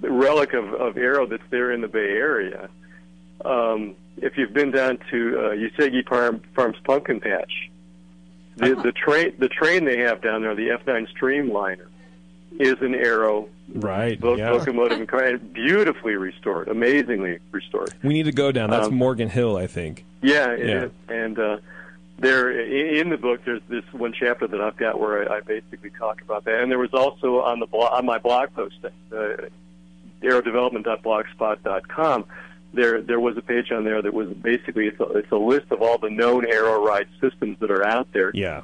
[0.00, 2.68] relic of, of Arrow that's there in the Bay Area.
[3.44, 7.70] Um, if you've been down to uh, Uesugi Farm, Farms Pumpkin Patch,
[8.56, 11.87] the, the train the train they have down there, the F9 Streamliner,
[12.58, 14.18] is an Arrow Right?
[14.18, 14.50] both yeah.
[14.50, 17.92] locomotive and car, and beautifully restored, amazingly restored.
[18.02, 18.70] We need to go down.
[18.70, 20.04] That's Um, Morgan Hill, I think.
[20.22, 20.84] Yeah, it Yeah.
[20.84, 20.90] is.
[21.08, 21.58] and uh,
[22.18, 25.90] there in the book, there's this one chapter that I've got where I, I basically
[25.90, 29.36] talk about that, and there was also on the blog, on my blog posting, uh,
[30.22, 32.24] aerodevelopment.blogspot.com.
[32.74, 35.66] There, there was a page on there that was basically it's a, it's a list
[35.70, 38.60] of all the known Arrow ride systems that are out there, Yeah.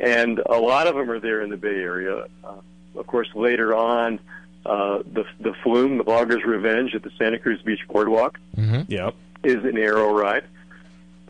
[0.00, 2.24] and a lot of them are there in the Bay Area.
[2.42, 2.52] Uh,
[2.96, 4.18] of course, later on,
[4.66, 9.14] uh, the the Flume, the Logger's Revenge at the Santa Cruz Beach Boardwalk Yep.
[9.44, 10.44] is an Arrow ride.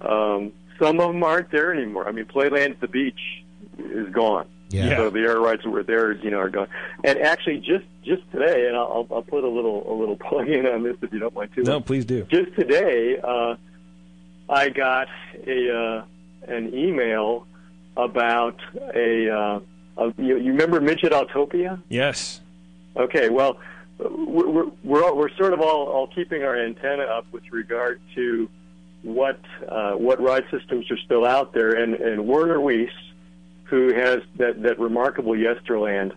[0.00, 2.08] Um, some of them aren't there anymore.
[2.08, 3.42] I mean, Playland at the beach
[3.78, 4.46] is gone.
[4.70, 4.96] Yeah.
[4.96, 6.68] So the Arrow rides that were there, you know, are gone.
[7.04, 10.66] And actually, just just today, and I'll, I'll put a little a little plug in
[10.66, 11.62] on this if you don't mind too.
[11.62, 12.24] No, please do.
[12.24, 13.54] Just today, uh,
[14.48, 15.08] I got
[15.46, 16.04] a uh,
[16.48, 17.46] an email
[17.96, 18.60] about
[18.94, 19.60] a.
[19.96, 21.80] Uh, you, you remember Midget Autopia?
[21.88, 22.40] Yes.
[22.96, 23.58] Okay, well,
[23.98, 28.00] we're we're we're, all, we're sort of all, all keeping our antenna up with regard
[28.14, 28.48] to
[29.02, 29.38] what
[29.68, 31.72] uh, what ride systems are still out there.
[31.74, 32.90] And, and Werner Weiss,
[33.64, 36.12] who has that, that remarkable Yesterland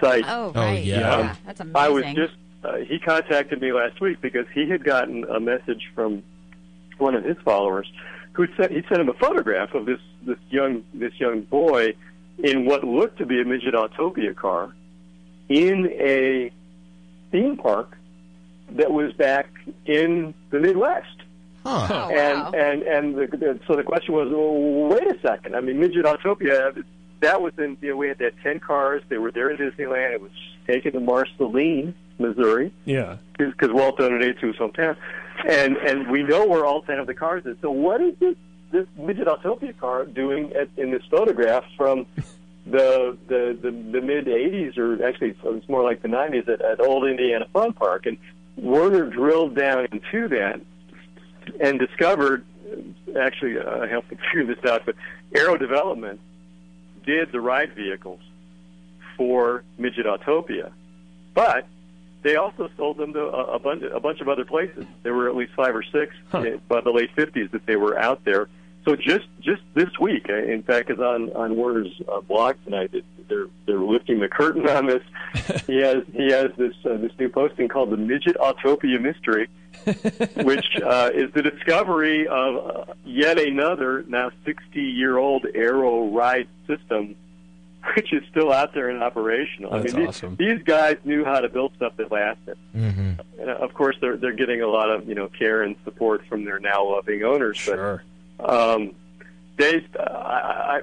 [0.00, 0.82] site, Oh, Oh, right.
[0.84, 1.34] yeah.
[1.46, 1.76] That's amazing.
[1.76, 2.34] I was just
[2.64, 6.22] uh, he contacted me last week because he had gotten a message from
[6.98, 7.90] one of his followers
[8.32, 11.94] who sent he sent him a photograph of this this young this young boy
[12.44, 14.72] in what looked to be a midget Autopia car
[15.48, 16.50] in a
[17.30, 17.96] theme park
[18.70, 19.48] that was back
[19.86, 21.06] in the Midwest.
[21.64, 21.88] Huh.
[21.90, 22.50] Oh, and wow.
[22.52, 25.54] and and the, the, so the question was, well, wait a second.
[25.54, 26.82] I mean, Midget Autopia,
[27.20, 29.02] that was in you know we had that ten cars.
[29.08, 30.14] They were there in Disneyland.
[30.14, 30.30] It was
[30.66, 33.16] taken to Marceline, Missouri, Yeah.
[33.36, 34.96] because Walt donated to his hometown,
[35.46, 37.56] and and we know where all ten of the cars is.
[37.60, 38.36] So what is this
[38.70, 42.06] this Midget Autopia car doing at, in this photograph from?
[42.66, 46.78] The the the, the mid '80s, or actually it's more like the '90s, at, at
[46.78, 48.18] Old Indiana Fun Park, and
[48.56, 50.60] Werner drilled down into that
[51.58, 52.44] and discovered,
[53.18, 54.94] actually, uh, I helped him figure this out, but
[55.34, 56.20] Arrow Development
[57.06, 58.20] did the ride vehicles
[59.16, 60.70] for Midget Autopia,
[61.34, 61.66] but
[62.22, 64.84] they also sold them to a, a, bunch, a bunch of other places.
[65.02, 66.58] There were at least five or six Huh.
[66.68, 68.48] by the late 50s that they were out there.
[68.84, 72.92] So just just this week, in fact, is on on Werner's uh, blog tonight.
[73.28, 75.02] They're they're lifting the curtain on this.
[75.66, 79.48] he has he has this uh, this new posting called the Midget Autopia Mystery,
[80.44, 86.48] which uh, is the discovery of uh, yet another now 60 year old Arrow ride
[86.66, 87.14] system,
[87.94, 89.72] which is still out there and operational.
[89.72, 90.36] That's I mean, awesome.
[90.36, 92.56] these, these guys knew how to build stuff that lasted.
[92.72, 95.76] hmm And uh, of course, they're they're getting a lot of you know care and
[95.84, 97.58] support from their now loving owners.
[97.58, 97.98] Sure.
[97.98, 98.09] But
[98.44, 98.92] um,
[99.58, 100.80] they, uh, I,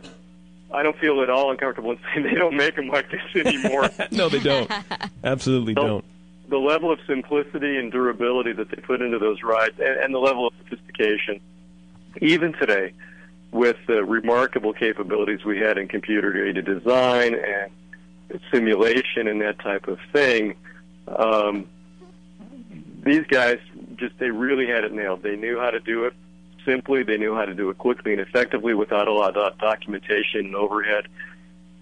[0.71, 3.45] I I don't feel at all uncomfortable in saying they don't make them like this
[3.45, 3.89] anymore.
[4.11, 4.69] no, they don't.
[5.23, 6.05] Absolutely So- don't.
[6.49, 10.19] the level of simplicity and durability that they put into those rides, and, and the
[10.19, 11.39] level of sophistication,
[12.21, 12.93] even today,
[13.51, 17.71] with the remarkable capabilities we had in computer-aided design and
[18.51, 20.53] simulation and that type of thing,
[21.07, 21.65] um,
[23.03, 23.57] these guys
[23.95, 25.23] just they really had it nailed.
[25.23, 26.13] They knew how to do it
[26.67, 27.03] simply.
[27.03, 30.55] They knew how to do it quickly and effectively without a lot of documentation and
[30.55, 31.07] overhead.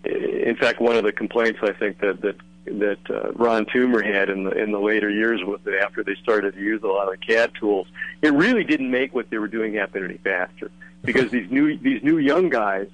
[0.06, 2.36] In fact, one of the complaints I think that that
[2.66, 6.16] that uh, Ron Toomer had in the in the later years was that after they
[6.16, 7.88] started to use a lot of CAD tools,
[8.22, 10.72] it really didn't make what they were doing happen any faster
[11.04, 12.88] because these new these new young guys,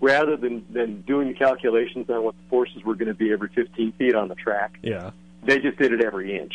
[0.00, 3.48] rather than than doing the calculations on what the forces were going to be every
[3.48, 5.10] 15 feet on the track, Yeah.
[5.46, 6.54] They just did it every inch.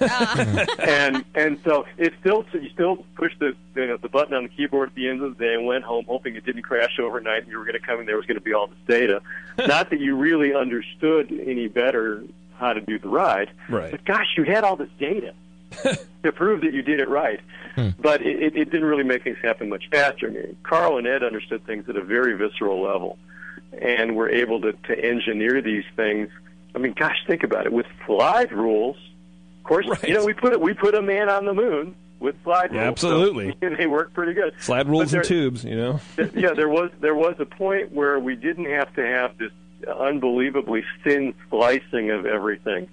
[0.00, 4.34] Uh, and and so it still so you still push the you know, the button
[4.34, 6.62] on the keyboard at the end of the day and went home hoping it didn't
[6.62, 8.66] crash overnight and you were going to come in there was going to be all
[8.66, 9.20] this data.
[9.66, 12.22] Not that you really understood any better
[12.56, 13.90] how to do the ride, Right.
[13.90, 15.34] but gosh, you had all this data
[16.22, 17.40] to prove that you did it right.
[17.98, 20.28] But it, it, it didn't really make things happen much faster.
[20.28, 23.18] I mean, Karl and Ed understood things at a very visceral level,
[23.82, 26.28] and were able to, to engineer these things.
[26.74, 27.72] I mean, gosh, think about it.
[27.72, 28.96] With slide rules,
[29.58, 30.04] of course, Right.
[30.08, 33.00] you know we put we put a man on the moon with slide Yeah, rules.
[33.00, 33.56] so- absolutely.
[33.62, 34.54] and they work pretty good.
[34.58, 36.00] Slide rules there- and tubes, you know?
[36.34, 39.52] yeah, there was there was a point where we didn't have to have this
[39.86, 42.88] unbelievably thin slicing of everything.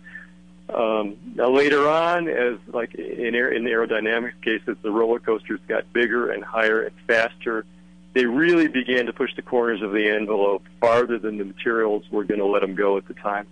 [0.74, 5.20] Um, now later on, as like in aer- in the Arrow Dynamics cases, the roller
[5.20, 7.66] coasters got bigger and higher and faster,
[8.14, 12.24] they really began to push the corners of the envelope farther than the materials were
[12.24, 13.48] going to let them go at the time,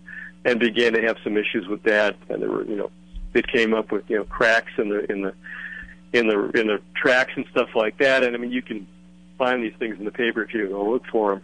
[0.45, 2.16] and began to have some issues with that.
[2.30, 2.91] And there were, you know,
[3.34, 5.34] it came up with you know cracks in the in the
[6.14, 8.24] in the in the tracks and stuff like that.
[8.24, 8.88] And I mean, you can
[9.38, 11.44] find these things in the paper if you go look for them.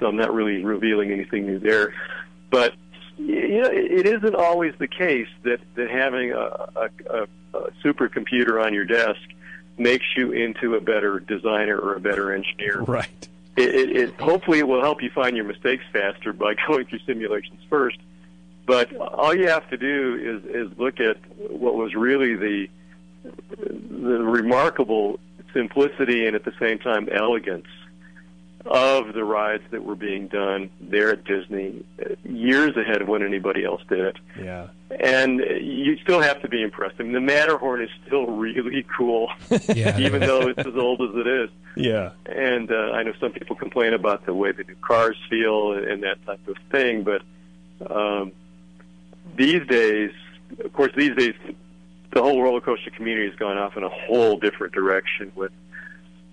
[0.00, 1.94] So I'm not really revealing anything new there,
[2.50, 2.74] but
[3.18, 8.74] you know, it isn't always the case that that having a, a, a supercomputer on
[8.74, 9.20] your desk
[9.78, 12.80] makes you into a better designer or a better engineer.
[12.82, 13.28] Right.
[13.56, 17.00] It, it, it hopefully it will help you find your mistakes faster by going through
[17.00, 17.98] simulations first.
[18.66, 21.18] But all you have to do is is look at
[21.50, 22.68] what was really the
[23.62, 25.20] the remarkable
[25.52, 27.66] simplicity and at the same time elegance
[28.68, 33.22] of the rides that were being done there at Disney uh, years ahead of when
[33.22, 34.16] anybody else did it.
[34.40, 34.68] Yeah.
[35.00, 36.96] And you still have to be impressed.
[36.98, 39.30] I mean, the Matterhorn is still really cool,
[39.68, 39.98] Yeah.
[39.98, 41.50] even though it's as old as it is.
[41.76, 42.10] Yeah.
[42.26, 45.84] And uh, I know some people complain about the way the new cars feel and,
[45.86, 47.22] and that type of thing, but
[47.90, 48.32] um,
[49.36, 50.12] these days,
[50.64, 51.34] of course, these days,
[52.12, 55.30] the whole roller coaster community has gone off in a whole different direction.
[55.34, 55.52] With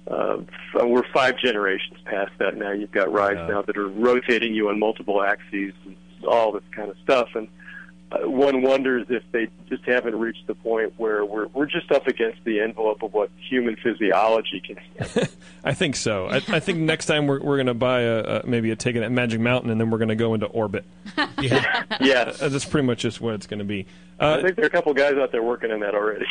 [0.10, 0.38] uh,
[0.86, 2.72] we're five generations past that now.
[2.72, 3.48] You've got rides Yeah.
[3.56, 5.96] now that are rotating you on multiple axes, and
[6.28, 7.52] all this kind of stuff, and uh,
[8.22, 12.44] one wonders if they just haven't reached the point where we're we're just up against
[12.44, 15.24] the envelope of what human physiology can handle.
[15.64, 16.28] I think so.
[16.28, 19.02] I, I think next time we're, we're going to buy a, a maybe a ticket
[19.04, 20.86] at Magic Mountain, and then we're going to go into orbit.
[21.42, 21.84] Yeah.
[22.02, 23.86] yes, Uh, That's pretty much just what it's going to be.
[24.20, 26.26] I Uh, think there are a couple guys out there working on that already.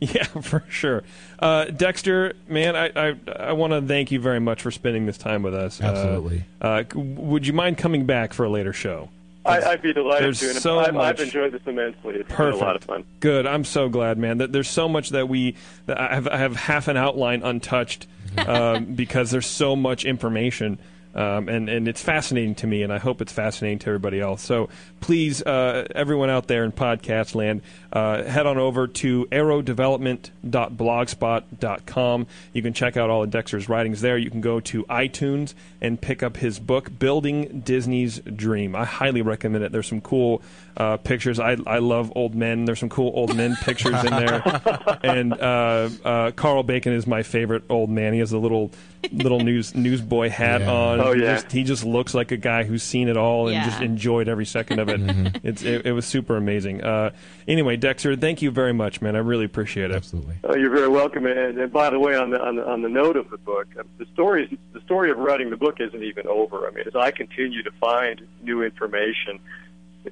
[0.00, 1.02] yeah, for sure.
[1.38, 5.18] Uh, Dexter, man, I I, I want to thank you very much for spending this
[5.18, 5.80] time with us.
[5.80, 6.44] Uh, Absolutely.
[6.60, 9.10] Uh, c- would you mind coming back for a later show?
[9.44, 10.50] I, I'd be delighted There's to.
[10.50, 12.14] And so I've, much- I've enjoyed this immensely.
[12.14, 12.58] It's Perfect.
[12.58, 13.04] been a lot of fun.
[13.20, 13.46] Good.
[13.46, 14.38] I'm so glad, man.
[14.38, 15.56] That there's so much that we
[15.86, 18.06] that I have, I have half an outline untouched
[18.46, 20.78] um, because there's so much information.
[21.14, 24.42] Um, and, and it's fascinating to me, and I hope it's fascinating to everybody else.
[24.42, 24.68] So
[25.00, 27.62] please, uh, everyone out there in podcast land,
[27.92, 32.26] uh, head on over to aerodevelopment.blogspot.com.
[32.52, 34.18] You can check out all of Dexter's writings there.
[34.18, 38.74] You can go to iTunes and pick up his book, Building Disney's Dream.
[38.74, 39.72] I highly recommend it.
[39.72, 40.42] There's some cool
[40.76, 41.38] uh, pictures.
[41.38, 42.64] I, I love old men.
[42.64, 44.42] There's some cool old men pictures in there.
[45.04, 48.14] And uh, uh, Karl Bacon is my favorite old man.
[48.14, 48.70] He has a little
[49.12, 50.72] little news newsboy hat Yeah.
[50.72, 51.00] on.
[51.00, 51.34] Oh, he yeah.
[51.34, 53.66] Just, he just looks like a guy who's seen it all and Yeah.
[53.66, 55.40] just enjoyed every second of it.
[55.44, 56.82] It's it, it was super amazing.
[56.82, 57.10] Uh,
[57.46, 59.14] anyway, Dexter, thank you very much, man.
[59.14, 59.94] I really appreciate it.
[59.94, 60.36] Absolutely.
[60.44, 61.26] Oh, you're very welcome.
[61.26, 63.66] And, and by the way, on the, on the on the note of the book,
[63.78, 66.66] uh, the story the story of writing the book isn't even over.
[66.66, 69.38] I mean, as I continue to find new information,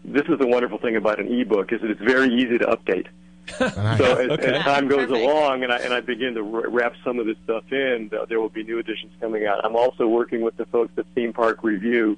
[0.05, 3.07] this is the wonderful thing about an ebook is that it's very easy to update.
[3.61, 3.99] Nice.
[3.99, 4.53] So as, Okay.
[4.55, 5.19] as time goes Perfect.
[5.27, 8.41] along, and I and I begin to wrap some of this stuff in, uh, there
[8.41, 9.65] will be new editions coming out.
[9.65, 12.17] I'm also working with the folks at Theme Park Review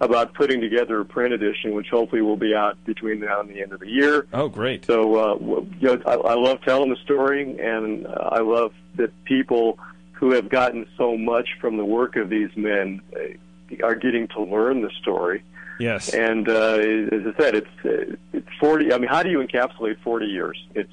[0.00, 3.62] about putting together a print edition, which hopefully will be out between now and the
[3.62, 4.26] end of the year.
[4.34, 4.84] Oh, great.
[4.84, 5.34] So, uh,
[5.80, 9.78] you know, I, I love telling the story, and uh, I love that people
[10.12, 14.42] who have gotten so much from the work of these men uh, are getting to
[14.42, 15.42] learn the story.
[15.78, 16.14] Yes.
[16.14, 18.92] And uh, as I said, it's uh, it's forty.
[18.92, 20.62] I mean, how do you encapsulate forty years?
[20.74, 20.90] It's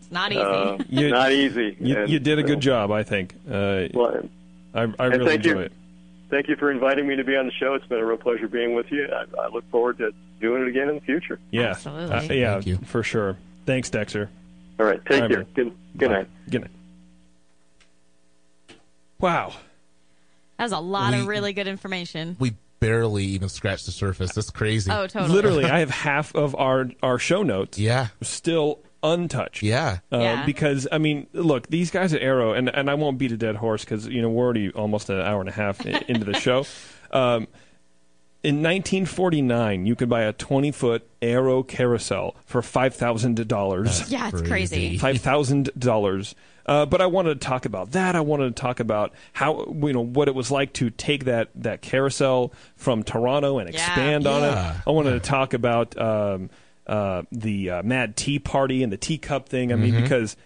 [0.00, 0.40] It's not easy.
[0.40, 1.76] uh, You- not easy.
[1.80, 3.34] You, And, you did a good uh, job, I think.
[3.50, 4.28] Uh, Well,
[4.74, 5.52] I, I really thank you.
[5.52, 5.72] enjoy it.
[6.30, 7.74] thank you for inviting me to be on the show.
[7.74, 9.06] It's been a real pleasure being with you.
[9.10, 11.38] I, I look forward to doing it again in the future.
[11.50, 11.70] Yeah.
[11.70, 12.14] Absolutely.
[12.14, 12.76] Uh, yeah, Thank you.
[12.84, 13.36] for sure.
[13.64, 14.28] Thanks, Dexter.
[14.78, 15.38] All right, take All right, care.
[15.38, 15.46] man.
[15.54, 16.14] Good, good Bye.
[16.14, 16.28] night.
[16.50, 16.70] Good night.
[19.18, 19.52] Wow.
[20.58, 22.36] that was a lot We- of really good information.
[22.38, 24.32] we barely even scratched the surface.
[24.34, 24.90] That's crazy.
[24.90, 25.32] Oh, totally.
[25.34, 28.08] Literally, I have half of our, our show notes Yeah.
[28.22, 29.62] still untouched.
[29.62, 29.98] Yeah.
[30.12, 30.46] Uh, Yeah.
[30.46, 33.56] Because I mean, look, these guys at Arrow, and and I won't beat a dead
[33.56, 36.64] horse because you know we're already almost an hour and a half into the show.
[37.12, 37.46] Um,
[38.42, 44.10] in 1949, you could buy a 20 foot Arrow carousel for five thousand dollars.
[44.10, 44.48] Yeah, it's Crazy.
[44.48, 44.98] crazy.
[44.98, 46.34] Five thousand dollars.
[46.66, 48.16] Uh, but I wanted to talk about that.
[48.16, 51.48] I wanted to talk about how you know what it was like to take that
[51.54, 53.76] that carousel from Toronto and Yeah.
[53.76, 54.72] expand on Yeah.
[54.74, 54.76] it.
[54.86, 56.50] I wanted to talk about um,
[56.86, 59.72] uh, the uh, Mad Tea Party and the teacup thing.
[59.72, 60.36] I mean, because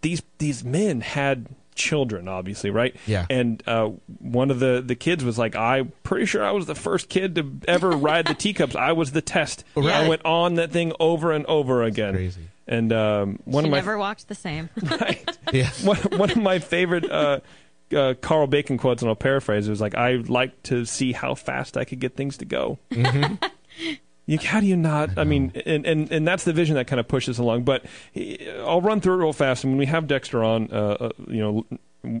[0.00, 2.96] these these men had children, obviously, right?
[3.06, 3.26] Yeah.
[3.28, 3.90] And uh,
[4.20, 7.34] one of the the kids was like, "I'm pretty sure I was the first kid
[7.34, 8.74] to ever ride the teacups.
[8.76, 9.62] I was the test.
[9.76, 12.48] I went on that thing over and over again." crazy.
[12.68, 14.70] And um, one She of my never walked the same.
[14.82, 15.22] right.
[15.52, 15.70] Yeah.
[15.84, 17.38] one, one of my favorite uh,
[17.94, 21.36] uh, Karl Bacon quotes, and I'll paraphrase, it was like, I like to see how
[21.36, 22.80] fast I could get things to go.
[24.26, 25.16] You, how do you not?
[25.16, 27.62] I mean, and, and, and that's the vision that kind of pushes along.
[27.62, 27.86] But
[28.16, 29.62] uh, I'll run through it real fast.
[29.62, 31.66] And when we have Dexter on, uh, uh, you know,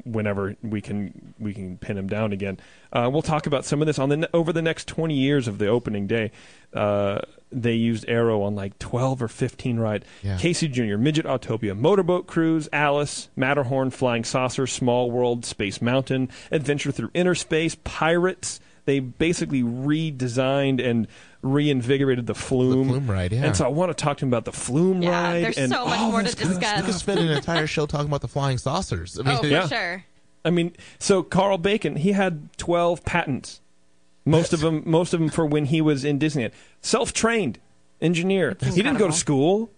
[0.04, 2.60] whenever we can we can pin him down again,
[2.92, 5.58] uh, we'll talk about some of this on the over the next twenty years of
[5.58, 6.30] the opening day.
[6.72, 7.20] Uh,
[7.52, 10.04] they used Arrow on like twelve or fifteen ride.
[10.22, 10.36] Yeah.
[10.38, 16.90] Casey Jr., Midget Autopia, Motorboat Cruise, Alice, Matterhorn, Flying Saucer, Small World, Space Mountain, Adventure
[16.92, 18.60] Through Inner Space, Pirates.
[18.84, 21.08] They basically redesigned and
[21.42, 22.88] reinvigorated the Flume.
[22.88, 23.44] Flume ride, yeah.
[23.44, 25.44] And so I want to talk to him about the Flume Yeah, ride.
[25.44, 26.80] there's and so much more to this good discuss.
[26.80, 29.18] We could spend an entire show talking about the flying saucers.
[29.18, 29.66] I mean, Oh, for Yeah.
[29.68, 30.04] sure.
[30.44, 33.60] I mean, so Karl Bacon, he had 12 patents.
[34.26, 36.52] Most of them most of them for when he was in Disneyland.
[36.82, 37.58] Self-trained
[38.00, 38.56] engineer.
[38.60, 39.70] He didn't go to school.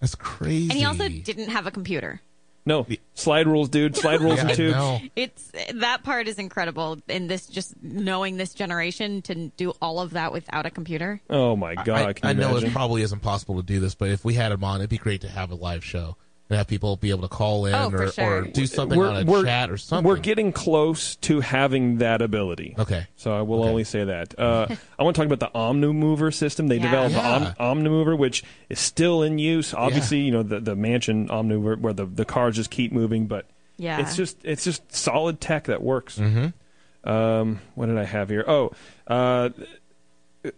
[0.00, 0.70] that's crazy.
[0.70, 2.20] And he also didn't have a computer.
[2.68, 2.84] No.
[3.14, 3.96] Slide rules, dude.
[3.96, 4.74] Slide rules Yeah, and tubes.
[4.74, 5.00] know.
[5.14, 6.98] It's that part is incredible.
[7.08, 11.20] In this, just knowing this generation to do all of that without a computer.
[11.30, 12.70] Oh my god, I, can I you know imagine?
[12.70, 14.98] it probably isn't possible to do this, but if we had him on, it'd be
[14.98, 16.16] great to have a live show
[16.48, 18.38] and have people be able to call in Oh, or, sure.
[18.38, 20.06] or do something on a chat or something.
[20.08, 22.74] We're getting close to having that ability.
[22.78, 23.06] Okay.
[23.16, 23.68] So I will Okay.
[23.70, 24.38] only say that.
[24.38, 24.66] Uh,
[24.98, 26.68] I want to talk about the Omnimover system.
[26.68, 26.82] They Yeah.
[26.82, 27.38] developed Yeah.
[27.56, 29.74] the Om- Omnimover, which is still in use.
[29.74, 33.46] Obviously, you know the the mansion Omnimover, where the, the cars just keep moving, but
[33.76, 33.98] Yeah.
[34.00, 36.18] it's just it's just solid tech that works.
[36.18, 37.08] Mm-hmm.
[37.08, 38.44] Um, what did I have here?
[38.46, 38.70] Oh,
[39.08, 39.50] uh,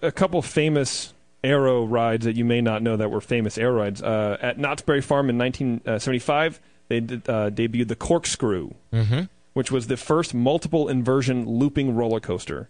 [0.02, 1.12] a couple famous
[1.44, 4.02] Arrow rides that you may not know that were famous Arrow rides.
[4.02, 8.70] Uh, at Knott's Berry Farm in 1975, they did, uh, debuted the Corkscrew,
[9.52, 12.68] which was the first multiple inversion looping roller coaster.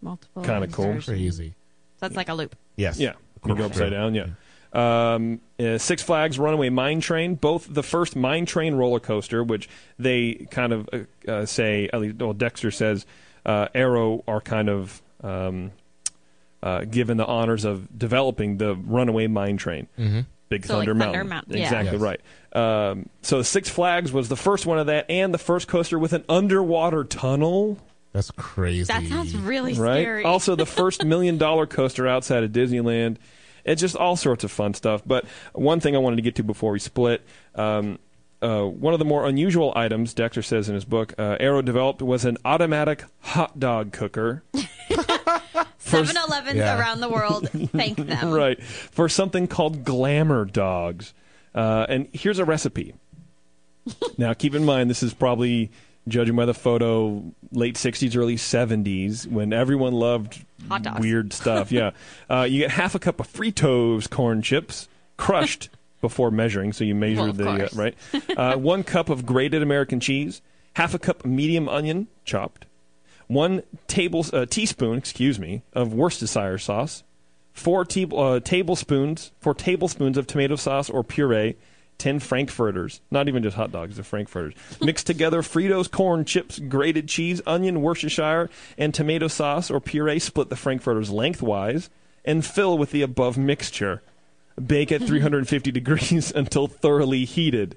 [0.00, 0.42] Multiple.
[0.42, 0.84] Kinda cool.
[0.86, 1.06] inversions.
[1.06, 1.48] Crazy.
[1.96, 2.54] So that's like a loop.
[2.76, 2.98] Yes.
[2.98, 3.14] Yeah,
[3.46, 4.14] you go upside down.
[4.14, 4.26] Yeah.
[4.72, 9.68] Um, uh, Six Flags Runaway Mine Train, both the first mine train roller coaster, which
[9.98, 13.06] they kind of uh, uh, say, at least, well, Dexter says,
[13.46, 15.72] uh, Arrow are kind of um,
[16.62, 19.88] uh, given the honors of developing the Runaway Mine Train.
[19.98, 20.20] Mm-hmm.
[20.48, 21.28] Big So, like, Thunder Thunder Mountain.
[21.28, 21.64] Mountain, yeah.
[21.64, 22.20] Exactly Yes.
[22.54, 22.90] right.
[22.90, 26.12] Um, so Six Flags was the first one of that, and the first coaster with
[26.14, 27.78] an underwater tunnel.
[28.12, 28.84] That's crazy.
[28.84, 30.02] That sounds really right?
[30.02, 30.24] scary.
[30.24, 33.18] Also, the first million dollar coaster outside of Disneyland.
[33.64, 35.02] It's just all sorts of fun stuff.
[35.04, 37.22] But one thing I wanted to get to before we split.
[37.54, 37.98] Um,
[38.40, 42.00] uh, one of the more unusual items Dexter says in his book, uh, Arrow developed
[42.00, 44.42] was an automatic hot dog cooker.
[45.90, 46.78] 7-Elevens Yeah.
[46.78, 47.48] around the world.
[47.72, 48.30] Thank them.
[48.30, 48.62] right.
[48.62, 51.14] For something called glamour dogs.
[51.54, 52.94] Uh, and here's a recipe.
[54.18, 55.70] Now keep in mind this is probably
[56.06, 61.00] judging by the photo late 60s early 70s when everyone loved Hot dogs.
[61.00, 61.70] weird stuff.
[61.72, 61.92] Yeah.
[62.28, 65.70] Uh, you get half a cup of fritos corn chips crushed
[66.00, 67.94] before measuring so you measure Well, the uh, right?
[68.36, 70.40] Uh, one cup of grated american cheese
[70.74, 72.66] half a cup medium onion chopped
[73.28, 77.04] one table uh, teaspoon, excuse me, of Worcestershire sauce,
[77.52, 81.56] four te- uh, tablespoons, four tablespoons of tomato sauce or puree,
[81.98, 84.54] ten frankfurters, not even just hot dogs, the frankfurters.
[84.80, 90.18] Mix together Fritos corn chips, grated cheese, onion, Worcestershire, and tomato sauce or puree.
[90.18, 91.90] Split the frankfurters lengthwise
[92.24, 94.02] and fill with the above mixture.
[94.64, 97.76] Bake at 350 degrees until thoroughly heated.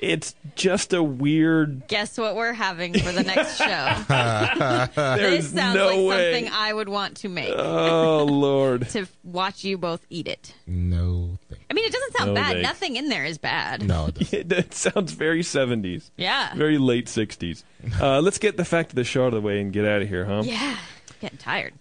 [0.00, 1.86] It's just a weird.
[1.88, 3.66] Guess what we're having for the next show?
[5.20, 6.32] This sounds no like way.
[6.34, 8.88] something I would want to make Oh Lord.
[8.90, 10.54] to watch you both eat it.
[10.66, 11.58] No thing.
[11.70, 12.52] I mean, it doesn't sound No bad.
[12.52, 12.62] thanks.
[12.68, 13.86] Nothing in there is bad.
[13.86, 14.38] No, it doesn't.
[14.40, 16.10] It, that sounds very 70s.
[16.16, 16.54] Yeah.
[16.54, 17.62] Very late 60s.
[18.00, 20.02] Uh, let's get the fact of the show out of the way and get out
[20.02, 20.42] of here, huh?
[20.44, 20.76] Yeah.
[21.20, 21.74] Getting tired.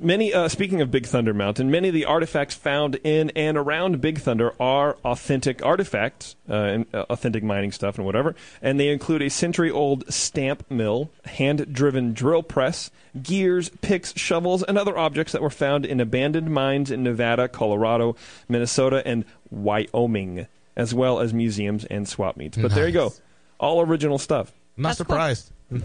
[0.00, 4.00] Many, uh, speaking of Big Thunder Mountain, many of the artifacts found in and around
[4.00, 8.34] Big Thunder are authentic artifacts, uh, and, uh, authentic mining stuff and whatever.
[8.60, 12.90] And they include a century-old stamp mill, hand-driven drill press,
[13.22, 18.16] gears, picks, shovels, and other objects that were found in abandoned mines in Nevada, Colorado,
[18.48, 22.56] Minnesota, and Wyoming, as well as museums and swap meets.
[22.58, 23.12] But there you go,
[23.60, 24.52] all original stuff.
[24.76, 25.04] Not That's cool.
[25.04, 25.52] surprised.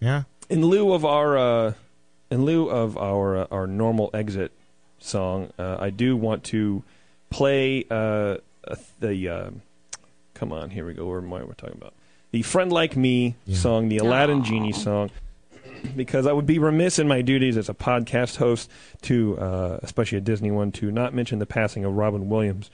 [0.00, 0.24] Yeah.
[0.50, 1.72] in lieu of our uh,
[2.32, 4.52] in lieu of our uh, our normal exit
[4.98, 6.82] song, uh, I do want to
[7.30, 9.28] play uh, uh, the.
[9.28, 9.50] Uh,
[10.34, 11.06] come on, here we go.
[11.06, 11.44] Where am I?
[11.44, 11.94] We're talking about
[12.30, 13.56] the "Friend Like Me" Yeah.
[13.58, 15.10] song, the Aladdin Genie song.
[15.96, 18.70] Because I would be remiss in my duties as a podcast host
[19.02, 22.70] to, uh, especially a Disney one, to not mention the passing of Robin Williams,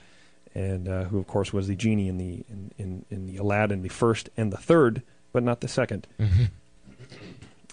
[0.53, 3.81] and uh, who of course was the genie in the in, in, in the Aladdin,
[3.81, 5.01] the first and the third,
[5.33, 6.03] but not the 2nd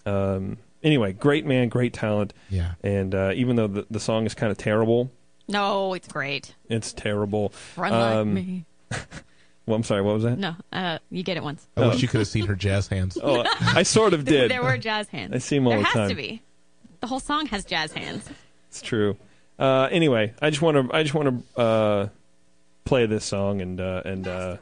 [0.06, 0.56] Um,
[0.86, 2.72] anyway, great man, great talent, Yeah.
[2.82, 5.10] and uh, even though the, the song is kind of terrible,
[5.48, 6.54] No, it's great.
[6.70, 7.52] it's terrible.
[7.76, 8.64] Run like Um, me.
[9.66, 10.38] Well, I'm sorry, what was that?
[10.38, 11.66] No, uh, you get it once.
[11.76, 13.18] I wish you could have seen her jazz hands.
[13.22, 14.48] Oh, I sort of did.
[14.48, 15.32] There were jazz hands.
[15.34, 16.40] I see 'em all there the has to be.
[17.00, 18.30] The whole song has jazz hands.
[18.68, 19.16] It's true.
[19.58, 22.08] Uh, anyway, I just want to I just want to uh,
[22.84, 24.56] play this song and uh, and uh,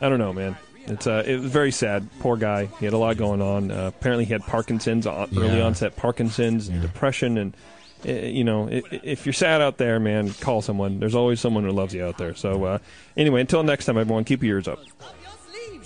[0.00, 0.56] I don't know, man.
[0.86, 2.06] It's uh, it was very sad.
[2.20, 2.66] Poor guy.
[2.78, 3.70] He had a lot going on.
[3.70, 5.64] Uh, apparently, he had Parkinson's, uh, early Yeah.
[5.64, 7.56] onset Parkinson's, and depression, and
[8.06, 11.00] uh, you know, i- i- if you're sad out there, man, call someone.
[11.00, 12.34] There's always someone who loves you out there.
[12.34, 12.78] So uh,
[13.16, 14.78] anyway, until next time, everyone, keep your ears up.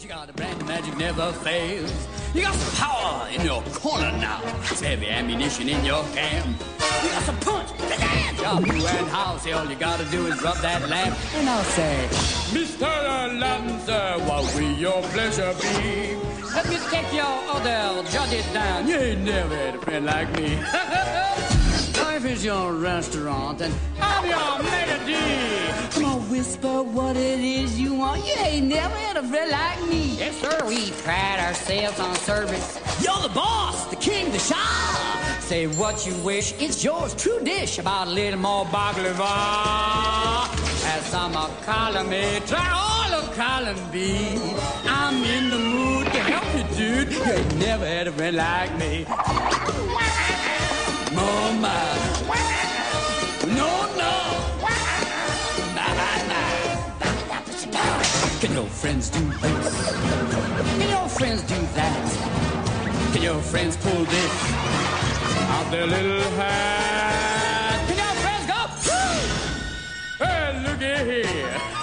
[0.00, 1.92] You got a brand magic never fails.
[2.32, 4.40] You got some power in your corner now.
[4.70, 6.56] It's heavy ammunition in your camp.
[7.02, 8.40] You got some punch, pizzazz.
[8.40, 9.44] Job you and house.
[9.48, 11.18] All you gotta do is rub that lamp.
[11.34, 12.06] And I'll say,
[12.52, 12.86] Mr.
[12.86, 16.14] Aladdin, what will your pleasure be?
[16.54, 18.86] Let me take your order, jot it down.
[18.86, 21.64] You ain't never had a friend like me.
[22.02, 24.58] Life is your restaurant, and I'm your
[25.06, 25.92] d'.
[25.92, 28.24] Come on, whisper what it is you want.
[28.26, 30.16] You ain't never had a friend like me.
[30.18, 32.80] Yes, sir, we pride ourselves on service.
[33.02, 35.38] You're the boss, the king, the shah.
[35.40, 37.78] Say what you wish, it's yours, true dish.
[37.78, 40.48] About a little more baklava.
[40.94, 44.38] As some are calling me, try all of column B.
[44.84, 47.12] I'm in the mood to help you, dude.
[47.12, 49.06] You ain't never had a friend like me.
[58.40, 59.92] Can your friends do this?
[60.78, 63.12] Can your friends do that?
[63.12, 64.52] Can your friends pull this
[65.50, 67.84] out their little hat?
[67.88, 68.60] Can your friends go?
[70.24, 71.77] Hey, looky here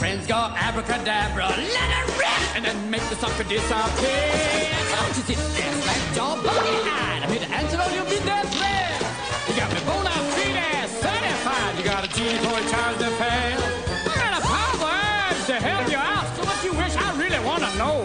[0.00, 4.72] friends go abracadabra, let it rip, and then make the sucker disappear.
[4.96, 7.20] Don't you sit there, slack jaw, bony eyed.
[7.20, 9.04] I'm here to answer all your business friends.
[9.44, 11.76] You got me bona fide, certified.
[11.76, 13.52] You got a G for a charge to pay.
[13.52, 16.24] I got a power to help you out.
[16.32, 18.00] So what you wish I really want to know.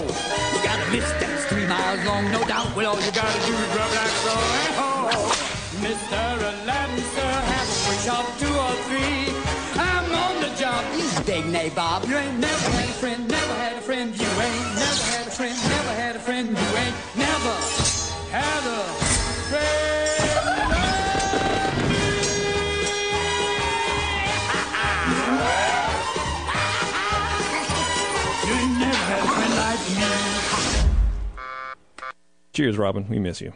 [0.52, 2.76] You got a list that's three miles long, no doubt.
[2.76, 4.05] Well, all you got to do is rub like
[11.36, 12.08] Big nabob.
[12.08, 14.18] You ain't never had a friend, never had a friend.
[14.18, 16.48] You ain't never had a friend, never had a friend.
[16.48, 17.56] You ain't never
[18.32, 18.86] had a
[19.52, 19.92] friend.
[28.46, 30.08] You ain't never had a friend like me.
[32.54, 33.10] Cheers, Robin.
[33.10, 33.52] We miss you.